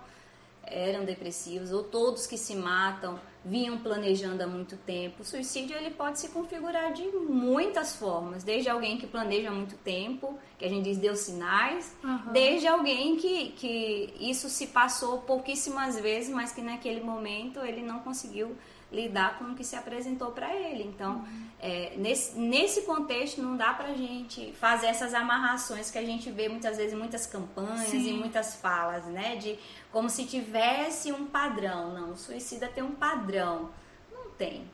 eram 0.69 1.05
depressivos 1.05 1.71
ou 1.71 1.83
todos 1.83 2.27
que 2.27 2.37
se 2.37 2.55
matam 2.55 3.19
vinham 3.43 3.77
planejando 3.77 4.43
há 4.43 4.47
muito 4.47 4.75
tempo. 4.77 5.21
O 5.21 5.25
suicídio 5.25 5.75
ele 5.75 5.91
pode 5.91 6.19
se 6.19 6.27
configurar 6.29 6.91
de 6.91 7.03
muitas 7.07 7.95
formas, 7.95 8.43
desde 8.43 8.69
alguém 8.69 8.97
que 8.97 9.07
planeja 9.07 9.49
há 9.49 9.53
muito 9.53 9.75
tempo, 9.77 10.37
que 10.57 10.65
a 10.65 10.69
gente 10.69 10.83
diz 10.83 10.97
deu 10.97 11.15
sinais, 11.15 11.95
uhum. 12.03 12.33
desde 12.33 12.67
alguém 12.67 13.15
que, 13.15 13.49
que 13.51 14.13
isso 14.19 14.49
se 14.49 14.67
passou 14.67 15.19
pouquíssimas 15.19 15.99
vezes, 15.99 16.33
mas 16.33 16.51
que 16.51 16.61
naquele 16.61 17.01
momento 17.01 17.61
ele 17.61 17.81
não 17.81 17.99
conseguiu 17.99 18.55
lidar 18.91 19.37
com 19.37 19.45
o 19.45 19.55
que 19.55 19.63
se 19.63 19.75
apresentou 19.75 20.31
para 20.31 20.53
ele. 20.55 20.83
Então, 20.83 21.17
uhum. 21.17 21.47
é, 21.59 21.93
nesse, 21.97 22.37
nesse 22.37 22.83
contexto, 22.83 23.41
não 23.41 23.57
dá 23.57 23.73
para 23.73 23.89
a 23.89 23.93
gente 23.93 24.53
fazer 24.53 24.87
essas 24.87 25.13
amarrações 25.13 25.91
que 25.91 25.97
a 25.97 26.05
gente 26.05 26.31
vê 26.31 26.47
muitas 26.47 26.77
vezes 26.77 26.93
em 26.93 26.97
muitas 26.97 27.25
campanhas 27.25 27.93
e 27.93 28.13
muitas 28.13 28.55
falas, 28.55 29.05
né? 29.05 29.35
De 29.35 29.59
como 29.91 30.09
se 30.09 30.25
tivesse 30.25 31.11
um 31.11 31.25
padrão. 31.25 31.93
Não, 31.93 32.11
o 32.11 32.17
suicida 32.17 32.67
tem 32.67 32.83
um 32.83 32.95
padrão. 32.95 33.69
Não 34.11 34.29
tem. 34.31 34.69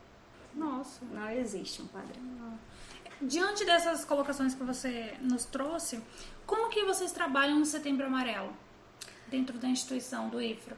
Nossa. 0.53 1.03
Não 1.11 1.30
existe 1.30 1.82
um 1.82 1.88
padrão. 1.88 2.22
Não. 2.22 2.59
Diante 3.22 3.66
dessas 3.66 4.03
colocações 4.05 4.53
que 4.53 4.64
você 4.64 5.16
nos 5.22 5.45
trouxe, 5.45 6.01
como 6.45 6.70
que 6.70 6.84
vocês 6.84 7.11
trabalham 7.11 7.57
no 7.57 7.66
Setembro 7.66 8.05
Amarelo? 8.05 8.53
Dentro 9.28 9.57
da 9.57 9.68
instituição 9.68 10.30
do 10.30 10.41
IFRA? 10.41 10.78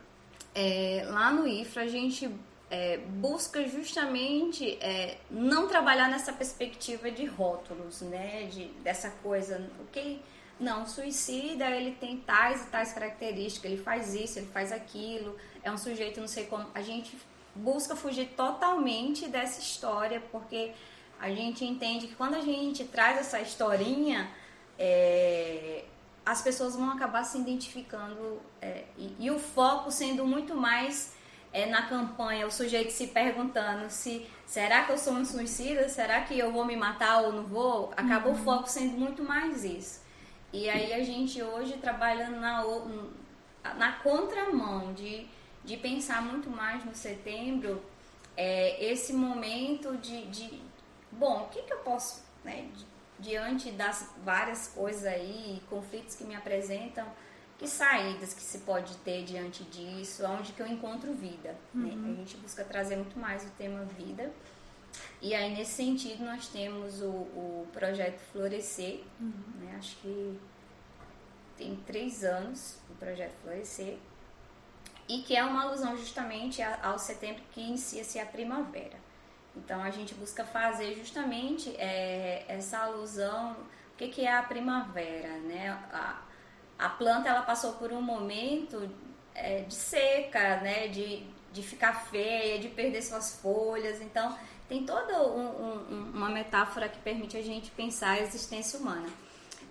É, 0.54 1.06
lá 1.10 1.32
no 1.32 1.46
IFRA 1.48 1.84
a 1.84 1.88
gente 1.88 2.30
é, 2.70 2.98
busca 2.98 3.68
justamente 3.68 4.78
é, 4.82 5.18
não 5.30 5.68
trabalhar 5.68 6.10
nessa 6.10 6.34
perspectiva 6.34 7.12
de 7.12 7.26
rótulos, 7.26 8.02
né? 8.02 8.48
De, 8.52 8.66
dessa 8.84 9.10
coisa, 9.10 9.70
ok? 9.88 10.22
Não, 10.60 10.86
suicida, 10.86 11.70
ele 11.70 11.92
tem 11.92 12.18
tais 12.18 12.64
e 12.64 12.68
tais 12.68 12.94
características, 12.94 13.72
ele 13.72 13.82
faz 13.82 14.14
isso, 14.16 14.40
ele 14.40 14.48
faz 14.48 14.72
aquilo, 14.72 15.36
é 15.64 15.72
um 15.72 15.78
sujeito 15.78 16.20
não 16.20 16.28
sei 16.28 16.46
como. 16.46 16.66
A 16.74 16.82
gente 16.82 17.18
busca 17.54 17.96
fugir 17.96 18.30
totalmente 18.36 19.28
dessa 19.28 19.60
história, 19.60 20.22
porque 20.32 20.72
a 21.20 21.30
gente 21.30 21.64
entende 21.64 22.08
que 22.08 22.16
quando 22.16 22.36
a 22.36 22.42
gente 22.42 22.84
traz 22.86 23.20
essa 23.20 23.40
historinha, 23.40 24.30
é, 24.78 25.86
as 26.26 26.42
pessoas 26.42 26.76
vão 26.76 26.90
acabar 26.92 27.24
se 27.24 27.38
identificando 27.38 28.42
é, 28.62 28.86
e, 28.98 29.16
e, 29.20 29.32
o 29.32 29.40
foco 29.40 29.92
sendo 29.92 30.26
muito 30.26 30.56
mais 30.56 31.15
é, 31.56 31.66
na 31.66 31.84
campanha 31.84 32.46
o 32.46 32.52
sujeito 32.52 32.92
se 32.92 33.08
perguntando 33.08 33.90
se 33.90 34.28
será 34.46 34.84
que 34.84 34.92
eu 34.92 34.98
sou 34.98 35.14
um 35.14 35.24
suicida, 35.24 35.88
será 35.88 36.20
que 36.20 36.38
eu 36.38 36.52
vou 36.52 36.66
me 36.66 36.76
matar 36.76 37.22
ou 37.24 37.32
não 37.32 37.46
vou, 37.46 37.94
acaba 37.96 38.28
uhum. 38.28 38.36
o 38.36 38.38
foco 38.38 38.70
sendo 38.70 38.98
muito 38.98 39.24
mais 39.24 39.64
isso. 39.64 40.02
E 40.52 40.70
aí 40.70 40.92
a 40.92 41.02
gente 41.02 41.42
hoje 41.42 41.78
trabalha 41.78 42.30
na, 42.30 42.62
na 43.78 43.94
contramão 43.94 44.94
de, 44.94 45.26
de 45.64 45.78
pensar 45.78 46.22
muito 46.22 46.50
mais 46.50 46.84
no 46.84 46.94
setembro 46.94 47.82
é, 48.36 48.84
esse 48.84 49.14
momento 49.14 49.96
de, 49.96 50.26
de 50.26 50.62
bom, 51.10 51.44
o 51.44 51.48
que, 51.48 51.62
que 51.62 51.72
eu 51.72 51.78
posso, 51.78 52.22
né, 52.44 52.68
diante 53.18 53.72
das 53.72 54.12
várias 54.26 54.68
coisas 54.68 55.06
aí, 55.06 55.62
conflitos 55.70 56.18
que 56.18 56.26
me 56.26 56.36
apresentam, 56.36 57.08
que 57.58 57.68
saídas 57.68 58.34
que 58.34 58.42
se 58.42 58.60
pode 58.60 58.96
ter 58.98 59.24
diante 59.24 59.64
disso, 59.66 60.26
onde 60.26 60.52
que 60.52 60.62
eu 60.62 60.68
encontro 60.68 61.14
vida. 61.14 61.56
Né? 61.74 61.92
Uhum. 61.92 61.96
Né? 61.96 62.14
A 62.14 62.16
gente 62.18 62.38
busca 62.38 62.64
trazer 62.64 62.98
muito 62.98 63.18
mais 63.18 63.44
o 63.46 63.50
tema 63.52 63.84
vida. 63.98 64.32
E 65.22 65.34
aí, 65.34 65.56
nesse 65.56 65.72
sentido, 65.72 66.24
nós 66.24 66.48
temos 66.48 67.02
o, 67.02 67.08
o 67.08 67.68
projeto 67.72 68.20
Florescer, 68.32 69.02
uhum. 69.20 69.32
né? 69.60 69.76
acho 69.78 69.96
que 69.98 70.40
tem 71.58 71.76
três 71.86 72.24
anos 72.24 72.78
o 72.90 72.96
projeto 72.96 73.34
Florescer, 73.42 73.98
e 75.08 75.22
que 75.22 75.36
é 75.36 75.44
uma 75.44 75.64
alusão 75.64 75.96
justamente 75.98 76.62
ao 76.62 76.98
setembro 76.98 77.42
que 77.52 77.62
inicia-se 77.62 78.20
a 78.20 78.26
primavera. 78.26 78.98
Então, 79.56 79.82
a 79.82 79.90
gente 79.90 80.14
busca 80.16 80.44
fazer 80.44 80.96
justamente 80.96 81.74
é, 81.78 82.44
essa 82.48 82.80
alusão, 82.80 83.54
o 83.54 83.98
que, 83.98 84.10
que 84.10 84.26
é 84.26 84.34
a 84.34 84.44
primavera, 84.44 85.38
né? 85.40 85.70
A, 85.94 86.25
a 86.78 86.90
planta 86.90 87.30
ela 87.30 87.42
passou 87.42 87.74
por 87.74 87.92
um 87.92 88.02
momento 88.02 88.90
é, 89.34 89.62
de 89.62 89.74
seca, 89.74 90.62
né, 90.62 90.88
de, 90.88 91.24
de 91.52 91.62
ficar 91.62 92.06
feia, 92.06 92.60
de 92.60 92.70
perder 92.70 93.02
suas 93.02 93.40
folhas. 93.42 94.02
Então, 94.02 94.38
tem 94.68 94.86
toda 94.86 95.22
um, 95.28 95.46
um, 95.46 96.12
uma 96.14 96.30
metáfora 96.30 96.90
que 96.90 97.00
permite 97.00 97.38
a 97.38 97.42
gente 97.42 97.72
pensar 97.72 98.12
a 98.12 98.20
existência 98.20 98.80
humana. 98.80 99.08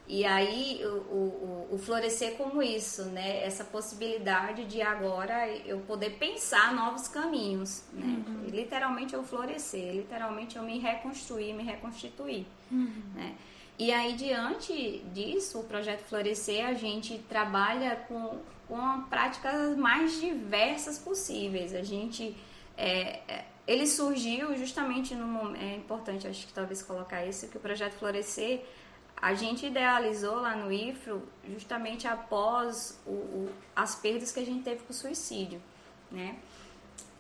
E 0.07 0.25
aí, 0.25 0.83
o, 0.85 0.89
o, 0.89 1.69
o, 1.73 1.79
florescer 1.79 2.37
como 2.37 2.63
isso, 2.63 3.05
né? 3.05 3.43
Essa 3.43 3.65
possibilidade 3.65 4.67
de 4.67 4.83
agora 4.83 5.49
eu 5.49 5.81
poder 5.81 6.19
pensar 6.19 6.75
novos 6.75 7.09
caminhos, 7.09 7.85
né? 7.91 8.23
Uhum. 8.27 8.45
Literalmente 8.49 9.15
eu 9.15 9.25
florescer, 9.25 9.95
literalmente 9.95 10.57
eu 10.57 10.63
me 10.63 10.79
reconstruir, 10.79 11.55
me 11.55 11.63
reconstituir, 11.63 12.47
uhum. 12.71 13.03
né? 13.15 13.35
E 13.79 13.93
aí, 13.93 14.15
diante 14.15 15.01
disso, 15.13 15.61
o 15.61 15.65
projeto 15.65 16.05
Florescer, 16.05 16.65
a 16.65 16.75
gente 16.75 17.19
trabalha 17.29 17.97
com, 18.09 18.39
com 18.69 19.03
práticas 19.03 19.77
mais 19.77 20.21
diversas 20.21 20.99
possíveis. 20.99 21.75
A 21.75 21.83
gente. 21.83 22.37
É, 22.77 23.21
é, 23.29 23.45
ele 23.67 23.87
surgiu 23.87 24.57
justamente 24.57 25.15
no 25.15 25.27
momento. 25.27 25.63
É 25.63 25.77
importante, 25.77 26.29
acho 26.29 26.47
que 26.47 26.53
talvez 26.53 26.83
colocar 26.83 27.25
isso, 27.27 27.49
que 27.49 27.57
o 27.57 27.61
projeto 27.61 27.95
Florescer 27.95 28.65
a 29.17 29.33
gente 29.33 29.67
idealizou 29.67 30.37
lá 30.37 30.55
no 30.55 30.71
IFRO 30.71 31.23
justamente 31.49 32.07
após 32.07 33.01
o, 33.07 33.11
o, 33.11 33.53
as 33.75 33.95
perdas 33.95 34.33
que 34.33 34.41
a 34.41 34.45
gente 34.45 34.63
teve 34.63 34.83
com 34.83 34.93
o 34.93 34.95
suicídio, 34.95 35.63
né? 36.11 36.37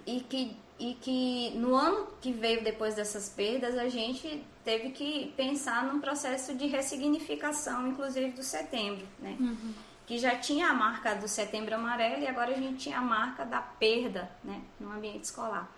E 0.06 0.20
que, 0.20 0.56
e 0.78 0.94
que 0.94 1.50
no 1.56 1.74
ano 1.74 2.08
que 2.20 2.32
veio 2.32 2.64
depois 2.64 2.94
dessas 2.94 3.28
perdas, 3.28 3.78
a 3.78 3.88
gente 3.88 4.44
teve 4.64 4.90
que 4.90 5.32
pensar 5.36 5.84
num 5.84 6.00
processo 6.00 6.54
de 6.54 6.66
ressignificação, 6.66 7.86
inclusive 7.86 8.30
do 8.30 8.42
setembro, 8.42 9.06
né? 9.18 9.36
Uhum. 9.38 9.74
Que 10.06 10.18
já 10.18 10.36
tinha 10.36 10.68
a 10.68 10.74
marca 10.74 11.14
do 11.14 11.28
setembro 11.28 11.74
amarelo 11.74 12.22
e 12.22 12.26
agora 12.26 12.50
a 12.50 12.58
gente 12.58 12.78
tinha 12.78 12.98
a 12.98 13.02
marca 13.02 13.44
da 13.44 13.60
perda, 13.60 14.30
né? 14.42 14.62
No 14.80 14.90
ambiente 14.90 15.24
escolar. 15.24 15.70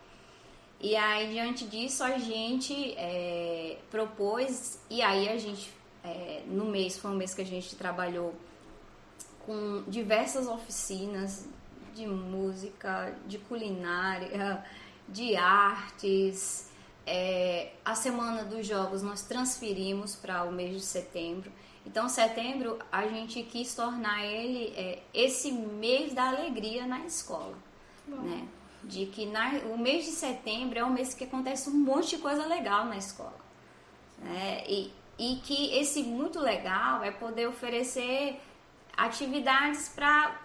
E 0.81 0.95
aí, 0.95 1.31
diante 1.31 1.67
disso, 1.67 2.03
a 2.03 2.19
gente 2.19 2.95
é, 2.97 3.79
propôs, 3.91 4.79
e 4.91 5.01
aí 5.01 5.29
a 5.29 5.39
gente, 5.39 5.73
é, 6.05 6.43
no 6.47 6.67
mês, 6.67 6.99
foi 6.99 7.11
um 7.11 7.15
mês 7.15 7.35
que 7.35 7.41
a 7.41 7.47
gente 7.47 7.75
trabalhou 7.77 8.35
com 9.47 9.85
diversas 9.87 10.47
oficinas 10.47 11.49
de 11.95 12.07
música, 12.07 13.17
de 13.27 13.39
culinária, 13.39 14.63
de 15.09 15.37
artes. 15.37 16.71
É, 17.07 17.73
a 17.85 17.95
semana 17.95 18.45
dos 18.45 18.67
jogos 18.67 19.03
nós 19.03 19.23
transferimos 19.23 20.17
para 20.17 20.45
o 20.45 20.53
mês 20.53 20.75
de 20.75 20.83
setembro. 20.83 21.53
Então, 21.87 22.09
setembro 22.09 22.79
a 22.91 23.07
gente 23.07 23.43
quis 23.45 23.75
tornar 23.75 24.25
ele 24.25 24.75
é, 24.77 25.03
esse 25.15 25.53
mês 25.53 26.13
da 26.13 26.29
alegria 26.29 26.85
na 26.85 27.07
escola, 27.07 27.57
Bom. 28.07 28.17
né? 28.17 28.49
De 28.83 29.07
que 29.07 29.25
na, 29.27 29.51
o 29.73 29.79
mês 29.79 30.05
de 30.05 30.11
setembro 30.11 30.79
é 30.79 30.85
o 30.85 30.91
mês 30.91 31.15
que 31.15 31.25
acontece 31.25 31.71
um 31.71 31.75
monte 31.75 32.17
de 32.17 32.23
coisa 32.23 32.45
legal 32.47 32.87
na 32.87 32.97
escola, 32.97 33.39
né? 34.19 34.65
E, 34.69 34.93
e 35.17 35.37
que 35.37 35.77
esse 35.77 36.03
muito 36.03 36.41
legal 36.41 37.05
é 37.05 37.11
poder 37.13 37.47
oferecer 37.47 38.41
atividades 38.97 39.89
para 39.89 40.41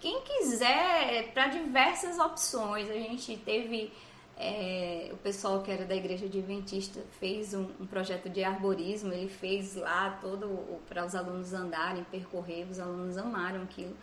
quem 0.00 0.22
quiser, 0.22 1.32
para 1.32 1.48
diversas 1.48 2.18
opções. 2.18 2.90
A 2.90 2.94
gente 2.94 3.36
teve 3.38 3.92
é, 4.36 5.10
o 5.12 5.16
pessoal 5.16 5.62
que 5.62 5.70
era 5.70 5.84
da 5.84 5.96
igreja 5.96 6.26
adventista 6.26 7.00
fez 7.18 7.52
um, 7.54 7.66
um 7.80 7.86
projeto 7.86 8.28
de 8.28 8.44
arborismo, 8.44 9.12
ele 9.12 9.28
fez 9.28 9.74
lá 9.74 10.16
todo 10.20 10.80
para 10.88 11.04
os 11.04 11.14
alunos 11.14 11.52
andarem, 11.52 12.04
percorrer, 12.04 12.66
os 12.70 12.78
alunos 12.78 13.18
amaram 13.18 13.62
aquilo. 13.64 13.96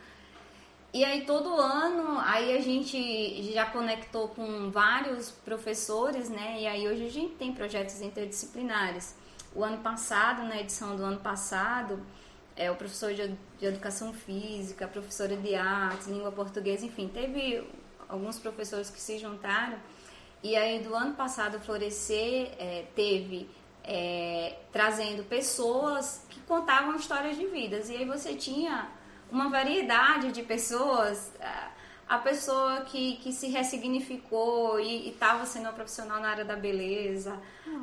E 0.94 1.04
aí 1.04 1.26
todo 1.26 1.50
ano, 1.60 2.20
aí 2.20 2.58
a 2.58 2.62
gente 2.62 3.52
já 3.52 3.66
conectou 3.66 4.30
com 4.30 4.70
vários 4.72 5.30
professores, 5.30 6.30
né? 6.30 6.62
E 6.62 6.68
aí 6.68 6.88
hoje 6.88 7.06
a 7.06 7.12
gente 7.12 7.36
tem 7.36 7.54
projetos 7.54 8.02
interdisciplinares. 8.02 9.16
O 9.54 9.64
ano 9.64 9.78
passado, 9.80 10.44
na 10.44 10.60
edição 10.60 10.96
do 10.96 11.04
ano 11.04 11.20
passado, 11.20 12.02
é, 12.56 12.72
o 12.72 12.76
professor 12.76 13.14
de, 13.14 13.36
de 13.60 13.66
educação 13.66 14.14
física, 14.14 14.86
a 14.86 14.88
professora 14.88 15.36
de 15.36 15.56
artes, 15.56 16.08
língua 16.08 16.32
portuguesa, 16.32 16.86
enfim, 16.86 17.08
teve 17.08 17.68
alguns 18.08 18.40
professores 18.40 18.90
que 18.90 19.00
se 19.00 19.18
juntaram. 19.18 19.78
E 20.42 20.56
aí, 20.56 20.80
do 20.80 20.94
ano 20.96 21.16
passado, 21.16 21.60
Florescer 21.60 22.54
é, 22.58 22.86
teve 22.96 23.50
é, 23.84 24.58
trazendo 24.72 25.24
pessoas 25.24 26.26
que 26.30 26.40
contavam 26.42 26.96
histórias 26.96 27.36
de 27.36 27.46
vidas. 27.48 27.90
E 27.90 27.96
aí 27.96 28.06
você 28.06 28.36
tinha 28.36 28.90
uma 29.32 29.50
variedade 29.50 30.32
de 30.32 30.44
pessoas. 30.44 31.34
A 32.08 32.20
pessoa 32.20 32.82
que, 32.82 33.18
que 33.18 33.32
se 33.32 33.48
ressignificou 33.48 34.80
e 34.80 35.10
estava 35.10 35.46
sendo 35.46 35.64
uma 35.64 35.74
profissional 35.74 36.22
na 36.22 36.30
área 36.30 36.46
da 36.46 36.56
beleza, 36.56 37.40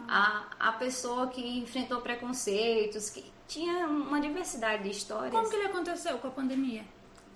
a, 0.09 0.47
a 0.61 0.73
pessoa 0.73 1.27
que 1.27 1.59
enfrentou 1.59 2.01
preconceitos, 2.01 3.11
que 3.11 3.32
tinha 3.53 3.87
uma 3.87 4.21
diversidade 4.21 4.83
de 4.83 4.91
histórias. 4.91 5.33
Como 5.33 5.49
que 5.49 5.57
ele 5.57 5.67
aconteceu 5.67 6.17
com 6.19 6.29
a 6.29 6.31
pandemia? 6.31 6.85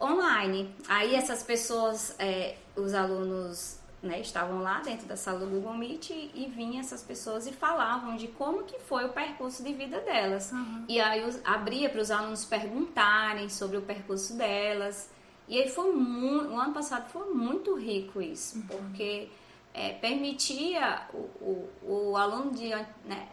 Online. 0.01 0.75
Aí 0.89 1.15
essas 1.15 1.43
pessoas, 1.43 2.15
é, 2.19 2.57
os 2.75 2.95
alunos 2.95 3.79
né, 4.03 4.21
estavam 4.21 4.63
lá 4.63 4.81
dentro 4.81 5.07
da 5.07 5.17
sala 5.17 5.41
do 5.41 5.47
Google 5.47 5.75
Meet 5.75 6.11
e, 6.11 6.31
e 6.35 6.53
vinham 6.55 6.81
essas 6.81 7.03
pessoas 7.03 7.47
e 7.47 7.53
falavam 7.53 8.17
de 8.17 8.29
como 8.29 8.63
que 8.65 8.79
foi 8.79 9.05
o 9.05 9.11
percurso 9.11 9.63
de 9.63 9.75
vida 9.75 10.01
delas. 10.01 10.53
Uhum. 10.53 10.85
E 10.89 11.01
aí 11.01 11.23
os, 11.23 11.39
abria 11.45 11.91
para 11.91 12.01
os 12.01 12.11
alunos 12.11 12.45
perguntarem 12.45 13.49
sobre 13.51 13.77
o 13.77 13.83
percurso 13.83 14.35
delas. 14.35 15.11
E 15.47 15.61
aí 15.61 15.69
foi 15.69 15.93
muito, 15.93 16.51
o 16.51 16.59
ano 16.59 16.73
passado 16.73 17.11
foi 17.11 17.33
muito 17.33 17.75
rico 17.77 18.23
isso, 18.23 18.59
uhum. 18.59 18.67
porque 18.67 19.29
é, 19.75 19.93
permitia 19.93 21.03
o, 21.13 21.17
o, 21.41 21.71
o, 21.83 22.17
aluno 22.17 22.51
de, 22.53 22.71
né, 23.05 23.29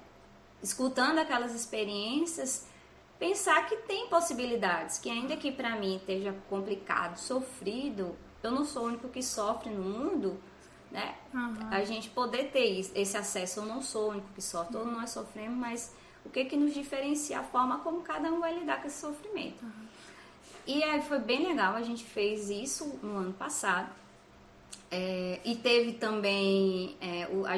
escutando 0.61 1.19
aquelas 1.19 1.55
experiências 1.55 2.67
pensar 3.23 3.65
que 3.67 3.77
tem 3.77 4.09
possibilidades, 4.09 4.97
que 4.97 5.09
ainda 5.09 5.37
que 5.37 5.49
para 5.49 5.77
mim 5.77 5.95
esteja 5.95 6.35
complicado, 6.49 7.15
sofrido, 7.15 8.13
eu 8.43 8.51
não 8.51 8.65
sou 8.65 8.83
o 8.83 8.87
único 8.87 9.07
que 9.07 9.23
sofre 9.23 9.69
no 9.69 9.81
mundo, 9.81 10.37
né? 10.91 11.15
Uhum. 11.33 11.69
A 11.71 11.85
gente 11.85 12.09
poder 12.09 12.51
ter 12.51 12.81
esse 12.93 13.15
acesso, 13.15 13.61
eu 13.61 13.65
não 13.65 13.81
sou 13.81 14.07
o 14.07 14.09
único 14.09 14.27
que 14.35 14.41
sofre, 14.41 14.73
todos 14.73 14.91
nós 14.91 15.09
sofremos, 15.09 15.57
mas 15.57 15.95
o 16.25 16.29
que 16.29 16.43
que 16.43 16.57
nos 16.57 16.73
diferencia 16.73 17.39
a 17.39 17.43
forma 17.43 17.79
como 17.79 18.01
cada 18.01 18.29
um 18.29 18.41
vai 18.41 18.59
lidar 18.59 18.81
com 18.81 18.87
esse 18.87 18.99
sofrimento. 18.99 19.63
Uhum. 19.63 19.87
E 20.67 20.83
aí 20.83 21.01
foi 21.01 21.19
bem 21.19 21.47
legal, 21.47 21.75
a 21.75 21.81
gente 21.81 22.03
fez 22.03 22.49
isso 22.49 22.99
no 23.01 23.19
ano 23.19 23.33
passado. 23.33 23.89
É, 24.91 25.39
e 25.45 25.55
teve 25.55 25.93
também, 25.93 26.97
é, 26.99 27.29
o, 27.31 27.45
a, 27.45 27.53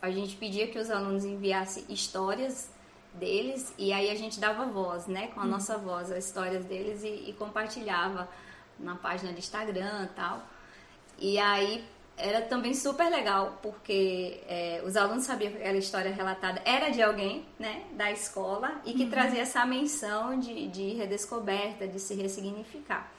a 0.00 0.10
gente 0.12 0.36
pedia 0.36 0.68
que 0.68 0.78
os 0.78 0.92
alunos 0.92 1.24
enviassem 1.24 1.84
histórias 1.88 2.75
deles 3.16 3.74
e 3.78 3.92
aí 3.92 4.10
a 4.10 4.14
gente 4.14 4.38
dava 4.38 4.66
voz, 4.66 5.06
né, 5.06 5.28
com 5.28 5.40
a 5.40 5.44
uhum. 5.44 5.50
nossa 5.50 5.76
voz, 5.76 6.10
as 6.10 6.24
histórias 6.24 6.64
deles 6.64 7.02
e, 7.02 7.30
e 7.30 7.32
compartilhava 7.38 8.28
na 8.78 8.94
página 8.94 9.32
do 9.32 9.38
Instagram 9.38 10.04
e 10.04 10.14
tal. 10.14 10.42
E 11.18 11.38
aí 11.38 11.84
era 12.16 12.42
também 12.42 12.72
super 12.72 13.10
legal, 13.10 13.58
porque 13.62 14.40
é, 14.48 14.82
os 14.84 14.96
alunos 14.96 15.24
sabiam 15.24 15.52
que 15.52 15.58
aquela 15.58 15.76
história 15.76 16.12
relatada 16.12 16.62
era 16.64 16.88
de 16.88 17.02
alguém, 17.02 17.44
né, 17.58 17.82
da 17.92 18.10
escola, 18.10 18.80
e 18.84 18.94
que 18.94 19.04
uhum. 19.04 19.10
trazia 19.10 19.42
essa 19.42 19.64
menção 19.66 20.38
de, 20.38 20.66
de 20.68 20.94
redescoberta, 20.94 21.86
de 21.86 22.00
se 22.00 22.14
ressignificar. 22.14 23.12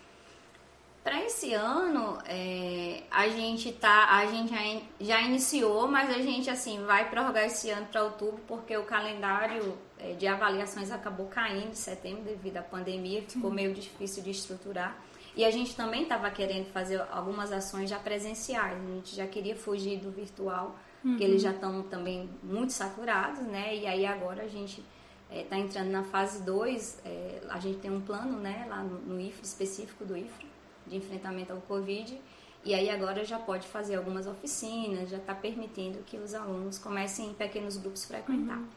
Para 1.04 1.24
esse 1.24 1.54
ano, 1.54 2.18
é, 2.26 3.04
a 3.10 3.30
gente 3.30 3.72
tá, 3.72 4.18
a 4.18 4.26
gente 4.26 4.50
já, 4.50 4.82
já, 5.00 5.22
iniciou, 5.22 5.88
mas 5.88 6.10
a 6.10 6.22
gente 6.22 6.50
assim 6.50 6.84
vai 6.86 7.10
prorrogar 7.10 7.45
esse 7.45 7.70
ano 7.70 7.86
para 7.86 8.04
outubro, 8.04 8.41
porque 8.45 8.76
o 8.76 8.84
calendário 8.84 9.78
de 10.18 10.28
avaliações 10.28 10.91
acabou 10.91 11.28
caindo 11.28 11.72
em 11.72 11.76
setembro 11.76 12.24
devido 12.24 12.58
à 12.58 12.62
pandemia, 12.62 13.24
ficou 13.24 13.50
meio 13.50 13.74
difícil 13.74 14.24
de 14.24 14.32
estruturar. 14.32 14.98
E 15.36 15.45
a 15.45 15.52
gente 15.52 15.76
também 15.76 16.02
estava 16.02 16.32
querendo 16.32 16.66
fazer 16.72 17.00
algumas 17.12 17.52
ações 17.52 17.89
já 17.89 18.00
presenciais, 18.00 18.76
a 18.76 18.93
gente 18.95 19.16
já 19.16 19.28
queria 19.28 19.56
fugir 19.56 20.00
do 20.00 20.10
virtual, 20.10 20.76
uhum. 21.04 21.12
porque 21.12 21.24
eles 21.24 21.43
já 21.43 21.52
estão 21.52 21.84
também 21.84 22.28
muito 22.41 22.74
saturados, 22.74 23.41
né? 23.43 23.76
E 23.76 23.86
aí 23.86 24.04
agora 24.04 24.43
a 24.43 24.48
gente 24.48 24.84
está 25.30 25.56
é, 25.56 25.60
entrando 25.60 25.91
na 25.91 26.04
fase 26.04 26.41
2, 26.43 27.02
é, 27.06 27.41
a 27.50 27.60
gente 27.60 27.78
tem 27.78 27.91
um 27.91 28.02
plano 28.02 28.39
né, 28.39 28.66
lá 28.68 28.84
no, 28.84 29.00
no 29.00 29.22
específico 29.22 30.04
do 30.04 30.18
IFRE, 30.18 30.48
de 30.88 30.98
enfrentamento 30.98 31.54
ao 31.54 31.60
Covid, 31.62 32.20
e 32.66 32.74
aí 32.74 32.89
agora 32.89 33.24
já 33.24 33.38
pode 33.38 33.68
fazer 33.68 33.95
algumas 33.95 34.26
oficinas, 34.26 35.10
já 35.10 35.18
está 35.18 35.36
permitindo 35.36 36.00
que 36.00 36.18
os 36.18 36.34
alunos 36.34 36.80
comecem 36.80 37.28
em 37.28 37.34
pequenos 37.34 37.78
grupos 37.78 38.06
frequentar. 38.06 38.58
Uhum. 38.58 38.68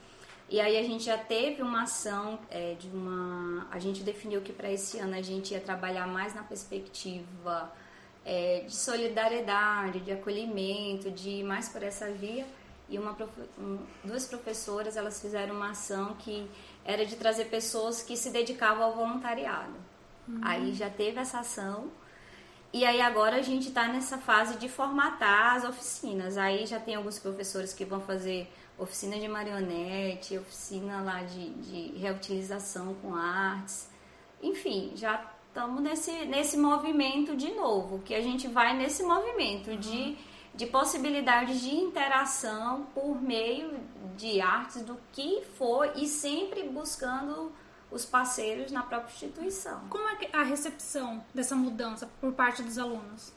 E 0.51 0.61
aí 0.61 0.77
a 0.77 0.83
gente 0.83 1.05
já 1.05 1.17
teve 1.17 1.63
uma 1.63 1.85
ação 1.85 2.37
é, 2.51 2.75
de 2.75 2.89
uma. 2.89 3.69
A 3.71 3.79
gente 3.79 4.03
definiu 4.03 4.41
que 4.41 4.53
para 4.53 4.69
esse 4.69 4.99
ano 4.99 5.15
a 5.15 5.23
gente 5.23 5.55
ia 5.55 5.61
trabalhar 5.61 6.09
mais 6.09 6.35
na 6.35 6.43
perspectiva 6.43 7.73
é, 8.25 8.65
de 8.67 8.75
solidariedade, 8.75 10.01
de 10.01 10.11
acolhimento, 10.11 11.09
de 11.09 11.31
ir 11.31 11.45
mais 11.45 11.69
por 11.69 11.85
essa 11.85 12.11
via. 12.11 12.45
E 12.89 12.99
uma, 12.99 13.17
um, 13.57 13.79
duas 14.03 14.27
professoras 14.27 14.97
elas 14.97 15.21
fizeram 15.21 15.55
uma 15.55 15.71
ação 15.71 16.17
que 16.19 16.51
era 16.85 17.07
de 17.07 17.15
trazer 17.15 17.45
pessoas 17.45 18.03
que 18.03 18.17
se 18.17 18.31
dedicavam 18.31 18.83
ao 18.83 18.93
voluntariado. 18.93 19.77
Uhum. 20.27 20.41
Aí 20.43 20.75
já 20.75 20.91
teve 20.91 21.21
essa 21.21 21.39
ação. 21.39 21.89
E 22.73 22.85
aí 22.85 23.01
agora 23.01 23.37
a 23.37 23.43
gente 23.43 23.69
está 23.69 23.87
nessa 23.87 24.19
fase 24.19 24.57
de 24.57 24.69
formatar 24.69 25.55
as 25.55 25.65
oficinas. 25.65 26.37
Aí 26.37 26.67
já 26.67 26.81
tem 26.81 26.97
alguns 26.97 27.21
professores 27.21 27.73
que 27.73 27.85
vão 27.85 28.01
fazer 28.01 28.53
oficina 28.81 29.19
de 29.19 29.29
marionete, 29.29 30.39
oficina 30.39 31.03
lá 31.03 31.23
de, 31.23 31.51
de 31.51 31.99
reutilização 31.99 32.95
com 32.95 33.15
artes. 33.15 33.89
Enfim, 34.43 34.93
já 34.97 35.31
estamos 35.49 35.83
nesse, 35.83 36.25
nesse 36.25 36.57
movimento 36.57 37.37
de 37.37 37.53
novo, 37.53 37.99
que 38.01 38.15
a 38.15 38.23
gente 38.23 38.49
vai 38.49 38.75
nesse 38.77 39.03
movimento 39.03 39.77
de, 39.77 40.17
de 40.55 40.67
possibilidades 40.67 41.61
de 41.61 41.75
interação 41.75 42.87
por 42.95 43.21
meio 43.21 43.79
de 44.17 44.41
artes, 44.41 44.83
do 44.83 44.97
que 45.13 45.43
for, 45.59 45.93
e 45.97 46.07
sempre 46.07 46.69
buscando 46.69 47.53
os 47.91 48.05
parceiros 48.05 48.71
na 48.73 48.83
própria 48.83 49.13
instituição. 49.13 49.81
Como 49.91 50.09
é 50.09 50.29
a 50.33 50.43
recepção 50.43 51.23
dessa 51.35 51.55
mudança 51.55 52.09
por 52.21 52.33
parte 52.33 52.63
dos 52.63 52.79
alunos? 52.79 53.33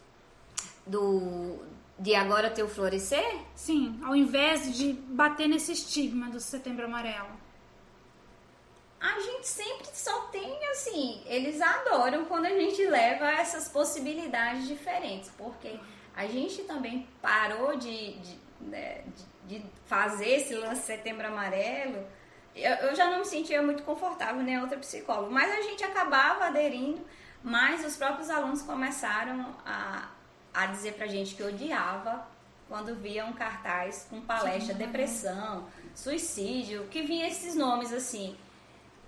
Do, 0.86 1.60
de 2.04 2.14
agora 2.14 2.50
ter 2.50 2.64
o 2.64 2.68
florescer? 2.68 3.40
Sim, 3.56 3.98
ao 4.04 4.14
invés 4.14 4.76
de 4.78 4.92
bater 4.92 5.48
nesse 5.48 5.72
estigma 5.72 6.30
do 6.30 6.38
setembro 6.38 6.84
amarelo. 6.84 7.32
A 9.00 9.22
gente 9.22 9.48
sempre 9.48 9.88
só 9.94 10.24
tem 10.24 10.66
assim, 10.72 11.22
eles 11.26 11.62
adoram 11.62 12.26
quando 12.26 12.46
a 12.46 12.50
gente 12.50 12.86
leva 12.86 13.32
essas 13.32 13.70
possibilidades 13.70 14.68
diferentes, 14.68 15.32
porque 15.38 15.80
a 16.14 16.28
gente 16.28 16.64
também 16.64 17.08
parou 17.22 17.78
de, 17.78 18.14
de, 18.18 18.40
né, 18.60 19.02
de, 19.48 19.60
de 19.60 19.66
fazer 19.86 20.28
esse 20.28 20.56
lance 20.56 20.82
setembro 20.82 21.26
amarelo. 21.26 22.06
Eu, 22.54 22.74
eu 22.88 22.96
já 22.96 23.10
não 23.10 23.20
me 23.20 23.26
sentia 23.26 23.62
muito 23.62 23.84
confortável, 23.84 24.44
nem 24.44 24.60
outra 24.60 24.78
psicóloga, 24.78 25.30
mas 25.30 25.50
a 25.50 25.62
gente 25.62 25.86
acabava 25.86 26.48
aderindo, 26.48 27.02
mas 27.42 27.86
os 27.86 27.96
próprios 27.96 28.30
alunos 28.30 28.62
começaram 28.62 29.56
a, 29.66 30.10
a 30.54 30.68
dizer 30.68 30.94
pra 30.94 31.08
gente 31.08 31.36
que 31.36 31.44
odiava 31.44 32.28
quando 32.68 32.96
via 32.96 33.26
um 33.26 33.34
cartaz 33.34 34.08
com 34.10 34.22
palestra, 34.22 34.74
depressão, 34.74 35.68
suicídio, 35.94 36.88
que 36.90 37.02
vinha 37.02 37.28
esses 37.28 37.56
nomes 37.56 37.92
assim. 37.92 38.38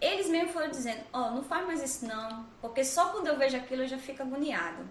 Eles 0.01 0.27
mesmo 0.27 0.49
foram 0.49 0.69
dizendo, 0.69 1.01
ó, 1.13 1.27
oh, 1.27 1.31
não 1.31 1.43
faz 1.43 1.65
mais 1.65 1.81
isso 1.81 2.05
não, 2.05 2.45
porque 2.61 2.83
só 2.83 3.09
quando 3.09 3.27
eu 3.27 3.37
vejo 3.37 3.55
aquilo 3.57 3.83
eu 3.83 3.87
já 3.87 3.97
fico 3.97 4.21
agoniado. 4.21 4.87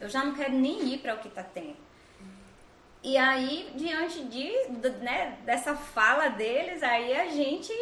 Eu 0.00 0.08
já 0.08 0.24
não 0.24 0.34
quero 0.34 0.52
nem 0.52 0.92
ir 0.92 0.98
para 0.98 1.14
o 1.14 1.18
que 1.18 1.28
tá 1.28 1.42
tendo. 1.42 1.76
E 3.02 3.18
aí, 3.18 3.70
diante 3.74 4.24
de, 4.24 4.50
né, 5.02 5.38
dessa 5.44 5.74
fala 5.74 6.28
deles, 6.28 6.82
aí 6.82 7.14
a 7.14 7.28
gente, 7.28 7.72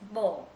bom, 0.00 0.48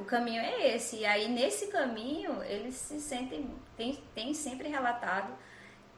o 0.00 0.04
caminho 0.04 0.42
é 0.42 0.74
esse. 0.74 0.96
E 0.96 1.06
aí, 1.06 1.28
nesse 1.28 1.68
caminho, 1.68 2.42
eles 2.42 2.74
se 2.74 3.00
sentem, 3.00 3.48
tem, 3.76 4.02
tem 4.14 4.34
sempre 4.34 4.68
relatado 4.68 5.32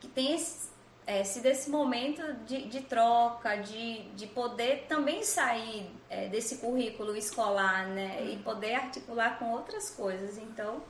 que 0.04 0.08
tem 0.08 0.34
esse, 0.34 0.68
é, 1.06 1.24
sido 1.24 1.46
esse 1.46 1.70
momento 1.70 2.22
de, 2.46 2.68
de 2.68 2.82
troca, 2.82 3.56
de, 3.56 4.02
de 4.10 4.26
poder 4.26 4.86
também 4.86 5.22
sair 5.22 5.90
é, 6.10 6.28
desse 6.28 6.58
currículo 6.58 7.16
escolar, 7.16 7.88
né? 7.88 8.30
E 8.30 8.36
poder 8.38 8.74
articular 8.74 9.38
com 9.38 9.50
outras 9.52 9.90
coisas. 9.90 10.36
Então, 10.36 10.82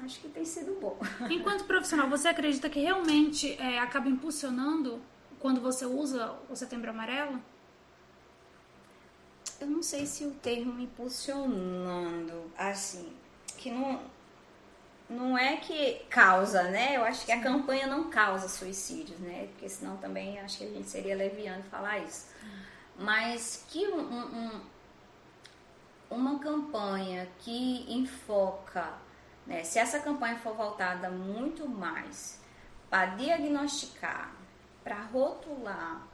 acho 0.00 0.20
que 0.20 0.28
tem 0.28 0.44
sido 0.44 0.78
bom. 0.80 0.98
Enquanto 1.30 1.64
profissional, 1.64 2.08
você 2.08 2.28
acredita 2.28 2.68
que 2.68 2.80
realmente 2.80 3.56
é, 3.60 3.78
acaba 3.78 4.08
impulsionando 4.08 5.00
quando 5.38 5.60
você 5.60 5.86
usa 5.86 6.34
o 6.50 6.56
setembro 6.56 6.90
amarelo? 6.90 7.40
Eu 9.60 9.68
não 9.68 9.82
sei 9.82 10.04
se 10.04 10.24
o 10.24 10.32
termo 10.32 10.80
impulsionando, 10.80 12.50
assim, 12.58 13.12
que 13.56 13.70
não, 13.70 14.00
não 15.08 15.36
é 15.36 15.56
que 15.56 16.04
causa, 16.08 16.64
né? 16.64 16.96
Eu 16.96 17.04
acho 17.04 17.24
que 17.26 17.32
a 17.32 17.40
campanha 17.40 17.86
não 17.86 18.10
causa 18.10 18.48
suicídios, 18.48 19.18
né? 19.20 19.48
Porque 19.52 19.68
senão 19.68 19.96
também 19.96 20.40
acho 20.40 20.58
que 20.58 20.64
a 20.64 20.68
gente 20.68 20.88
seria 20.88 21.14
leviano 21.14 21.62
falar 21.64 21.98
isso. 21.98 22.28
Mas 22.98 23.64
que 23.68 23.86
um, 23.88 24.00
um, 24.00 24.60
uma 26.10 26.38
campanha 26.38 27.28
que 27.40 27.86
enfoca, 27.92 28.94
né? 29.46 29.62
Se 29.64 29.78
essa 29.78 29.98
campanha 30.00 30.38
for 30.38 30.54
voltada 30.54 31.10
muito 31.10 31.68
mais 31.68 32.40
para 32.88 33.06
diagnosticar 33.16 34.32
para 34.84 35.02
rotular 35.04 36.06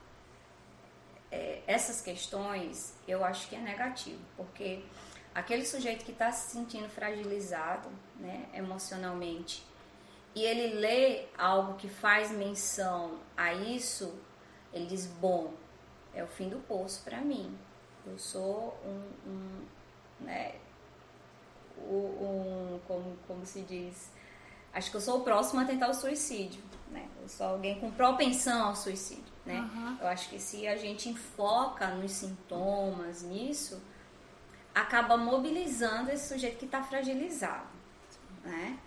é, 1.29 1.61
essas 1.67 2.01
questões, 2.01 2.93
eu 3.05 3.23
acho 3.23 3.49
que 3.49 3.55
é 3.55 3.59
negativo, 3.59 4.21
porque 4.37 4.83
aquele 5.33 5.65
sujeito 5.65 6.05
que 6.05 6.11
está 6.11 6.31
se 6.31 6.51
sentindo 6.51 6.89
fragilizado 6.89 7.89
né, 8.19 8.47
emocionalmente 8.53 9.65
e 10.33 10.43
ele 10.43 10.75
lê 10.79 11.25
algo 11.37 11.75
que 11.75 11.89
faz 11.89 12.31
menção 12.31 13.19
a 13.35 13.53
isso, 13.53 14.13
ele 14.71 14.85
diz: 14.85 15.05
Bom, 15.05 15.53
é 16.13 16.23
o 16.23 16.27
fim 16.27 16.47
do 16.47 16.59
poço 16.59 17.03
para 17.03 17.19
mim. 17.19 17.57
Eu 18.05 18.17
sou 18.17 18.77
um, 18.85 19.29
um 19.29 19.65
né, 20.21 20.55
um, 21.77 22.79
como, 22.87 23.17
como 23.27 23.45
se 23.45 23.61
diz, 23.61 24.09
acho 24.73 24.89
que 24.89 24.97
eu 24.97 25.01
sou 25.01 25.19
o 25.19 25.23
próximo 25.23 25.59
a 25.59 25.65
tentar 25.65 25.89
o 25.89 25.93
suicídio 25.93 26.63
né? 26.91 27.07
Eu 27.21 27.27
sou 27.27 27.47
alguém 27.47 27.79
com 27.79 27.89
propensão 27.89 28.67
ao 28.67 28.75
suicídio, 28.75 29.33
né? 29.45 29.59
Uhum. 29.59 29.97
Eu 30.01 30.07
acho 30.07 30.29
que 30.29 30.39
se 30.39 30.67
a 30.67 30.75
gente 30.75 31.09
enfoca 31.09 31.87
nos 31.87 32.11
sintomas, 32.11 33.23
nisso, 33.23 33.81
acaba 34.73 35.17
mobilizando 35.17 36.11
esse 36.11 36.29
sujeito 36.29 36.57
que 36.57 36.65
está 36.65 36.83
fragilizado, 36.83 37.67
né? 38.43 38.79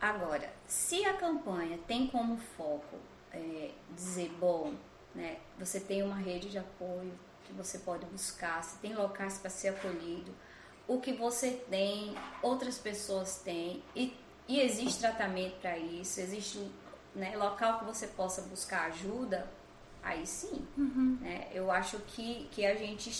Agora, 0.00 0.52
se 0.66 1.04
a 1.06 1.14
campanha 1.14 1.78
tem 1.86 2.06
como 2.06 2.36
foco 2.56 2.96
é, 3.32 3.70
dizer, 3.90 4.30
bom, 4.38 4.74
né, 5.14 5.38
você 5.58 5.80
tem 5.80 6.02
uma 6.02 6.16
rede 6.16 6.50
de 6.50 6.58
apoio 6.58 7.12
que 7.44 7.52
você 7.52 7.78
pode 7.78 8.04
buscar, 8.06 8.62
você 8.62 8.76
tem 8.82 8.94
locais 8.94 9.38
para 9.38 9.48
ser 9.48 9.68
acolhido, 9.68 10.34
o 10.86 11.00
que 11.00 11.12
você 11.12 11.52
tem, 11.70 12.14
outras 12.42 12.76
pessoas 12.76 13.38
têm, 13.38 13.82
e 13.96 14.14
e 14.46 14.60
existe 14.60 15.00
tratamento 15.00 15.58
para 15.60 15.78
isso, 15.78 16.20
existe 16.20 16.70
né, 17.14 17.34
local 17.36 17.78
que 17.78 17.84
você 17.86 18.06
possa 18.08 18.42
buscar 18.42 18.86
ajuda, 18.86 19.48
aí 20.04 20.26
sim. 20.26 20.64
Uhum. 20.76 21.18
Né? 21.20 21.48
Eu 21.52 21.70
acho 21.70 21.98
que, 22.00 22.46
que 22.50 22.64
a 22.64 22.74
gente 22.74 23.10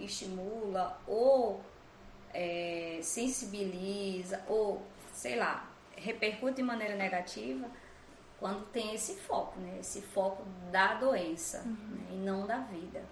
estimula 0.00 1.00
ou 1.06 1.60
é, 2.32 2.98
sensibiliza 3.02 4.42
ou, 4.48 4.82
sei 5.12 5.36
lá, 5.36 5.68
repercute 5.96 6.56
de 6.56 6.62
maneira 6.62 6.96
negativa 6.96 7.68
quando 8.38 8.64
tem 8.72 8.94
esse 8.94 9.16
foco, 9.16 9.60
né? 9.60 9.78
Esse 9.80 10.00
foco 10.00 10.44
da 10.72 10.94
doença 10.94 11.62
uhum. 11.66 11.96
né? 11.96 12.06
e 12.12 12.16
não 12.16 12.46
da 12.46 12.58
vida. 12.58 13.04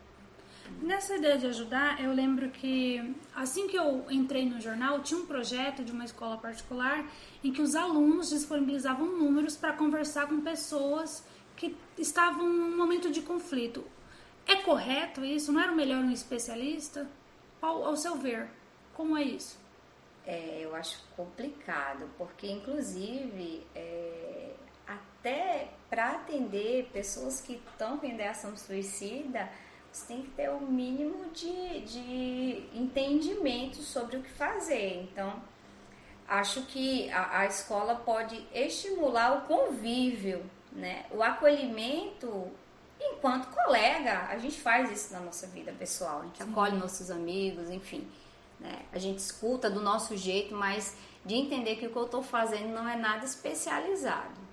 Nessa 0.83 1.17
ideia 1.17 1.39
de 1.39 1.47
ajudar, 1.47 2.03
eu 2.03 2.13
lembro 2.13 2.51
que 2.51 3.15
assim 3.35 3.67
que 3.67 3.77
eu 3.77 4.05
entrei 4.11 4.49
no 4.49 4.61
jornal, 4.61 5.01
tinha 5.01 5.19
um 5.19 5.27
projeto 5.27 5.83
de 5.83 5.93
uma 5.93 6.05
escola 6.05 6.37
particular 6.37 7.07
em 7.43 7.53
que 7.53 7.63
os 7.63 7.75
alunos 7.75 8.31
disponibilizavam 8.31 9.07
números 9.07 9.57
para 9.57 9.73
conversar 9.73 10.29
com 10.29 10.41
pessoas 10.41 11.25
que 11.59 11.77
estavam 11.99 12.49
num 12.49 12.77
momento 12.77 13.11
de 13.11 13.21
conflito. 13.21 13.85
É 14.47 14.57
correto 14.57 15.25
isso? 15.25 15.53
Não 15.53 15.61
era 15.61 15.73
melhor 15.73 15.99
um 15.99 16.13
especialista? 16.13 17.07
Ao, 17.61 17.85
ao 17.85 17.97
seu 17.97 18.15
ver, 18.17 18.49
como 18.95 19.17
é 19.19 19.23
isso? 19.23 19.59
É, 20.25 20.61
eu 20.63 20.75
acho 20.77 21.03
complicado, 21.17 22.09
porque 22.17 22.47
inclusive 22.47 23.67
é, 23.75 24.53
até 24.87 25.69
para 25.91 26.13
atender 26.13 26.89
pessoas 26.93 27.41
que 27.41 27.55
estão 27.55 27.99
com 27.99 28.07
ideação 28.07 28.57
suicida, 28.57 29.51
você 29.91 30.07
tem 30.07 30.23
que 30.23 30.31
ter 30.31 30.49
o 30.51 30.59
um 30.59 30.67
mínimo 30.67 31.31
de, 31.31 31.81
de 31.81 32.69
entendimento 32.73 33.79
sobre 33.79 34.19
o 34.19 34.23
que 34.23 34.31
fazer. 34.31 35.03
Então, 35.03 35.43
acho 36.29 36.63
que 36.67 37.11
a, 37.11 37.41
a 37.41 37.47
escola 37.47 37.97
pode 37.97 38.47
estimular 38.55 39.39
o 39.39 39.41
convívio, 39.47 40.45
né? 40.79 41.05
o 41.11 41.23
acolhimento 41.23 42.51
enquanto 43.01 43.49
colega. 43.49 44.27
A 44.29 44.39
gente 44.39 44.61
faz 44.61 44.91
isso 44.91 45.13
na 45.13 45.21
nossa 45.21 45.47
vida 45.47 45.73
pessoal, 45.73 46.21
a 46.21 46.25
gente 46.25 46.43
Sim. 46.43 46.51
acolhe 46.51 46.77
nossos 46.77 47.11
amigos, 47.11 47.71
enfim. 47.71 48.09
Né? 48.59 48.81
A 48.93 48.99
gente 48.99 49.19
escuta 49.19 49.71
do 49.71 49.81
nosso 49.81 50.17
jeito, 50.17 50.55
mas 50.55 50.97
de 51.25 51.35
entender 51.35 51.77
que 51.77 51.87
o 51.87 51.91
que 51.91 51.97
eu 51.97 52.05
estou 52.05 52.23
fazendo 52.23 52.73
não 52.73 52.89
é 52.89 52.97
nada 52.97 53.25
especializado 53.25 54.49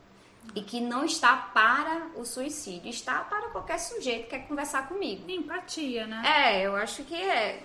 e 0.53 0.61
que 0.61 0.79
não 0.79 1.05
está 1.05 1.35
para 1.37 2.07
o 2.15 2.23
suicídio, 2.23 2.89
está 2.89 3.19
para 3.21 3.49
qualquer 3.49 3.79
sujeito 3.79 4.23
que 4.23 4.29
quer 4.31 4.47
conversar 4.47 4.87
comigo. 4.87 5.29
Empatia, 5.29 6.05
né? 6.05 6.21
É, 6.25 6.61
eu 6.67 6.75
acho 6.75 7.03
que 7.03 7.15
é, 7.15 7.63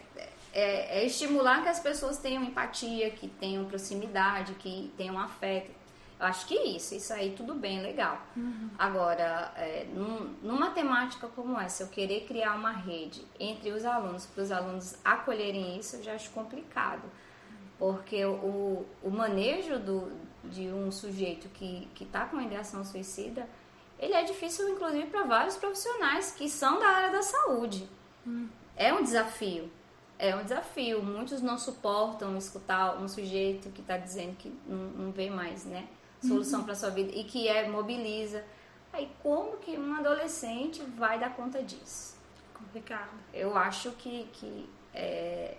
é, 0.53 1.01
é 1.01 1.05
estimular 1.05 1.63
que 1.63 1.69
as 1.69 1.81
pessoas 1.81 2.19
tenham 2.19 2.43
empatia, 2.43 3.11
que 3.11 3.29
tenham 3.29 3.65
proximidade, 3.67 4.55
que 4.55 4.93
tenham 4.97 5.19
afeto. 5.19 5.80
Acho 6.21 6.47
que 6.47 6.55
isso, 6.55 6.95
isso 6.95 7.13
aí 7.13 7.35
tudo 7.37 7.55
bem, 7.55 7.81
legal. 7.81 8.21
Uhum. 8.37 8.71
Agora, 8.79 9.53
é, 9.57 9.87
num, 9.93 10.35
numa 10.43 10.71
temática 10.71 11.27
como 11.29 11.59
essa, 11.59 11.85
eu 11.85 11.89
querer 11.89 12.27
criar 12.27 12.55
uma 12.55 12.73
rede 12.73 13.27
entre 13.39 13.73
os 13.73 13.85
alunos, 13.85 14.27
para 14.27 14.43
os 14.43 14.53
alunos 14.53 14.97
acolherem 15.05 15.79
isso, 15.79 15.97
eu 15.97 16.03
já 16.03 16.15
acho 16.15 16.31
complicado. 16.31 17.03
Porque 17.79 18.23
o, 18.25 18.85
o 19.03 19.11
manejo 19.11 19.79
do, 19.79 20.13
de 20.45 20.69
um 20.69 20.93
sujeito 20.93 21.49
que 21.49 21.89
está 21.99 22.27
com 22.27 22.39
ideação 22.39 22.85
suicida, 22.85 23.49
ele 24.01 24.15
é 24.15 24.23
difícil, 24.23 24.69
inclusive, 24.71 25.07
para 25.09 25.25
vários 25.25 25.57
profissionais 25.57 26.31
que 26.31 26.49
são 26.49 26.81
da 26.81 26.89
área 26.89 27.11
da 27.11 27.23
saúde. 27.23 27.89
Hum. 28.27 28.49
É 28.75 28.93
um 28.95 29.03
desafio. 29.03 29.71
É 30.19 30.35
um 30.35 30.43
desafio. 30.43 31.03
Muitos 31.03 31.43
não 31.43 31.59
suportam 31.59 32.37
escutar 32.37 32.97
um 32.99 33.07
sujeito 33.07 33.69
que 33.71 33.83
está 33.83 33.99
dizendo 33.99 34.37
que 34.37 34.51
não, 34.67 34.77
não, 34.77 35.13
vê 35.13 35.29
mais, 35.29 35.67
né? 35.67 35.87
Solução 36.23 36.61
uhum. 36.61 36.67
para 36.67 36.75
sua 36.75 36.91
vida 36.91 37.13
e 37.15 37.25
que 37.25 37.49
é 37.49 37.69
mobiliza. 37.69 38.45
Aí, 38.93 39.11
como 39.23 39.57
que 39.59 39.79
um 39.79 39.95
adolescente 39.95 40.83
vai 40.97 41.19
dar 41.19 41.35
conta 41.35 41.63
disso? 41.63 42.17
Complicado. 42.53 43.11
Eu 43.33 43.57
acho 43.57 43.93
que, 43.93 44.29
que 44.33 44.69
é 44.93 45.57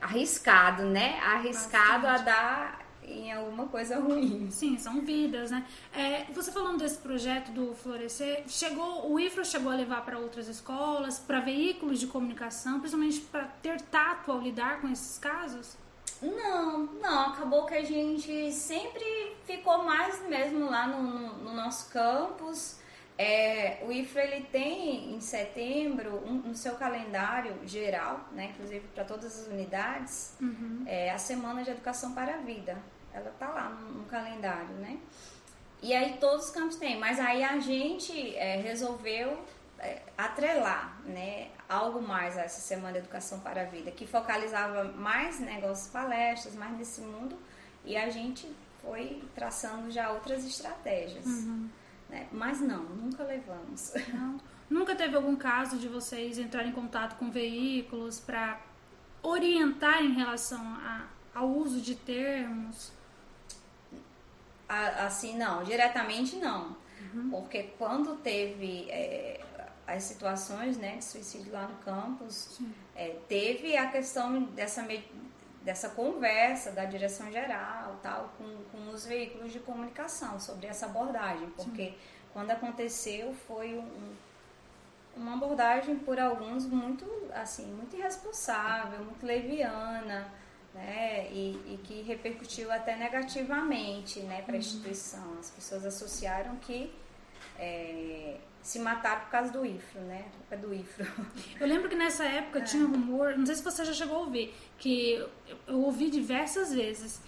arriscado, 0.00 0.84
né? 0.84 1.18
Arriscado 1.20 2.02
Bastante. 2.02 2.28
a 2.28 2.32
dar 2.32 2.86
em 3.02 3.32
alguma 3.32 3.66
coisa 3.66 3.98
ruim. 3.98 4.50
Sim, 4.50 4.78
são 4.78 5.00
vidas, 5.00 5.50
né? 5.50 5.66
É, 5.94 6.24
você 6.32 6.50
falando 6.50 6.78
desse 6.78 6.98
projeto 6.98 7.50
do 7.52 7.74
Florescer, 7.74 8.44
chegou, 8.48 9.10
o 9.10 9.18
IFRO 9.18 9.44
chegou 9.44 9.72
a 9.72 9.76
levar 9.76 10.04
para 10.04 10.18
outras 10.18 10.48
escolas, 10.48 11.18
para 11.18 11.40
veículos 11.40 12.00
de 12.00 12.06
comunicação, 12.06 12.80
principalmente 12.80 13.20
para 13.20 13.44
ter 13.62 13.80
tato 13.82 14.30
ao 14.30 14.40
lidar 14.40 14.80
com 14.80 14.88
esses 14.88 15.18
casos? 15.18 15.76
Não, 16.22 16.84
não, 16.84 17.30
acabou 17.30 17.66
que 17.66 17.74
a 17.74 17.84
gente 17.84 18.52
sempre 18.52 19.36
ficou 19.44 19.82
mais 19.84 20.26
mesmo 20.28 20.70
lá 20.70 20.86
no, 20.86 21.02
no, 21.02 21.36
no 21.38 21.54
nosso 21.54 21.90
campus. 21.90 22.78
É, 23.18 23.78
o 23.82 23.92
IFRO 23.92 24.20
ele 24.20 24.44
tem 24.44 25.14
em 25.14 25.20
setembro 25.20 26.22
um, 26.26 26.34
no 26.34 26.54
seu 26.54 26.74
calendário 26.74 27.66
geral, 27.66 28.28
né, 28.32 28.50
inclusive 28.52 28.86
para 28.94 29.04
todas 29.04 29.40
as 29.40 29.46
unidades, 29.46 30.36
uhum. 30.38 30.84
é, 30.86 31.10
a 31.10 31.16
Semana 31.16 31.62
de 31.62 31.70
Educação 31.70 32.12
para 32.12 32.34
a 32.34 32.38
Vida 32.38 32.76
ela 33.16 33.32
tá 33.38 33.48
lá 33.48 33.70
no, 33.70 33.92
no 33.92 34.04
calendário, 34.04 34.74
né? 34.76 34.98
E 35.82 35.94
aí 35.94 36.18
todos 36.18 36.46
os 36.46 36.50
campos 36.50 36.76
têm, 36.76 36.98
mas 36.98 37.18
aí 37.18 37.42
a 37.42 37.58
gente 37.58 38.36
é, 38.36 38.56
resolveu 38.56 39.42
é, 39.78 40.02
atrelar, 40.16 41.00
né, 41.04 41.48
algo 41.68 42.00
mais 42.00 42.36
a 42.36 42.42
essa 42.42 42.60
Semana 42.60 42.92
de 42.92 42.98
Educação 42.98 43.40
para 43.40 43.62
a 43.62 43.64
Vida, 43.64 43.90
que 43.90 44.06
focalizava 44.06 44.84
mais 44.84 45.40
negócios, 45.40 45.88
palestras, 45.88 46.54
mais 46.54 46.76
nesse 46.76 47.00
mundo, 47.00 47.36
e 47.84 47.96
a 47.96 48.08
gente 48.10 48.50
foi 48.82 49.22
traçando 49.34 49.90
já 49.90 50.10
outras 50.10 50.44
estratégias. 50.44 51.26
Uhum. 51.26 51.68
Né? 52.08 52.28
Mas 52.32 52.60
não, 52.60 52.84
nunca 52.84 53.24
levamos. 53.24 53.92
Não. 54.12 54.40
Nunca 54.68 54.96
teve 54.96 55.14
algum 55.14 55.36
caso 55.36 55.78
de 55.78 55.88
vocês 55.88 56.38
entrarem 56.38 56.70
em 56.70 56.74
contato 56.74 57.16
com 57.16 57.30
veículos 57.30 58.18
para 58.18 58.60
orientar 59.22 60.02
em 60.02 60.12
relação 60.12 60.60
a, 60.60 61.06
ao 61.34 61.48
uso 61.48 61.80
de 61.80 61.94
termos? 61.94 62.92
Assim, 64.68 65.36
não, 65.36 65.62
diretamente 65.62 66.36
não. 66.36 66.76
Uhum. 67.14 67.30
Porque 67.30 67.70
quando 67.78 68.16
teve 68.16 68.90
é, 68.90 69.40
as 69.86 70.02
situações 70.02 70.76
né, 70.76 70.96
de 70.96 71.04
suicídio 71.04 71.52
lá 71.52 71.68
no 71.68 71.76
campus, 71.76 72.58
é, 72.94 73.16
teve 73.28 73.76
a 73.76 73.90
questão 73.90 74.42
dessa, 74.42 74.86
dessa 75.62 75.90
conversa 75.90 76.72
da 76.72 76.84
direção 76.84 77.30
geral 77.30 77.96
tal 78.02 78.32
com, 78.36 78.64
com 78.72 78.90
os 78.90 79.06
veículos 79.06 79.52
de 79.52 79.60
comunicação 79.60 80.40
sobre 80.40 80.66
essa 80.66 80.86
abordagem, 80.86 81.48
porque 81.50 81.86
Sim. 81.86 81.94
quando 82.32 82.50
aconteceu 82.50 83.32
foi 83.46 83.78
um, 83.78 84.14
uma 85.16 85.34
abordagem 85.34 85.96
por 85.96 86.18
alguns 86.18 86.66
muito 86.66 87.06
assim 87.32 87.66
muito 87.66 87.96
irresponsável, 87.96 89.04
muito 89.04 89.24
leviana, 89.24 90.32
né, 90.74 91.28
e, 91.30 91.52
e 91.66 91.80
que 91.82 92.02
repercutiu 92.02 92.70
até 92.70 92.96
negativamente, 92.96 94.20
né, 94.20 94.42
para 94.42 94.52
a 94.52 94.54
uhum. 94.54 94.60
instituição. 94.60 95.38
As 95.38 95.50
pessoas 95.50 95.86
associaram 95.86 96.56
que 96.56 96.92
é, 97.58 98.36
se 98.62 98.78
mataram 98.78 99.20
por 99.22 99.30
causa 99.30 99.52
do 99.52 99.64
IFRO, 99.64 100.00
né? 100.00 100.24
É 100.50 100.56
do 100.56 100.74
IFRO. 100.74 101.06
Eu 101.60 101.66
lembro 101.66 101.88
que 101.88 101.94
nessa 101.94 102.24
época 102.24 102.58
é. 102.58 102.62
tinha 102.62 102.84
rumor, 102.84 103.36
não 103.36 103.46
sei 103.46 103.54
se 103.54 103.62
você 103.62 103.84
já 103.84 103.92
chegou 103.92 104.16
a 104.16 104.20
ouvir, 104.20 104.54
que 104.78 105.24
eu 105.66 105.80
ouvi 105.80 106.10
diversas 106.10 106.74
vezes 106.74 107.20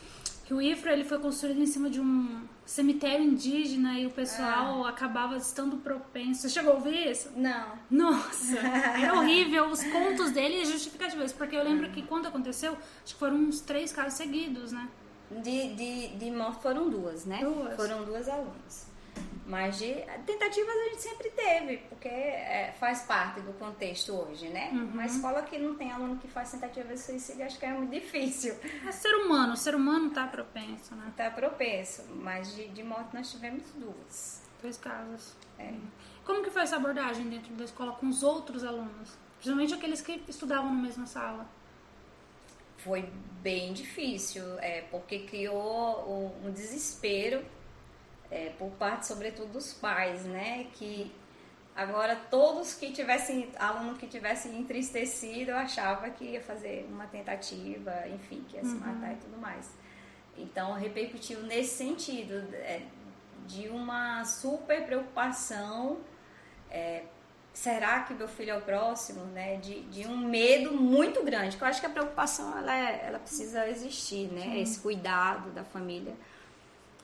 que 0.49 0.55
o 0.55 0.62
IFRO 0.62 0.89
ele 0.89 1.05
foi 1.05 1.18
construído 1.18 1.61
em 1.61 1.66
cima 1.66 1.91
de 1.91 2.01
um 2.01 2.49
cemitério 2.64 3.22
indígena 3.22 4.01
e 4.01 4.07
o 4.07 4.11
pessoal 4.11 4.87
é. 4.87 4.89
acabava 4.89 5.37
estando 5.37 5.76
propenso. 5.76 6.41
Você 6.41 6.49
chegou 6.49 6.72
a 6.72 6.76
ouvir 6.76 7.11
isso? 7.11 7.31
Não. 7.37 7.72
Nossa, 7.91 8.57
era 8.99 9.12
horrível 9.12 9.66
os 9.66 9.85
contos 9.85 10.31
dele 10.31 10.62
e 10.62 10.64
justificativas, 10.64 11.35
porque 11.35 11.55
eu 11.55 11.62
lembro 11.62 11.91
que 11.91 12.01
quando 12.01 12.29
aconteceu, 12.29 12.72
acho 13.05 13.12
que 13.12 13.20
foram 13.20 13.37
uns 13.37 13.61
três 13.61 13.93
casos 13.93 14.14
seguidos, 14.14 14.72
né? 14.72 14.89
De, 15.31 15.74
de, 15.74 16.16
de 16.16 16.31
morte 16.31 16.62
foram 16.62 16.89
duas, 16.89 17.26
né? 17.26 17.41
Duas. 17.43 17.76
Foram 17.76 18.05
duas 18.07 18.26
alunas. 18.26 18.88
Mas 19.49 19.79
de 19.79 19.95
tentativas 20.27 20.77
a 20.77 20.85
gente 20.91 21.01
sempre 21.01 21.31
teve, 21.31 21.79
porque 21.89 22.07
é, 22.07 22.75
faz 22.79 23.05
parte 23.05 23.41
do 23.41 23.55
contexto 23.55 24.13
hoje, 24.13 24.47
né? 24.51 24.69
Uhum. 24.75 24.91
Uma 24.93 25.07
escola 25.07 25.41
que 25.41 25.59
não 25.59 25.75
tem 25.75 25.91
aluno 25.91 26.19
que 26.19 26.29
faz 26.29 26.51
tentativa 26.51 26.87
de 26.93 27.01
suicídio, 27.01 27.47
acho 27.47 27.59
que 27.59 27.65
é 27.65 27.73
muito 27.73 27.91
difícil. 27.91 28.55
É 28.87 28.93
ser 28.93 29.15
humano, 29.15 29.55
o 29.55 29.57
ser 29.57 29.75
humano 29.75 30.11
tá 30.11 30.27
propenso, 30.27 30.95
né? 30.95 31.11
Tá 31.17 31.31
propenso, 31.31 32.05
mas 32.17 32.55
de, 32.55 32.69
de 32.69 32.83
morte 32.83 33.15
nós 33.15 33.31
tivemos 33.31 33.63
duas. 33.75 34.43
Dois 34.61 34.77
casos. 34.77 35.35
É. 35.59 35.73
Como 36.27 36.45
que 36.45 36.51
foi 36.51 36.61
essa 36.61 36.77
abordagem 36.77 37.27
dentro 37.31 37.55
da 37.55 37.65
escola 37.65 37.93
com 37.93 38.07
os 38.07 38.23
outros 38.23 38.63
alunos? 38.65 39.17
Principalmente 39.39 39.73
aqueles 39.73 40.03
que 40.03 40.23
estudavam 40.29 40.75
na 40.75 40.83
mesma 40.83 41.07
sala. 41.07 41.49
Foi 42.77 43.11
bem 43.41 43.73
difícil, 43.73 44.45
é, 44.59 44.83
porque 44.91 45.21
criou 45.21 46.37
um 46.45 46.51
desespero 46.51 47.43
é, 48.31 48.51
por 48.59 48.70
parte, 48.72 49.07
sobretudo, 49.07 49.53
dos 49.53 49.72
pais, 49.72 50.24
né? 50.24 50.66
Que 50.74 51.12
agora 51.74 52.16
todos 52.31 52.74
que 52.74 52.93
tivessem, 52.93 53.51
aluno 53.59 53.95
que 53.97 54.07
tivesse 54.07 54.49
entristecido, 54.49 55.53
eu 55.53 55.57
achava 55.57 56.11
que 56.11 56.24
ia 56.24 56.41
fazer 56.41 56.87
uma 56.91 57.07
tentativa, 57.07 58.09
enfim, 58.09 58.45
que 58.49 58.57
ia 58.57 58.64
se 58.64 58.74
uhum. 58.74 58.81
matar 58.81 59.12
e 59.12 59.16
tudo 59.16 59.39
mais. 59.39 59.70
Então, 60.37 60.74
repercutiu 60.74 61.41
nesse 61.43 61.76
sentido, 61.76 62.35
é, 62.55 62.83
de 63.47 63.68
uma 63.68 64.24
super 64.24 64.85
preocupação. 64.85 65.99
É, 66.70 67.05
será 67.53 68.03
que 68.03 68.12
meu 68.12 68.29
filho 68.29 68.51
é 68.51 68.57
o 68.57 68.61
próximo, 68.61 69.24
né? 69.26 69.57
De, 69.57 69.83
de 69.85 70.07
um 70.07 70.16
medo 70.16 70.72
muito 70.72 71.24
grande. 71.24 71.57
Que 71.57 71.64
eu 71.64 71.68
acho 71.68 71.81
que 71.81 71.87
a 71.87 71.91
preocupação 71.91 72.57
ela, 72.57 72.76
é, 72.76 73.07
ela 73.07 73.18
precisa 73.18 73.68
existir, 73.68 74.31
né? 74.31 74.43
Sim. 74.43 74.61
Esse 74.61 74.81
cuidado 74.81 75.51
da 75.51 75.64
família 75.64 76.14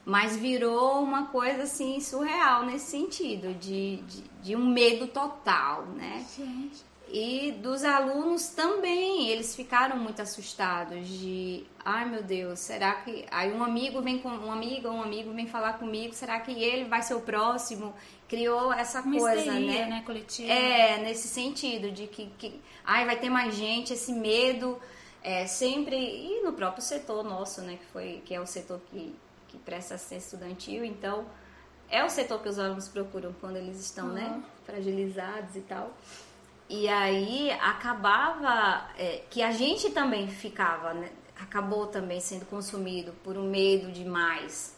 mas 0.05 0.37
virou 0.37 1.03
uma 1.03 1.27
coisa 1.27 1.63
assim 1.63 1.99
surreal 2.01 2.65
nesse 2.65 2.91
sentido, 2.91 3.55
de, 3.55 3.97
de, 3.97 4.23
de 4.43 4.57
um 4.57 4.67
medo 4.67 5.07
total, 5.07 5.87
né? 5.87 6.25
Gente. 6.37 6.85
E 7.17 7.53
dos 7.53 7.85
alunos 7.85 8.49
também, 8.49 9.29
eles 9.29 9.55
ficaram 9.55 9.97
muito 9.97 10.21
assustados 10.21 11.07
de, 11.07 11.65
ai 11.85 12.09
meu 12.09 12.23
Deus, 12.23 12.59
será 12.59 12.95
que 12.95 13.25
aí 13.31 13.53
um 13.53 13.63
amigo 13.63 14.03
vem 14.03 14.19
com 14.19 14.29
um 14.29 14.51
amigo, 14.51 14.89
um 14.89 15.03
amigo 15.03 15.33
vem 15.33 15.47
falar 15.47 15.75
comigo, 15.75 16.13
será 16.13 16.41
que 16.41 16.51
ele 16.51 16.85
vai 16.87 17.03
ser 17.03 17.15
o 17.15 17.21
próximo? 17.21 17.95
Criou 18.29 18.73
essa 18.73 19.01
Uma 19.01 19.17
coisa, 19.17 19.39
histeria, 19.39 19.85
né? 19.85 19.87
né, 19.87 20.03
coletiva. 20.05 20.51
É, 20.51 20.99
nesse 20.99 21.29
sentido 21.29 21.93
de 21.93 22.09
que, 22.09 22.27
que 22.37 22.61
ai 22.85 23.07
vai 23.07 23.17
ter 23.17 23.31
mais 23.31 23.55
gente, 23.55 23.93
esse 23.93 24.13
medo 24.13 24.81
é 25.23 25.47
sempre 25.47 25.97
e 25.97 26.43
no 26.43 26.53
próprio 26.53 26.83
setor 26.83 27.23
nosso, 27.23 27.61
né, 27.61 27.77
que 27.77 27.87
foi 27.93 28.23
que 28.25 28.35
é 28.35 28.41
o 28.41 28.47
setor 28.47 28.81
que 28.91 29.15
que 29.55 29.59
presta 29.65 29.95
assistência 29.95 30.37
estudantil, 30.37 30.85
então 30.85 31.27
é 31.89 32.05
o 32.05 32.11
setor 32.11 32.43
que 32.43 32.49
os 32.49 32.59
alunos 32.59 32.89
procuram 32.89 33.33
quando 33.41 33.57
eles 33.57 33.79
estão, 33.79 34.09
uhum. 34.09 34.15
né, 34.15 34.43
fragilizados 34.65 35.55
e 35.55 35.61
tal. 35.61 35.93
E 36.69 36.89
aí 36.89 37.51
acabava 37.53 38.89
é, 38.99 39.23
que 39.31 39.43
a 39.43 39.53
gente 39.53 39.91
também 39.91 40.27
ficava, 40.29 40.93
né, 40.93 41.11
acabou 41.39 41.87
também 41.87 42.21
sendo 42.21 42.47
consumido 42.47 43.13
por 43.23 43.37
um 43.37 43.49
medo 43.49 43.93
demais, 43.93 44.77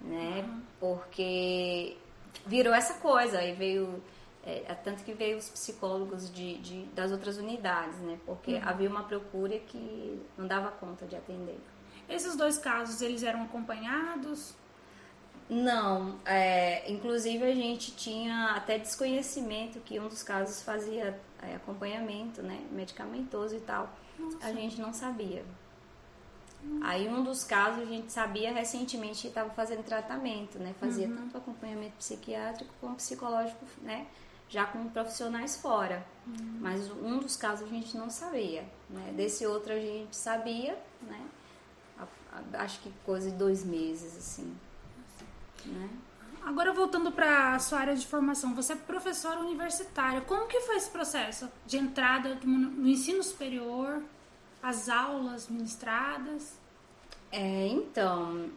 né, 0.00 0.44
uhum. 0.44 0.62
porque 0.80 1.96
virou 2.44 2.74
essa 2.74 2.94
coisa, 2.94 3.38
aí 3.38 3.54
veio 3.54 4.02
é, 4.44 4.64
é, 4.66 4.74
tanto 4.74 5.04
que 5.04 5.12
veio 5.12 5.38
os 5.38 5.48
psicólogos 5.48 6.32
de, 6.32 6.58
de 6.58 6.82
das 6.86 7.12
outras 7.12 7.36
unidades, 7.36 7.98
né? 7.98 8.18
Porque 8.24 8.54
uhum. 8.54 8.62
havia 8.64 8.88
uma 8.88 9.02
procura 9.02 9.58
que 9.58 10.22
não 10.38 10.46
dava 10.46 10.70
conta 10.70 11.04
de 11.04 11.16
atender. 11.16 11.58
Esses 12.08 12.36
dois 12.36 12.58
casos, 12.58 13.00
eles 13.02 13.22
eram 13.22 13.42
acompanhados? 13.42 14.54
Não, 15.48 16.18
é, 16.24 16.90
inclusive 16.90 17.44
a 17.44 17.54
gente 17.54 17.92
tinha 17.92 18.54
até 18.56 18.78
desconhecimento 18.78 19.78
que 19.80 19.98
um 20.00 20.08
dos 20.08 20.22
casos 20.22 20.62
fazia 20.62 21.18
é, 21.40 21.54
acompanhamento, 21.54 22.42
né, 22.42 22.66
medicamentoso 22.72 23.54
e 23.54 23.60
tal. 23.60 23.88
Nossa. 24.18 24.38
A 24.46 24.52
gente 24.52 24.80
não 24.80 24.92
sabia. 24.92 25.44
Aí 26.82 27.08
um 27.08 27.22
dos 27.22 27.44
casos 27.44 27.82
a 27.82 27.84
gente 27.84 28.12
sabia 28.12 28.52
recentemente 28.52 29.22
que 29.22 29.28
estava 29.28 29.50
fazendo 29.50 29.84
tratamento, 29.84 30.58
né, 30.58 30.74
fazia 30.80 31.06
uhum. 31.06 31.16
tanto 31.16 31.38
acompanhamento 31.38 31.94
psiquiátrico 31.96 32.72
como 32.80 32.96
psicológico, 32.96 33.64
né, 33.82 34.06
já 34.48 34.66
com 34.66 34.88
profissionais 34.88 35.56
fora. 35.56 36.04
Uhum. 36.26 36.58
Mas 36.60 36.90
um 36.90 37.20
dos 37.20 37.36
casos 37.36 37.68
a 37.68 37.70
gente 37.70 37.96
não 37.96 38.10
sabia, 38.10 38.64
né. 38.90 39.12
Desse 39.14 39.46
outro 39.46 39.72
a 39.72 39.78
gente 39.78 40.16
sabia, 40.16 40.76
né, 41.02 41.20
acho 42.54 42.80
que 42.80 42.92
coisa 43.04 43.30
de 43.30 43.36
dois 43.36 43.64
meses, 43.64 44.16
assim. 44.16 44.56
Né? 45.64 45.88
Agora 46.44 46.72
voltando 46.72 47.10
para 47.10 47.54
a 47.54 47.58
sua 47.58 47.80
área 47.80 47.96
de 47.96 48.06
formação, 48.06 48.54
você 48.54 48.74
é 48.74 48.76
professora 48.76 49.40
universitária. 49.40 50.20
Como 50.20 50.46
que 50.46 50.60
foi 50.60 50.76
esse 50.76 50.88
processo 50.88 51.48
de 51.66 51.76
entrada 51.76 52.38
no 52.44 52.88
ensino 52.88 53.22
superior, 53.22 54.00
as 54.62 54.88
aulas 54.88 55.48
ministradas? 55.48 56.54
É, 57.32 57.66
então, 57.66 58.48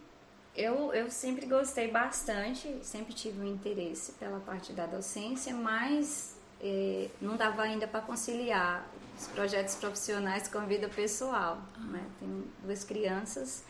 eu, 0.55 0.93
eu 0.93 1.09
sempre 1.09 1.47
gostei 1.47 1.89
bastante, 1.89 2.79
sempre 2.83 3.13
tive 3.13 3.41
um 3.41 3.45
interesse 3.45 4.11
pela 4.13 4.39
parte 4.39 4.71
da 4.71 4.85
docência, 4.85 5.53
mas 5.55 6.37
é, 6.61 7.09
não 7.19 7.37
dava 7.37 7.63
ainda 7.63 7.87
para 7.87 8.01
conciliar 8.01 8.87
os 9.17 9.27
projetos 9.27 9.75
profissionais 9.75 10.47
com 10.47 10.59
a 10.59 10.65
vida 10.65 10.87
pessoal. 10.89 11.57
Né? 11.77 12.05
Tenho 12.19 12.47
duas 12.63 12.83
crianças 12.83 13.63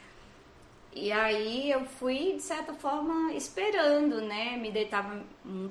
e 0.93 1.11
aí 1.11 1.71
eu 1.71 1.85
fui, 1.85 2.33
de 2.35 2.41
certa 2.41 2.73
forma, 2.73 3.33
esperando, 3.33 4.21
né? 4.21 4.57
Me 4.57 4.71
deitava 4.71 5.23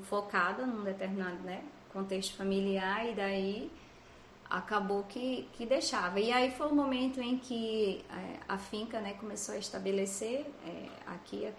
focada 0.05 0.65
num 0.65 0.85
determinado 0.85 1.39
né, 1.39 1.63
contexto 1.93 2.37
familiar 2.37 3.09
e 3.09 3.15
daí 3.15 3.71
acabou 4.49 5.05
que, 5.05 5.49
que 5.53 5.67
deixava. 5.67 6.21
E 6.21 6.33
aí 6.33 6.51
foi 6.53 6.69
o 6.69 6.75
momento 6.75 7.21
em 7.21 7.37
que 7.37 8.05
é, 8.11 8.39
a 8.49 8.57
finca 8.57 9.01
né, 9.01 9.15
começou 9.15 9.55
a 9.55 9.59
estabelecer 9.59 10.47
é, 10.67 10.89
aqui 11.07 11.47
a, 11.47 11.53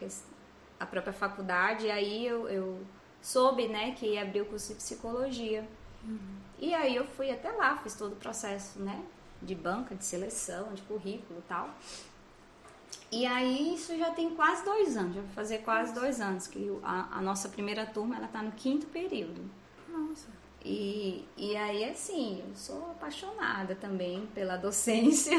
a, 0.84 0.86
própria 0.86 1.14
faculdade 1.14 1.86
e 1.86 1.92
aí 1.92 2.26
eu, 2.26 2.50
eu 2.50 2.82
soube 3.22 3.68
né, 3.68 3.92
que 3.92 4.08
ia 4.08 4.24
abrir 4.24 4.42
o 4.42 4.46
curso 4.46 4.70
de 4.70 4.76
psicologia. 4.76 5.68
Uhum. 6.04 6.40
E 6.58 6.74
aí 6.74 6.96
eu 6.96 7.06
fui 7.06 7.30
até 7.30 7.52
lá, 7.52 7.78
fiz 7.78 7.94
todo 7.94 8.14
o 8.14 8.16
processo 8.16 8.80
né, 8.80 9.04
de 9.42 9.54
banca, 9.54 9.94
de 9.94 10.06
seleção, 10.06 10.74
de 10.74 10.82
currículo 10.84 11.40
e 11.40 11.44
tal. 11.44 11.70
E 13.12 13.26
aí 13.26 13.74
isso 13.74 13.98
já 13.98 14.12
tem 14.12 14.30
quase 14.36 14.64
dois 14.64 14.96
anos, 14.96 15.16
já 15.16 15.22
vai 15.22 15.32
fazer 15.32 15.58
quase 15.60 15.94
dois 15.94 16.22
anos 16.22 16.46
que 16.46 16.72
a, 16.84 17.18
a 17.18 17.22
nossa 17.22 17.50
primeira 17.50 17.86
turma 17.86 18.16
ela 18.16 18.26
está 18.26 18.42
no 18.42 18.52
quinto 18.52 18.86
período. 18.88 19.50
Nossa. 19.88 20.28
E, 20.64 21.26
e 21.38 21.56
aí, 21.56 21.86
assim, 21.86 22.44
eu 22.46 22.56
sou 22.56 22.92
apaixonada 22.92 23.76
também 23.76 24.28
pela 24.36 24.58
docência, 24.58 25.38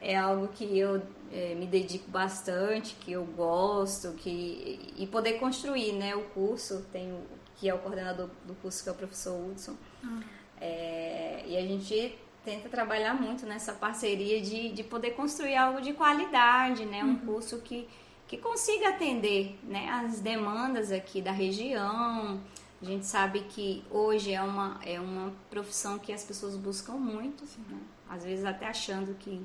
é 0.00 0.16
algo 0.16 0.48
que 0.48 0.78
eu 0.78 1.02
é, 1.30 1.54
me 1.54 1.66
dedico 1.66 2.10
bastante, 2.10 2.96
que 2.96 3.12
eu 3.12 3.24
gosto, 3.24 4.12
que, 4.14 4.92
e 4.96 5.06
poder 5.06 5.34
construir 5.34 5.92
né, 5.92 6.16
o 6.16 6.22
curso, 6.30 6.86
tenho, 6.90 7.22
que 7.56 7.68
é 7.68 7.74
o 7.74 7.78
coordenador 7.78 8.30
do 8.46 8.54
curso, 8.54 8.82
que 8.82 8.88
é 8.88 8.92
o 8.92 8.94
professor 8.94 9.38
Hudson, 9.38 9.76
uhum. 10.02 10.22
é, 10.60 11.44
e 11.46 11.56
a 11.56 11.60
gente 11.60 12.18
tenta 12.44 12.68
trabalhar 12.68 13.14
muito 13.14 13.46
nessa 13.46 13.72
parceria 13.72 14.40
de, 14.40 14.70
de 14.70 14.82
poder 14.82 15.10
construir 15.10 15.56
algo 15.56 15.80
de 15.80 15.92
qualidade, 15.92 16.84
né, 16.84 17.04
um 17.04 17.08
uhum. 17.08 17.18
curso 17.18 17.58
que, 17.60 17.88
que 18.26 18.36
consiga 18.36 18.90
atender 18.90 19.58
né, 19.62 19.88
as 19.90 20.20
demandas 20.20 20.90
aqui 20.90 21.20
da 21.20 21.32
região, 21.32 22.40
a 22.80 22.84
gente 22.84 23.04
sabe 23.04 23.40
que 23.40 23.84
hoje 23.90 24.32
é 24.32 24.40
uma, 24.40 24.80
é 24.84 24.98
uma 24.98 25.32
profissão 25.50 25.98
que 25.98 26.12
as 26.12 26.24
pessoas 26.24 26.56
buscam 26.56 26.94
muito, 26.94 27.44
né? 27.68 27.78
às 28.08 28.24
vezes 28.24 28.44
até 28.44 28.66
achando 28.66 29.14
que 29.18 29.44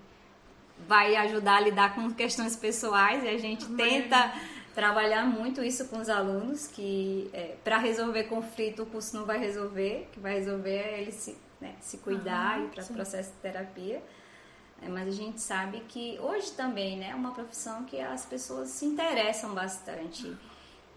vai 0.88 1.16
ajudar 1.18 1.58
a 1.58 1.60
lidar 1.60 1.96
com 1.96 2.10
questões 2.16 2.56
pessoais 2.56 3.24
e 3.24 3.28
a 3.28 3.38
gente 3.38 3.66
tenta 3.76 4.34
trabalhar 4.74 5.26
muito 5.26 5.62
isso 5.64 5.86
com 5.86 6.00
os 6.00 6.10
alunos, 6.10 6.68
que 6.68 7.30
é, 7.34 7.56
para 7.62 7.78
resolver 7.78 8.24
conflito 8.24 8.84
o 8.84 8.86
curso 8.86 9.16
não 9.18 9.26
vai 9.26 9.38
resolver, 9.38 10.08
que 10.14 10.20
vai 10.20 10.36
resolver 10.36 10.70
é 10.70 11.02
ele 11.02 11.12
se, 11.12 11.38
né, 11.66 11.76
se 11.82 11.98
cuidar 11.98 12.60
uhum, 12.60 12.66
e 12.66 12.70
para 12.70 12.84
o 12.84 12.88
processo 12.88 13.32
de 13.32 13.38
terapia. 13.38 14.04
É, 14.82 14.88
mas 14.88 15.08
a 15.08 15.12
gente 15.12 15.42
sabe 15.42 15.80
que 15.88 16.20
hoje 16.20 16.52
também 16.52 16.98
né, 16.98 17.10
é 17.10 17.16
uma 17.16 17.32
profissão 17.32 17.84
que 17.86 18.00
as 18.00 18.26
pessoas 18.26 18.70
se 18.70 18.86
interessam 18.86 19.54
bastante. 19.54 20.36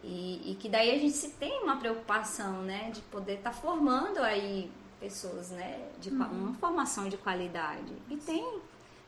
E, 0.02 0.52
e, 0.52 0.54
que 0.54 0.68
daí 0.68 0.90
a 0.94 0.98
gente 0.98 1.14
se 1.14 1.30
tem 1.30 1.62
uma 1.62 1.76
preocupação, 1.76 2.62
né, 2.62 2.90
de 2.90 3.00
poder 3.02 3.38
estar 3.38 3.50
tá 3.50 3.56
formando 3.56 4.18
aí 4.18 4.70
pessoas, 5.00 5.50
né, 5.50 5.88
de 6.00 6.10
uhum. 6.10 6.24
uma 6.24 6.54
formação 6.54 7.08
de 7.08 7.16
qualidade. 7.16 7.92
E 8.08 8.16
tem, 8.16 8.60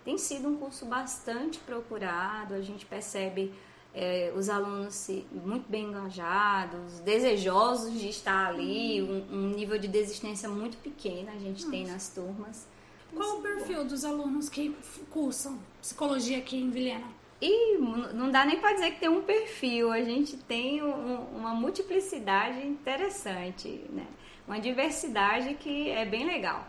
tem 0.04 0.18
sido 0.18 0.48
um 0.48 0.56
curso 0.56 0.86
bastante 0.86 1.58
procurado, 1.60 2.54
a 2.54 2.60
gente 2.60 2.86
percebe 2.86 3.54
é, 3.94 4.32
os 4.36 4.48
alunos 4.48 4.94
se, 4.94 5.26
muito 5.32 5.68
bem 5.68 5.86
engajados, 5.86 7.00
desejosos 7.00 7.98
de 7.98 8.08
estar 8.08 8.48
ali, 8.48 9.02
uhum. 9.02 9.26
um, 9.30 9.36
um, 9.36 9.50
nível 9.50 9.78
de 9.78 9.88
desistência 9.88 10.48
muito 10.48 10.76
pequeno 10.78 11.30
a 11.30 11.38
gente 11.38 11.64
Nossa. 11.64 11.70
tem 11.70 11.86
nas 11.86 12.08
turmas. 12.08 12.66
Qual 13.14 13.38
o 13.38 13.42
perfil 13.42 13.84
dos 13.84 14.04
alunos 14.04 14.48
que 14.48 14.74
cursam 15.10 15.58
psicologia 15.80 16.38
aqui 16.38 16.56
em 16.56 16.70
Vilhena? 16.70 17.06
E 17.42 17.78
não 17.78 18.30
dá 18.30 18.44
nem 18.44 18.60
para 18.60 18.74
dizer 18.74 18.92
que 18.92 19.00
tem 19.00 19.08
um 19.08 19.22
perfil, 19.22 19.90
a 19.90 20.02
gente 20.02 20.36
tem 20.36 20.82
um, 20.82 21.16
uma 21.36 21.54
multiplicidade 21.54 22.64
interessante, 22.64 23.84
né? 23.88 24.06
uma 24.46 24.60
diversidade 24.60 25.54
que 25.54 25.90
é 25.90 26.04
bem 26.04 26.26
legal. 26.26 26.66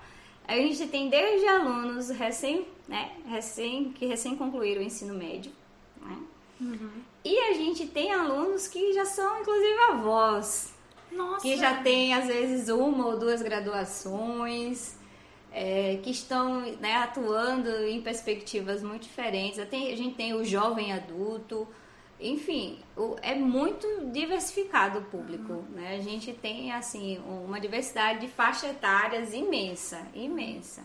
A 0.48 0.56
gente 0.56 0.88
tem 0.88 1.10
desde 1.10 1.48
alunos 1.48 2.10
recém, 2.10 2.68
né, 2.88 3.12
recém 3.26 3.92
que 3.92 4.06
recém 4.06 4.36
concluíram 4.36 4.82
o 4.82 4.86
ensino 4.86 5.14
médio, 5.14 5.52
né? 6.02 6.18
Uhum. 6.60 6.92
E 7.24 7.38
a 7.38 7.54
gente 7.54 7.88
tem 7.88 8.12
alunos 8.12 8.68
que 8.68 8.94
já 8.94 9.06
são 9.06 9.42
inclusive 9.42 9.80
avós, 9.90 10.74
Nossa. 11.12 11.42
que 11.42 11.58
já 11.58 11.82
tem 11.82 12.14
às 12.14 12.28
vezes 12.28 12.70
uma 12.70 13.08
ou 13.08 13.18
duas 13.18 13.42
graduações 13.42 14.96
é, 15.52 16.00
que 16.02 16.12
estão 16.12 16.62
né, 16.80 16.96
atuando 16.96 17.70
em 17.86 18.02
perspectivas 18.02 18.82
muito 18.82 19.04
diferentes. 19.04 19.60
a 19.60 19.66
gente 19.66 20.16
tem 20.16 20.34
o 20.34 20.44
jovem 20.44 20.94
adulto, 20.94 21.68
enfim, 22.20 22.80
é 23.22 23.36
muito 23.36 23.88
diversificado 24.12 25.00
o 25.00 25.02
público. 25.04 25.54
Uhum. 25.54 25.66
Né? 25.72 25.96
A 25.96 26.02
gente 26.02 26.32
tem 26.32 26.72
assim 26.72 27.20
uma 27.28 27.60
diversidade 27.60 28.22
de 28.22 28.28
faixas 28.28 28.72
etárias 28.72 29.34
imensa, 29.34 30.08
imensa. 30.14 30.84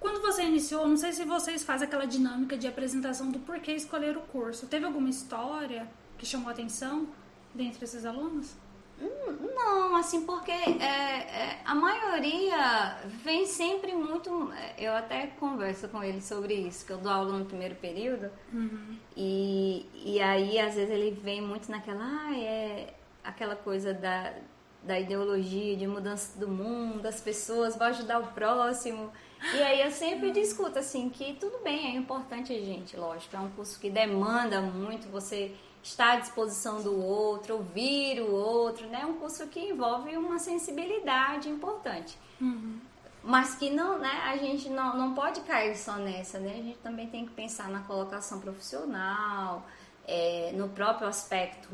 Quando 0.00 0.22
você 0.22 0.42
iniciou, 0.42 0.86
não 0.86 0.96
sei 0.96 1.12
se 1.12 1.24
vocês 1.24 1.64
fazem 1.64 1.86
aquela 1.86 2.06
dinâmica 2.06 2.56
de 2.56 2.66
apresentação 2.66 3.30
do 3.30 3.38
porquê 3.40 3.72
escolher 3.72 4.16
o 4.16 4.20
curso. 4.20 4.66
Teve 4.66 4.84
alguma 4.84 5.08
história 5.08 5.88
que 6.16 6.24
chamou 6.24 6.48
a 6.48 6.52
atenção 6.52 7.08
dentre 7.54 7.84
esses 7.84 8.04
alunos? 8.04 8.54
Hum, 9.00 9.48
não, 9.54 9.96
assim, 9.96 10.24
porque 10.24 10.50
é, 10.50 10.84
é, 10.84 11.62
a 11.64 11.74
maioria 11.74 12.98
vem 13.22 13.46
sempre 13.46 13.92
muito. 13.92 14.52
É, 14.52 14.74
eu 14.76 14.92
até 14.92 15.28
converso 15.38 15.88
com 15.88 16.02
ele 16.02 16.20
sobre 16.20 16.54
isso, 16.54 16.84
que 16.84 16.92
eu 16.92 16.98
dou 16.98 17.12
aula 17.12 17.38
no 17.38 17.44
primeiro 17.44 17.76
período, 17.76 18.30
uhum. 18.52 18.96
e, 19.16 19.86
e 19.94 20.20
aí 20.20 20.58
às 20.58 20.74
vezes 20.74 20.90
ele 20.90 21.12
vem 21.12 21.40
muito 21.40 21.70
naquela. 21.70 22.00
Ah, 22.02 22.36
é 22.36 22.94
aquela 23.22 23.54
coisa 23.54 23.94
da, 23.94 24.34
da 24.82 24.98
ideologia, 24.98 25.76
de 25.76 25.86
mudança 25.86 26.38
do 26.38 26.48
mundo, 26.48 27.00
das 27.00 27.20
pessoas, 27.20 27.76
vai 27.76 27.90
ajudar 27.90 28.18
o 28.18 28.26
próximo. 28.28 29.12
E 29.54 29.62
aí 29.62 29.82
eu 29.82 29.90
sempre 29.90 30.30
discuto 30.32 30.78
assim 30.78 31.08
que 31.08 31.34
tudo 31.34 31.58
bem, 31.62 31.94
é 31.94 31.96
importante 31.96 32.52
a 32.52 32.60
gente, 32.60 32.96
lógico, 32.96 33.36
é 33.36 33.38
um 33.38 33.50
curso 33.50 33.78
que 33.78 33.88
demanda 33.88 34.60
muito 34.60 35.08
você 35.08 35.54
estar 35.82 36.14
à 36.14 36.16
disposição 36.16 36.82
do 36.82 37.00
outro, 37.00 37.54
ouvir 37.54 38.20
o 38.20 38.32
outro, 38.32 38.86
né? 38.88 39.00
É 39.02 39.06
um 39.06 39.14
curso 39.14 39.46
que 39.46 39.60
envolve 39.60 40.16
uma 40.16 40.38
sensibilidade 40.38 41.48
importante. 41.48 42.18
Uhum. 42.40 42.78
Mas 43.22 43.54
que 43.54 43.70
não, 43.70 43.98
né, 43.98 44.22
a 44.26 44.36
gente 44.36 44.68
não, 44.68 44.96
não 44.96 45.14
pode 45.14 45.40
cair 45.42 45.76
só 45.76 45.96
nessa, 45.96 46.38
né? 46.38 46.52
A 46.52 46.62
gente 46.62 46.78
também 46.78 47.08
tem 47.08 47.26
que 47.26 47.32
pensar 47.32 47.68
na 47.68 47.80
colocação 47.80 48.40
profissional, 48.40 49.66
é, 50.06 50.52
no 50.54 50.68
próprio 50.68 51.06
aspecto 51.06 51.68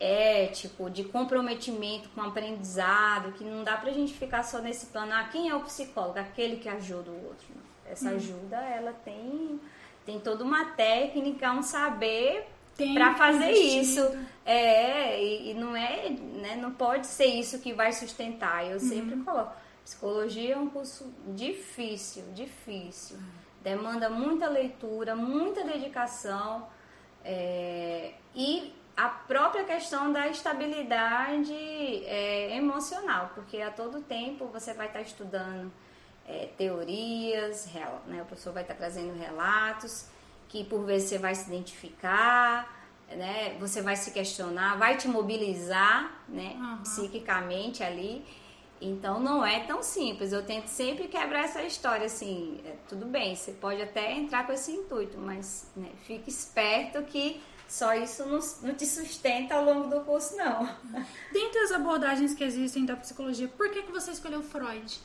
ético, 0.00 0.88
de 0.88 1.04
comprometimento 1.04 2.08
com 2.10 2.22
o 2.22 2.24
aprendizado, 2.24 3.32
que 3.32 3.44
não 3.44 3.62
dá 3.62 3.76
pra 3.76 3.92
gente 3.92 4.14
ficar 4.14 4.42
só 4.42 4.58
nesse 4.58 4.86
plano, 4.86 5.12
ah, 5.12 5.28
quem 5.30 5.50
é 5.50 5.54
o 5.54 5.60
psicólogo? 5.60 6.18
Aquele 6.18 6.56
que 6.56 6.68
ajuda 6.68 7.10
o 7.10 7.26
outro. 7.26 7.46
Essa 7.84 8.08
uhum. 8.08 8.16
ajuda, 8.16 8.56
ela 8.56 8.92
tem, 9.04 9.60
tem 10.06 10.18
toda 10.18 10.42
uma 10.42 10.64
técnica, 10.64 11.52
um 11.52 11.62
saber 11.62 12.46
para 12.94 13.14
fazer 13.14 13.50
isso. 13.50 14.00
É, 14.46 15.22
e, 15.22 15.50
e, 15.50 15.54
não 15.54 15.76
é, 15.76 16.08
né, 16.08 16.56
não 16.56 16.72
pode 16.72 17.06
ser 17.06 17.26
isso 17.26 17.58
que 17.58 17.74
vai 17.74 17.92
sustentar. 17.92 18.64
Eu 18.64 18.74
uhum. 18.74 18.78
sempre 18.78 19.16
coloco, 19.18 19.52
psicologia 19.84 20.54
é 20.54 20.56
um 20.56 20.70
curso 20.70 21.12
difícil, 21.28 22.24
difícil. 22.32 23.16
Uhum. 23.16 23.40
Demanda 23.62 24.08
muita 24.08 24.48
leitura, 24.48 25.14
muita 25.14 25.62
dedicação 25.62 26.66
é, 27.22 28.14
e 28.34 28.72
a 28.96 29.08
própria 29.08 29.64
questão 29.64 30.12
da 30.12 30.28
estabilidade 30.28 31.52
é, 31.52 32.56
emocional, 32.56 33.30
porque 33.34 33.60
a 33.60 33.70
todo 33.70 34.00
tempo 34.02 34.46
você 34.46 34.74
vai 34.74 34.88
estar 34.88 35.00
estudando 35.00 35.72
é, 36.26 36.48
teorias, 36.56 37.66
né? 38.06 38.22
o 38.22 38.26
professor 38.26 38.52
vai 38.52 38.62
estar 38.62 38.74
trazendo 38.74 39.18
relatos 39.18 40.06
que 40.50 40.64
por 40.64 40.84
vezes 40.84 41.08
você 41.08 41.18
vai 41.18 41.34
se 41.34 41.48
identificar, 41.48 42.80
né? 43.08 43.56
Você 43.60 43.80
vai 43.80 43.96
se 43.96 44.10
questionar, 44.10 44.76
vai 44.76 44.96
te 44.96 45.08
mobilizar, 45.08 46.22
né? 46.28 46.56
Uhum. 46.56 46.78
Psiquicamente 46.82 47.82
ali. 47.82 48.24
Então 48.80 49.20
não 49.20 49.44
é 49.44 49.60
tão 49.60 49.82
simples. 49.82 50.32
Eu 50.32 50.44
tento 50.44 50.66
sempre 50.66 51.06
quebrar 51.06 51.44
essa 51.44 51.62
história 51.62 52.06
assim. 52.06 52.60
É, 52.64 52.74
tudo 52.88 53.06
bem, 53.06 53.36
você 53.36 53.52
pode 53.52 53.80
até 53.80 54.12
entrar 54.12 54.44
com 54.44 54.52
esse 54.52 54.72
intuito, 54.72 55.18
mas 55.18 55.70
né, 55.76 55.90
fique 56.04 56.28
esperto 56.28 57.02
que 57.02 57.40
só 57.70 57.94
isso 57.94 58.26
não, 58.26 58.40
não, 58.62 58.74
te 58.74 58.84
sustenta 58.84 59.54
ao 59.54 59.64
longo 59.64 59.88
do 59.88 60.04
curso, 60.04 60.36
não. 60.36 60.68
Dentre 61.32 61.60
as 61.60 61.70
abordagens 61.70 62.34
que 62.34 62.42
existem 62.42 62.84
da 62.84 62.96
psicologia, 62.96 63.46
por 63.46 63.70
que, 63.70 63.84
que 63.84 63.92
você 63.92 64.10
escolheu 64.10 64.42
Freud? 64.42 65.00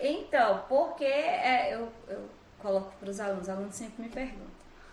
Então, 0.00 0.64
porque 0.70 1.04
é, 1.04 1.74
eu, 1.74 1.92
eu 2.08 2.30
coloco 2.58 2.94
para 2.98 3.10
os 3.10 3.20
alunos, 3.20 3.42
os 3.42 3.48
alunos 3.50 3.74
sempre 3.74 4.04
me 4.04 4.08
perguntam, 4.08 4.46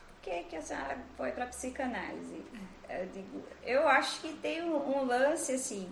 por 0.09 0.21
que, 0.23 0.43
que 0.43 0.57
a 0.57 0.61
senhora 0.61 0.97
foi 1.15 1.31
para 1.31 1.45
psicanálise? 1.45 2.43
Eu 2.89 3.05
digo, 3.07 3.41
eu 3.63 3.87
acho 3.87 4.19
que 4.19 4.33
tem 4.33 4.61
um, 4.61 4.75
um, 4.75 5.05
lance 5.05 5.53
assim 5.53 5.89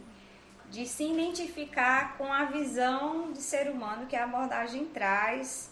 de 0.69 0.85
se 0.85 1.05
identificar 1.05 2.17
com 2.17 2.33
a 2.33 2.43
visão 2.43 3.31
de 3.31 3.41
ser 3.41 3.69
humano 3.69 4.07
que 4.07 4.15
a 4.17 4.25
abordagem 4.25 4.87
traz 4.87 5.71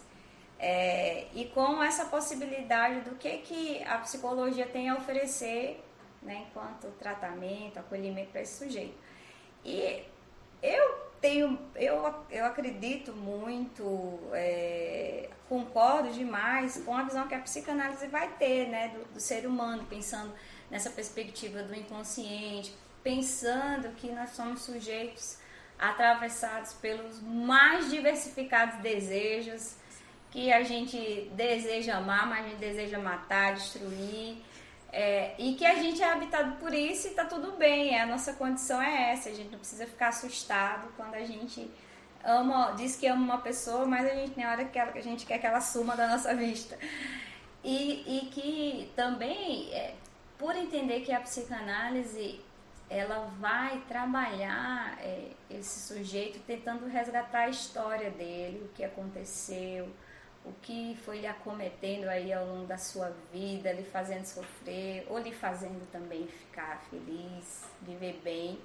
é, 0.58 1.26
e 1.34 1.46
com 1.46 1.82
essa 1.82 2.06
possibilidade 2.06 3.00
do 3.02 3.14
que, 3.16 3.38
que 3.38 3.82
a 3.84 3.98
psicologia 3.98 4.66
tem 4.66 4.88
a 4.88 4.96
oferecer 4.96 5.84
né, 6.22 6.46
enquanto 6.48 6.88
tratamento, 6.98 7.78
acolhimento 7.78 8.30
para 8.30 8.42
esse 8.42 8.64
sujeito. 8.64 8.96
E 9.64 10.04
eu 10.62 11.08
tenho, 11.20 11.58
eu, 11.76 12.14
eu 12.30 12.44
acredito 12.44 13.12
muito, 13.12 14.18
é, 14.32 15.28
concordo 15.48 16.10
demais 16.10 16.82
com 16.84 16.96
a 16.96 17.02
visão 17.02 17.28
que 17.28 17.34
a 17.34 17.40
psicanálise 17.40 18.06
vai 18.08 18.28
ter, 18.34 18.68
né, 18.68 18.88
do, 18.88 19.14
do, 19.14 19.20
ser 19.20 19.46
humano, 19.46 19.84
pensando 19.88 20.32
nessa 20.70 20.90
perspectiva 20.90 21.62
do 21.62 21.74
inconsciente, 21.74 22.74
pensando 23.02 23.94
que 23.96 24.10
nós 24.10 24.30
somos 24.30 24.62
sujeitos 24.62 25.38
atravessados 25.78 26.72
pelos 26.74 27.20
mais 27.22 27.88
diversificados 27.90 28.80
desejos, 28.80 29.76
que 30.30 30.52
a 30.52 30.62
gente 30.62 31.30
deseja 31.34 31.96
amar, 31.96 32.26
mas 32.26 32.44
a 32.44 32.48
gente 32.48 32.58
deseja 32.58 32.98
matar, 32.98 33.54
destruir, 33.54 34.36
É, 34.90 35.34
e 35.38 35.54
que 35.54 35.66
a 35.66 35.74
gente 35.74 36.02
é 36.02 36.10
habitado 36.10 36.56
por 36.56 36.72
isso 36.72 37.08
e 37.08 37.10
tá 37.10 37.24
tudo 37.26 37.52
bem, 37.58 38.00
a 38.00 38.06
nossa 38.06 38.32
condição 38.32 38.80
é 38.80 39.12
essa, 39.12 39.28
a 39.28 39.34
gente 39.34 39.50
não 39.50 39.58
precisa 39.58 39.86
ficar 39.86 40.08
assustado 40.08 40.88
quando 40.96 41.14
a 41.14 41.24
gente 41.26 41.70
ama, 42.24 42.72
diz 42.74 42.96
que 42.96 43.06
ama 43.06 43.22
uma 43.22 43.38
pessoa, 43.38 43.84
mas 43.84 44.06
a 44.10 44.14
gente 44.14 44.32
tem 44.32 44.46
hora 44.46 44.64
que 44.64 44.78
a 44.78 45.02
gente 45.02 45.26
quer 45.26 45.38
que 45.38 45.46
ela 45.46 45.60
suma 45.60 45.94
da 45.94 46.08
nossa 46.08 46.34
vista. 46.34 46.78
E, 47.62 48.02
e 48.16 48.26
que 48.30 48.90
também, 48.96 49.70
é, 49.74 49.94
por 50.38 50.56
entender 50.56 51.00
que 51.00 51.12
a 51.12 51.20
psicanálise 51.20 52.40
ela 52.88 53.30
vai 53.38 53.82
trabalhar 53.86 54.96
é, 55.00 55.32
esse 55.50 55.86
sujeito 55.86 56.38
tentando 56.46 56.86
resgatar 56.86 57.40
a 57.40 57.48
história 57.50 58.10
dele, 58.10 58.62
o 58.64 58.68
que 58.74 58.82
aconteceu, 58.82 59.86
o 60.48 60.52
que 60.62 60.96
foi 61.04 61.20
lhe 61.20 61.26
acometendo 61.26 62.08
aí 62.08 62.32
ao 62.32 62.46
longo 62.46 62.66
da 62.66 62.78
sua 62.78 63.12
vida, 63.32 63.70
lhe 63.70 63.84
fazendo 63.84 64.24
sofrer, 64.24 65.06
ou 65.08 65.18
lhe 65.18 65.32
fazendo 65.32 65.86
também 65.92 66.26
ficar 66.26 66.82
feliz, 66.90 67.64
viver 67.82 68.20
bem. 68.24 68.58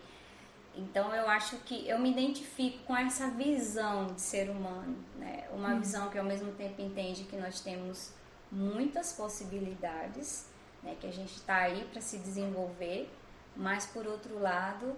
Então 0.76 1.14
eu 1.14 1.28
acho 1.28 1.58
que 1.58 1.88
eu 1.88 2.00
me 2.00 2.12
identifico 2.12 2.80
com 2.86 2.96
essa 2.96 3.30
visão 3.30 4.08
de 4.08 4.22
ser 4.22 4.50
humano, 4.50 4.96
né? 5.18 5.48
Uma 5.52 5.74
hum. 5.74 5.80
visão 5.80 6.10
que 6.10 6.18
ao 6.18 6.26
mesmo 6.26 6.52
tempo 6.54 6.82
entende 6.82 7.26
que 7.26 7.36
nós 7.36 7.60
temos 7.60 8.12
muitas 8.52 9.14
possibilidades, 9.14 10.48
né? 10.82 10.96
Que 11.00 11.08
a 11.08 11.12
gente 11.12 11.36
está 11.36 11.58
aí 11.58 11.86
para 11.92 12.02
se 12.02 12.18
desenvolver, 12.18 13.12
mas 13.56 13.86
por 13.86 14.08
outro 14.08 14.40
lado, 14.40 14.96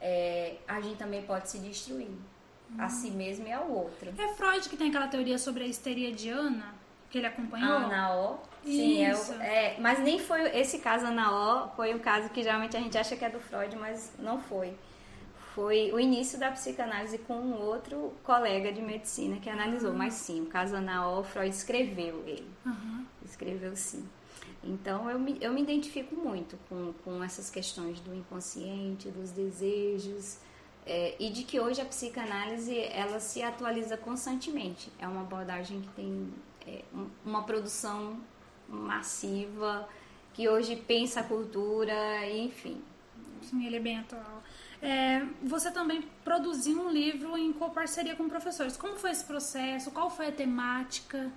é, 0.00 0.56
a 0.66 0.80
gente 0.80 0.96
também 0.96 1.22
pode 1.22 1.48
se 1.50 1.58
destruir 1.58 2.10
a 2.78 2.88
si 2.88 3.10
mesmo 3.10 3.46
e 3.46 3.52
ao 3.52 3.68
outro. 3.70 4.12
É 4.16 4.28
Freud 4.34 4.68
que 4.68 4.76
tem 4.76 4.88
aquela 4.88 5.08
teoria 5.08 5.38
sobre 5.38 5.64
a 5.64 5.66
histeria 5.66 6.12
de 6.12 6.28
Ana, 6.28 6.74
que 7.10 7.18
ele 7.18 7.26
acompanhou? 7.26 7.76
Ana 7.76 8.14
O. 8.14 8.38
Sim, 8.64 9.04
é, 9.04 9.10
é, 9.40 9.76
mas 9.80 9.98
nem 9.98 10.18
foi 10.18 10.56
esse 10.56 10.78
caso 10.78 11.06
Ana 11.06 11.30
O, 11.30 11.68
foi 11.70 11.94
um 11.94 11.98
caso 11.98 12.30
que 12.30 12.42
geralmente 12.42 12.76
a 12.76 12.80
gente 12.80 12.96
acha 12.96 13.16
que 13.16 13.24
é 13.24 13.30
do 13.30 13.40
Freud, 13.40 13.76
mas 13.76 14.12
não 14.18 14.40
foi. 14.40 14.74
Foi 15.54 15.92
o 15.92 16.00
início 16.00 16.38
da 16.38 16.50
psicanálise 16.50 17.18
com 17.18 17.34
um 17.34 17.60
outro 17.60 18.14
colega 18.22 18.72
de 18.72 18.80
medicina 18.80 19.36
que 19.36 19.50
analisou, 19.50 19.90
uhum. 19.90 19.98
mas 19.98 20.14
sim, 20.14 20.42
o 20.42 20.46
caso 20.46 20.76
Ana 20.76 21.08
O, 21.10 21.22
Freud 21.24 21.54
escreveu 21.54 22.22
ele. 22.26 22.48
Uhum. 22.64 23.04
Escreveu 23.24 23.76
sim. 23.76 24.08
Então 24.64 25.10
eu 25.10 25.18
me, 25.18 25.36
eu 25.40 25.52
me 25.52 25.60
identifico 25.60 26.14
muito 26.14 26.56
com, 26.68 26.94
com 27.04 27.22
essas 27.22 27.50
questões 27.50 28.00
do 28.00 28.14
inconsciente, 28.14 29.10
dos 29.10 29.30
desejos, 29.32 30.38
é, 30.86 31.14
e 31.18 31.30
de 31.30 31.44
que 31.44 31.60
hoje 31.60 31.80
a 31.80 31.84
psicanálise 31.84 32.76
ela 32.78 33.20
se 33.20 33.42
atualiza 33.42 33.96
constantemente. 33.96 34.90
É 34.98 35.06
uma 35.06 35.22
abordagem 35.22 35.80
que 35.80 35.88
tem 35.88 36.32
é, 36.66 36.82
uma 37.24 37.44
produção 37.44 38.20
massiva, 38.68 39.88
que 40.32 40.48
hoje 40.48 40.76
pensa 40.76 41.20
a 41.20 41.22
cultura, 41.22 41.94
enfim. 42.30 42.82
Sim, 43.42 43.66
ele 43.66 43.76
é 43.76 43.80
bem 43.80 43.98
atual. 43.98 44.42
É, 44.80 45.24
você 45.42 45.70
também 45.70 46.02
produziu 46.24 46.80
um 46.80 46.90
livro 46.90 47.36
em 47.38 47.52
parceria 47.52 48.16
com 48.16 48.28
professores. 48.28 48.76
Como 48.76 48.96
foi 48.96 49.12
esse 49.12 49.24
processo? 49.24 49.90
Qual 49.92 50.10
foi 50.10 50.28
a 50.28 50.32
temática? 50.32 51.30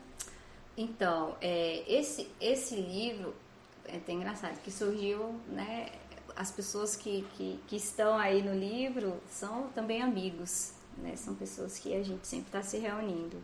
Então, 0.76 1.38
é, 1.40 1.84
esse, 1.88 2.28
esse 2.42 2.76
livro 2.76 3.36
é 3.88 3.98
até 3.98 4.14
engraçado, 4.14 4.60
que 4.62 4.72
surgiu 4.72 5.40
né, 5.48 5.90
as 6.36 6.52
pessoas 6.52 6.96
que, 6.96 7.26
que, 7.36 7.60
que, 7.68 7.76
estão 7.76 8.18
aí 8.18 8.42
no 8.42 8.54
livro 8.54 9.20
são 9.30 9.70
também 9.70 10.02
amigos, 10.02 10.74
né? 10.98 11.16
São 11.16 11.34
pessoas 11.34 11.80
que 11.80 11.96
a 11.96 12.04
gente 12.04 12.28
sempre 12.28 12.48
está 12.48 12.62
se 12.62 12.78
reunindo. 12.78 13.42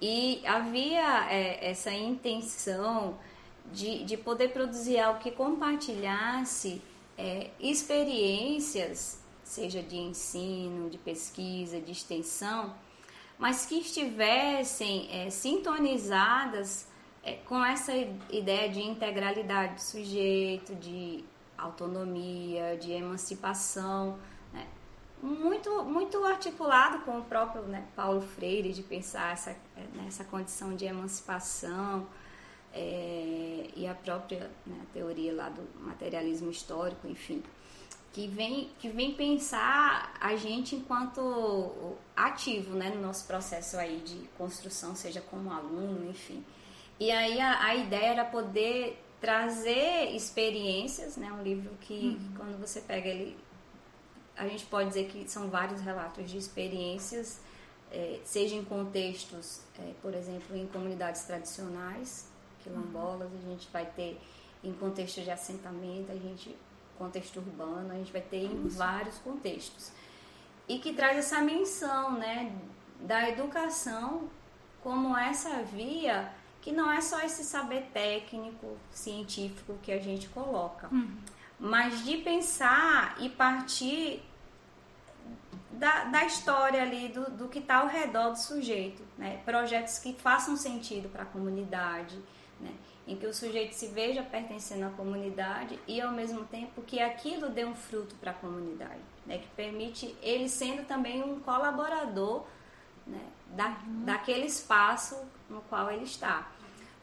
E 0.00 0.42
havia 0.46 1.30
é, 1.30 1.70
essa 1.70 1.92
intenção 1.92 3.18
de, 3.72 4.04
de 4.04 4.16
poder 4.16 4.52
produzir 4.52 4.98
algo 4.98 5.20
que 5.20 5.30
compartilhasse 5.30 6.82
é, 7.16 7.50
experiências, 7.58 9.18
seja 9.42 9.82
de 9.82 9.96
ensino, 9.96 10.90
de 10.90 10.98
pesquisa, 10.98 11.80
de 11.80 11.92
extensão, 11.92 12.74
mas 13.38 13.66
que 13.66 13.76
estivessem 13.80 15.08
é, 15.10 15.30
sintonizadas 15.30 16.86
é, 17.22 17.34
com 17.44 17.62
essa 17.64 17.92
ideia 18.30 18.68
de 18.68 18.80
integralidade 18.80 19.74
do 19.74 19.80
sujeito, 19.80 20.74
de 20.74 21.24
autonomia, 21.56 22.76
de 22.76 22.92
emancipação, 22.92 24.18
né? 24.52 24.66
muito, 25.22 25.84
muito 25.84 26.22
articulado 26.24 27.00
com 27.00 27.18
o 27.18 27.24
próprio 27.24 27.62
né, 27.62 27.84
Paulo 27.94 28.20
Freire, 28.20 28.72
de 28.72 28.82
pensar 28.82 29.32
essa, 29.32 29.56
nessa 29.94 30.24
condição 30.24 30.74
de 30.74 30.84
emancipação 30.84 32.06
é, 32.72 33.70
e 33.74 33.86
a 33.86 33.94
própria 33.94 34.50
né, 34.66 34.80
teoria 34.92 35.34
lá 35.34 35.48
do 35.48 35.62
materialismo 35.80 36.50
histórico, 36.50 37.08
enfim, 37.08 37.42
que 38.12 38.26
vem, 38.28 38.70
que 38.78 38.88
vem 38.88 39.14
pensar 39.14 40.14
a 40.20 40.36
gente 40.36 40.74
enquanto 40.74 41.96
ativo 42.14 42.74
né, 42.74 42.90
no 42.90 43.00
nosso 43.00 43.26
processo 43.26 43.76
aí 43.76 44.00
de 44.00 44.28
construção, 44.38 44.94
seja 44.94 45.20
como 45.20 45.50
aluno, 45.50 46.08
enfim. 46.08 46.44
E 46.98 47.10
aí 47.10 47.38
a, 47.40 47.62
a 47.62 47.74
ideia 47.74 48.12
era 48.12 48.24
poder 48.24 49.02
trazer 49.20 50.14
experiências, 50.14 51.16
né? 51.16 51.32
Um 51.32 51.42
livro 51.42 51.70
que 51.80 52.18
uhum. 52.20 52.34
quando 52.36 52.60
você 52.60 52.80
pega 52.80 53.08
ele, 53.08 53.36
a 54.36 54.46
gente 54.46 54.66
pode 54.66 54.88
dizer 54.88 55.08
que 55.08 55.28
são 55.28 55.48
vários 55.48 55.80
relatos 55.80 56.30
de 56.30 56.36
experiências, 56.36 57.40
é, 57.90 58.20
seja 58.24 58.54
em 58.54 58.64
contextos, 58.64 59.60
é, 59.78 59.92
por 60.02 60.14
exemplo, 60.14 60.56
em 60.56 60.66
comunidades 60.66 61.22
tradicionais, 61.22 62.28
quilombolas, 62.62 63.30
uhum. 63.32 63.38
a 63.38 63.50
gente 63.50 63.68
vai 63.72 63.86
ter 63.86 64.20
em 64.62 64.72
contexto 64.72 65.22
de 65.22 65.30
assentamento, 65.30 66.10
a 66.12 66.16
gente 66.16 66.56
contexto 66.98 67.36
urbano, 67.36 67.92
a 67.92 67.96
gente 67.96 68.12
vai 68.12 68.22
ter 68.22 68.44
em 68.44 68.68
vários 68.68 69.18
contextos. 69.18 69.92
E 70.68 70.78
que 70.78 70.92
traz 70.92 71.16
essa 71.18 71.40
menção, 71.40 72.18
né, 72.18 72.56
da 73.00 73.28
educação 73.28 74.28
como 74.82 75.16
essa 75.16 75.62
via 75.62 76.32
que 76.66 76.72
não 76.72 76.90
é 76.90 77.00
só 77.00 77.20
esse 77.20 77.44
saber 77.44 77.90
técnico, 77.92 78.76
científico 78.90 79.78
que 79.84 79.92
a 79.92 80.00
gente 80.00 80.28
coloca, 80.30 80.88
uhum. 80.90 81.16
mas 81.60 82.04
de 82.04 82.16
pensar 82.16 83.14
e 83.20 83.28
partir 83.28 84.20
da, 85.70 86.06
da 86.06 86.24
história 86.24 86.82
ali, 86.82 87.06
do, 87.06 87.30
do 87.30 87.46
que 87.46 87.60
está 87.60 87.76
ao 87.76 87.86
redor 87.86 88.30
do 88.30 88.38
sujeito, 88.40 89.00
né? 89.16 89.40
projetos 89.44 90.00
que 90.00 90.12
façam 90.14 90.56
sentido 90.56 91.08
para 91.08 91.22
a 91.22 91.26
comunidade, 91.26 92.20
né? 92.60 92.74
em 93.06 93.14
que 93.14 93.26
o 93.28 93.32
sujeito 93.32 93.72
se 93.72 93.86
veja 93.86 94.24
pertencendo 94.24 94.86
à 94.86 94.90
comunidade 94.90 95.78
e 95.86 96.00
ao 96.00 96.10
mesmo 96.10 96.46
tempo 96.46 96.82
que 96.82 96.98
aquilo 96.98 97.48
dê 97.48 97.64
um 97.64 97.76
fruto 97.76 98.16
para 98.16 98.32
a 98.32 98.34
comunidade, 98.34 98.98
né? 99.24 99.38
que 99.38 99.46
permite 99.50 100.16
ele 100.20 100.48
sendo 100.48 100.84
também 100.84 101.22
um 101.22 101.38
colaborador 101.38 102.44
né? 103.06 103.24
da, 103.54 103.68
uhum. 103.68 104.04
daquele 104.04 104.46
espaço 104.46 105.16
no 105.48 105.60
qual 105.60 105.92
ele 105.92 106.02
está. 106.02 106.55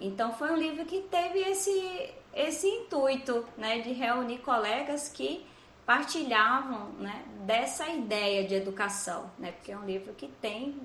Então 0.03 0.33
foi 0.33 0.51
um 0.51 0.57
livro 0.57 0.83
que 0.83 1.01
teve 1.03 1.39
esse, 1.39 2.13
esse 2.33 2.67
intuito 2.67 3.45
né, 3.57 3.79
de 3.79 3.93
reunir 3.93 4.39
colegas 4.39 5.07
que 5.07 5.45
partilhavam 5.85 6.89
né, 6.99 7.23
dessa 7.45 7.87
ideia 7.87 8.45
de 8.45 8.53
educação, 8.53 9.31
né, 9.39 9.53
porque 9.53 9.71
é 9.71 9.77
um 9.77 9.85
livro 9.85 10.13
que 10.13 10.27
tem, 10.41 10.77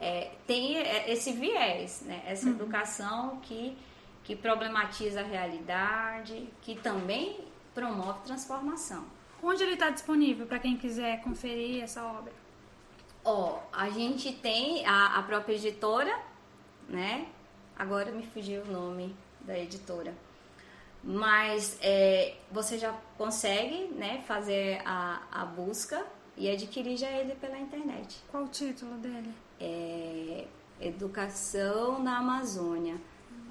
é, 0.00 0.32
tem 0.46 0.78
esse 1.06 1.32
viés, 1.32 2.00
né, 2.06 2.22
essa 2.26 2.46
uhum. 2.46 2.54
educação 2.54 3.38
que, 3.42 3.76
que 4.22 4.34
problematiza 4.34 5.20
a 5.20 5.24
realidade, 5.24 6.48
que 6.62 6.74
também 6.74 7.40
promove 7.74 8.20
transformação. 8.24 9.04
Onde 9.42 9.62
ele 9.62 9.74
está 9.74 9.90
disponível 9.90 10.46
para 10.46 10.58
quem 10.58 10.74
quiser 10.74 11.20
conferir 11.20 11.84
essa 11.84 12.02
obra? 12.02 12.32
Ó, 13.22 13.58
oh, 13.58 13.58
a 13.70 13.90
gente 13.90 14.32
tem 14.32 14.86
a, 14.86 15.18
a 15.18 15.22
própria 15.22 15.54
editora, 15.54 16.18
né? 16.88 17.26
Agora 17.78 18.10
me 18.10 18.24
fugiu 18.26 18.62
o 18.62 18.66
nome 18.70 19.14
da 19.40 19.58
editora. 19.58 20.14
Mas 21.02 21.78
é, 21.82 22.34
você 22.50 22.78
já 22.78 22.92
consegue 23.18 23.88
né, 23.94 24.22
fazer 24.26 24.80
a, 24.86 25.22
a 25.30 25.44
busca 25.44 26.04
e 26.36 26.50
adquirir 26.50 26.96
já 26.96 27.10
ele 27.10 27.34
pela 27.34 27.58
internet. 27.58 28.22
Qual 28.30 28.44
o 28.44 28.48
título 28.48 28.96
dele? 28.96 29.32
É 29.60 30.46
Educação 30.80 32.02
na 32.02 32.18
Amazônia. 32.18 32.96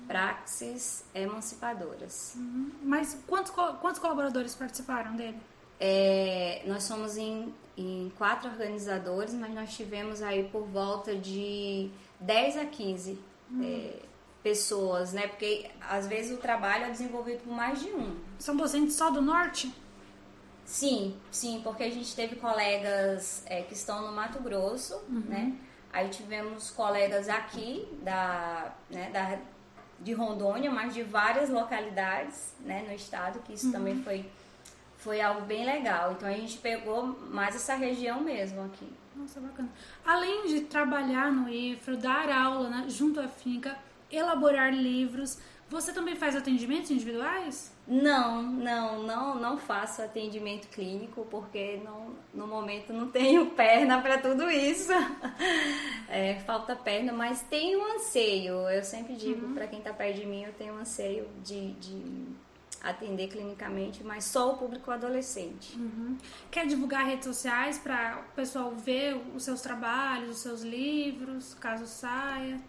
Praxis 0.08 1.06
Emancipadoras. 1.16 2.34
Uhum. 2.36 2.72
Mas 2.84 3.18
quantos, 3.26 3.52
quantos 3.52 4.00
colaboradores 4.00 4.54
participaram 4.54 5.16
dele? 5.16 5.40
É, 5.80 6.62
nós 6.66 6.84
somos 6.84 7.18
em, 7.18 7.54
em 7.78 8.12
quatro 8.18 8.50
organizadores, 8.50 9.34
mas 9.34 9.54
nós 9.54 9.76
tivemos 9.76 10.22
aí 10.22 10.44
por 10.50 10.66
volta 10.66 11.16
de 11.16 11.90
10 12.20 12.58
a 12.58 12.66
15 12.66 13.20
uhum. 13.52 13.64
é, 13.64 14.00
pessoas, 14.44 15.14
né? 15.14 15.28
Porque 15.28 15.72
às 15.90 16.06
vezes 16.06 16.38
o 16.38 16.42
trabalho 16.42 16.86
é 16.86 16.90
desenvolvido 16.90 17.44
por 17.44 17.54
mais 17.54 17.80
de 17.80 17.90
um. 17.90 18.20
São 18.38 18.56
docentes 18.56 18.96
só 18.96 19.10
do 19.10 19.22
norte? 19.22 19.74
Sim, 20.66 21.18
sim, 21.32 21.62
porque 21.64 21.84
a 21.84 21.90
gente 21.90 22.16
teve 22.16 22.36
colegas 22.36 23.44
é, 23.46 23.62
que 23.62 23.74
estão 23.74 24.02
no 24.02 24.12
Mato 24.12 24.40
Grosso, 24.42 24.96
uhum. 25.10 25.24
né? 25.28 25.54
Aí 25.92 26.10
tivemos 26.10 26.72
colegas 26.72 27.30
aqui 27.30 27.88
da, 28.02 28.74
né, 28.90 29.10
da 29.12 29.40
de 30.00 30.14
Rondônia, 30.14 30.70
mas 30.70 30.94
de 30.94 31.02
várias 31.02 31.50
localidades 31.50 32.54
né, 32.60 32.84
no 32.86 32.94
estado, 32.94 33.40
que 33.40 33.54
isso 33.54 33.68
uhum. 33.68 33.72
também 33.72 34.04
foi, 34.04 34.26
foi 34.98 35.22
algo 35.22 35.42
bem 35.42 35.66
legal. 35.66 36.12
Então 36.12 36.28
a 36.28 36.34
gente 36.34 36.58
pegou 36.58 37.06
mais 37.30 37.56
essa 37.56 37.76
região 37.76 38.20
mesmo 38.20 38.66
aqui. 38.66 38.88
Nossa, 39.16 39.40
bacana. 39.40 39.70
Além 40.06 40.48
de 40.48 40.62
trabalhar 40.62 41.32
no 41.32 41.48
IFRO, 41.48 41.96
dar 41.96 42.30
aula 42.30 42.70
né, 42.70 42.86
junto 42.90 43.20
à 43.20 43.28
finca, 43.28 43.78
elaborar 44.16 44.74
livros, 44.74 45.38
você 45.70 45.92
também 45.92 46.16
faz 46.16 46.36
atendimentos 46.36 46.92
individuais? 46.92 47.74
Não, 47.88 48.44
não, 48.44 49.02
não, 49.04 49.36
não 49.40 49.58
faço 49.58 50.02
atendimento 50.02 50.68
clínico 50.68 51.26
porque 51.30 51.82
não, 51.84 52.14
no 52.34 52.48
momento 52.48 52.94
não 52.94 53.10
tenho 53.10 53.48
perna 53.58 54.02
para 54.02 54.20
tudo 54.20 54.50
isso. 54.50 54.92
É, 56.10 56.36
falta 56.42 56.76
perna, 56.76 57.12
mas 57.12 57.42
tenho 57.42 57.80
um 57.80 57.96
anseio. 57.96 58.70
Eu 58.70 58.84
sempre 58.84 59.16
digo 59.16 59.48
uhum. 59.48 59.54
para 59.56 59.66
quem 59.66 59.80
está 59.80 59.92
perto 59.92 60.20
de 60.20 60.28
mim, 60.28 60.44
eu 60.44 60.54
tenho 60.54 60.76
um 60.76 60.78
anseio 60.78 61.28
de, 61.44 61.72
de 61.74 62.28
atender 62.84 63.30
clinicamente, 63.30 64.04
mas 64.04 64.26
só 64.26 64.52
o 64.52 64.58
público 64.58 64.92
adolescente. 64.92 65.76
Uhum. 65.76 66.16
Quer 66.52 66.68
divulgar 66.68 67.06
redes 67.06 67.26
sociais 67.26 67.80
para 67.80 68.20
o 68.30 68.36
pessoal 68.36 68.76
ver 68.76 69.20
os 69.34 69.42
seus 69.42 69.62
trabalhos, 69.62 70.36
os 70.36 70.38
seus 70.44 70.62
livros, 70.62 71.56
caso 71.56 71.88
saia? 71.88 72.62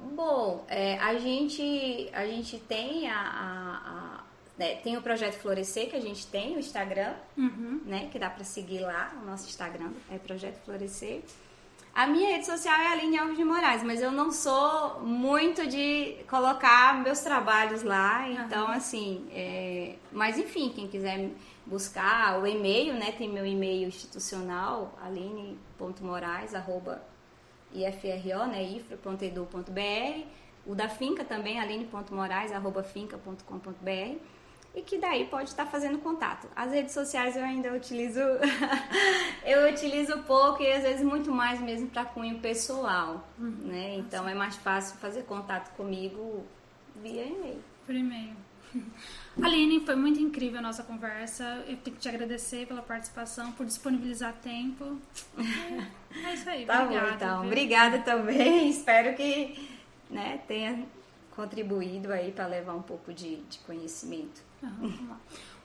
Bom, 0.00 0.64
é, 0.68 0.98
a, 0.98 1.18
gente, 1.18 2.08
a 2.12 2.26
gente 2.26 2.58
tem 2.58 3.08
a, 3.10 3.20
a, 3.20 4.18
a 4.18 4.20
né, 4.60 4.74
tem 4.76 4.94
o 4.96 5.02
projeto 5.02 5.38
Florescer 5.38 5.88
que 5.88 5.96
a 5.96 6.00
gente 6.00 6.26
tem, 6.26 6.54
o 6.54 6.58
Instagram, 6.58 7.14
uhum. 7.34 7.80
né, 7.86 8.08
que 8.12 8.18
dá 8.18 8.28
para 8.28 8.44
seguir 8.44 8.80
lá, 8.80 9.10
o 9.22 9.24
nosso 9.24 9.48
Instagram 9.48 9.90
é 10.10 10.18
Projeto 10.18 10.58
Florescer. 10.66 11.22
A 11.94 12.06
minha 12.06 12.28
rede 12.28 12.44
social 12.44 12.78
é 12.78 12.88
Aline 12.88 13.18
Alves 13.18 13.38
de 13.38 13.44
Moraes, 13.44 13.82
mas 13.82 14.02
eu 14.02 14.12
não 14.12 14.30
sou 14.30 15.00
muito 15.00 15.66
de 15.66 16.16
colocar 16.28 17.02
meus 17.02 17.20
trabalhos 17.20 17.82
lá, 17.82 18.28
então 18.28 18.66
uhum. 18.66 18.72
assim, 18.72 19.26
é... 19.32 19.96
mas 20.12 20.38
enfim, 20.38 20.70
quem 20.74 20.86
quiser 20.86 21.30
buscar 21.64 22.38
o 22.38 22.46
e-mail, 22.46 22.92
né, 22.94 23.12
tem 23.12 23.30
meu 23.30 23.46
e-mail 23.46 23.88
institucional, 23.88 24.94
aline.moraes, 25.02 26.54
arroba 26.54 27.02
ifro, 27.72 28.46
né, 28.46 28.62
ifro.edu.br, 28.62 30.26
o 30.66 30.74
da 30.74 30.88
Finca 30.88 31.24
também, 31.24 31.58
aline.moraes.finca.com.br 31.58 34.20
e 34.74 34.82
que 34.82 34.98
daí 34.98 35.26
pode 35.26 35.48
estar 35.48 35.66
fazendo 35.66 35.98
contato. 35.98 36.48
As 36.54 36.72
redes 36.72 36.94
sociais 36.94 37.36
eu 37.36 37.42
ainda 37.42 37.72
utilizo, 37.72 38.20
eu 39.44 39.68
utilizo 39.68 40.18
pouco 40.22 40.62
e 40.62 40.72
às 40.72 40.82
vezes 40.82 41.04
muito 41.04 41.32
mais 41.32 41.60
mesmo 41.60 41.88
para 41.88 42.04
cunho 42.04 42.38
pessoal, 42.38 43.26
uhum. 43.38 43.50
né? 43.64 43.96
Então 43.96 44.28
é 44.28 44.34
mais 44.34 44.56
fácil 44.56 44.96
fazer 44.98 45.24
contato 45.24 45.74
comigo 45.76 46.44
via 47.02 47.24
e-mail. 47.24 47.62
Por 47.84 47.94
e-mail. 47.94 48.36
Aline, 49.42 49.80
foi 49.80 49.94
muito 49.94 50.20
incrível 50.20 50.58
a 50.58 50.62
nossa 50.62 50.82
conversa. 50.82 51.44
Eu 51.66 51.76
tenho 51.76 51.96
que 51.96 52.02
te 52.02 52.08
agradecer 52.08 52.66
pela 52.66 52.82
participação, 52.82 53.52
por 53.52 53.64
disponibilizar 53.66 54.34
tempo. 54.42 54.98
É 56.12 56.34
isso 56.34 56.50
aí. 56.50 56.66
tá 56.66 56.82
obrigada, 56.82 57.06
bom, 57.06 57.14
então. 57.14 57.40
Viu? 57.40 57.46
Obrigada 57.46 57.98
também. 58.00 58.68
Espero 58.68 59.14
que 59.14 59.68
né, 60.10 60.40
tenha 60.48 60.84
contribuído 61.36 62.12
aí 62.12 62.32
para 62.32 62.48
levar 62.48 62.74
um 62.74 62.82
pouco 62.82 63.14
de, 63.14 63.36
de 63.36 63.58
conhecimento. 63.60 64.42
Uhum, 64.60 65.16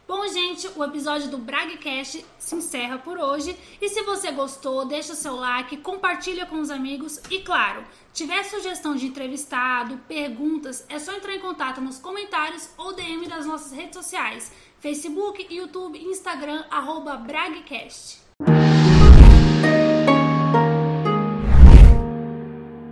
Bom, 0.07 0.27
gente, 0.27 0.69
o 0.75 0.83
episódio 0.83 1.31
do 1.31 1.37
Bragcast 1.39 2.23
se 2.37 2.55
encerra 2.55 2.99
por 2.99 3.17
hoje. 3.17 3.57
E 3.81 3.89
se 3.89 4.03
você 4.03 4.31
gostou, 4.31 4.85
deixa 4.85 5.15
seu 5.15 5.35
like, 5.35 5.77
compartilha 5.77 6.45
com 6.45 6.59
os 6.59 6.69
amigos. 6.69 7.19
E 7.31 7.39
claro, 7.39 7.83
tiver 8.13 8.43
sugestão 8.43 8.95
de 8.95 9.07
entrevistado, 9.07 9.97
perguntas, 10.07 10.85
é 10.89 10.99
só 10.99 11.11
entrar 11.11 11.33
em 11.33 11.39
contato 11.39 11.81
nos 11.81 11.97
comentários 11.97 12.69
ou 12.77 12.93
DM 12.93 13.27
das 13.27 13.47
nossas 13.47 13.71
redes 13.71 13.95
sociais: 13.95 14.51
Facebook, 14.79 15.47
YouTube, 15.49 15.97
Instagram, 15.97 16.63
arroba 16.69 17.17
Bragcast. 17.17 18.19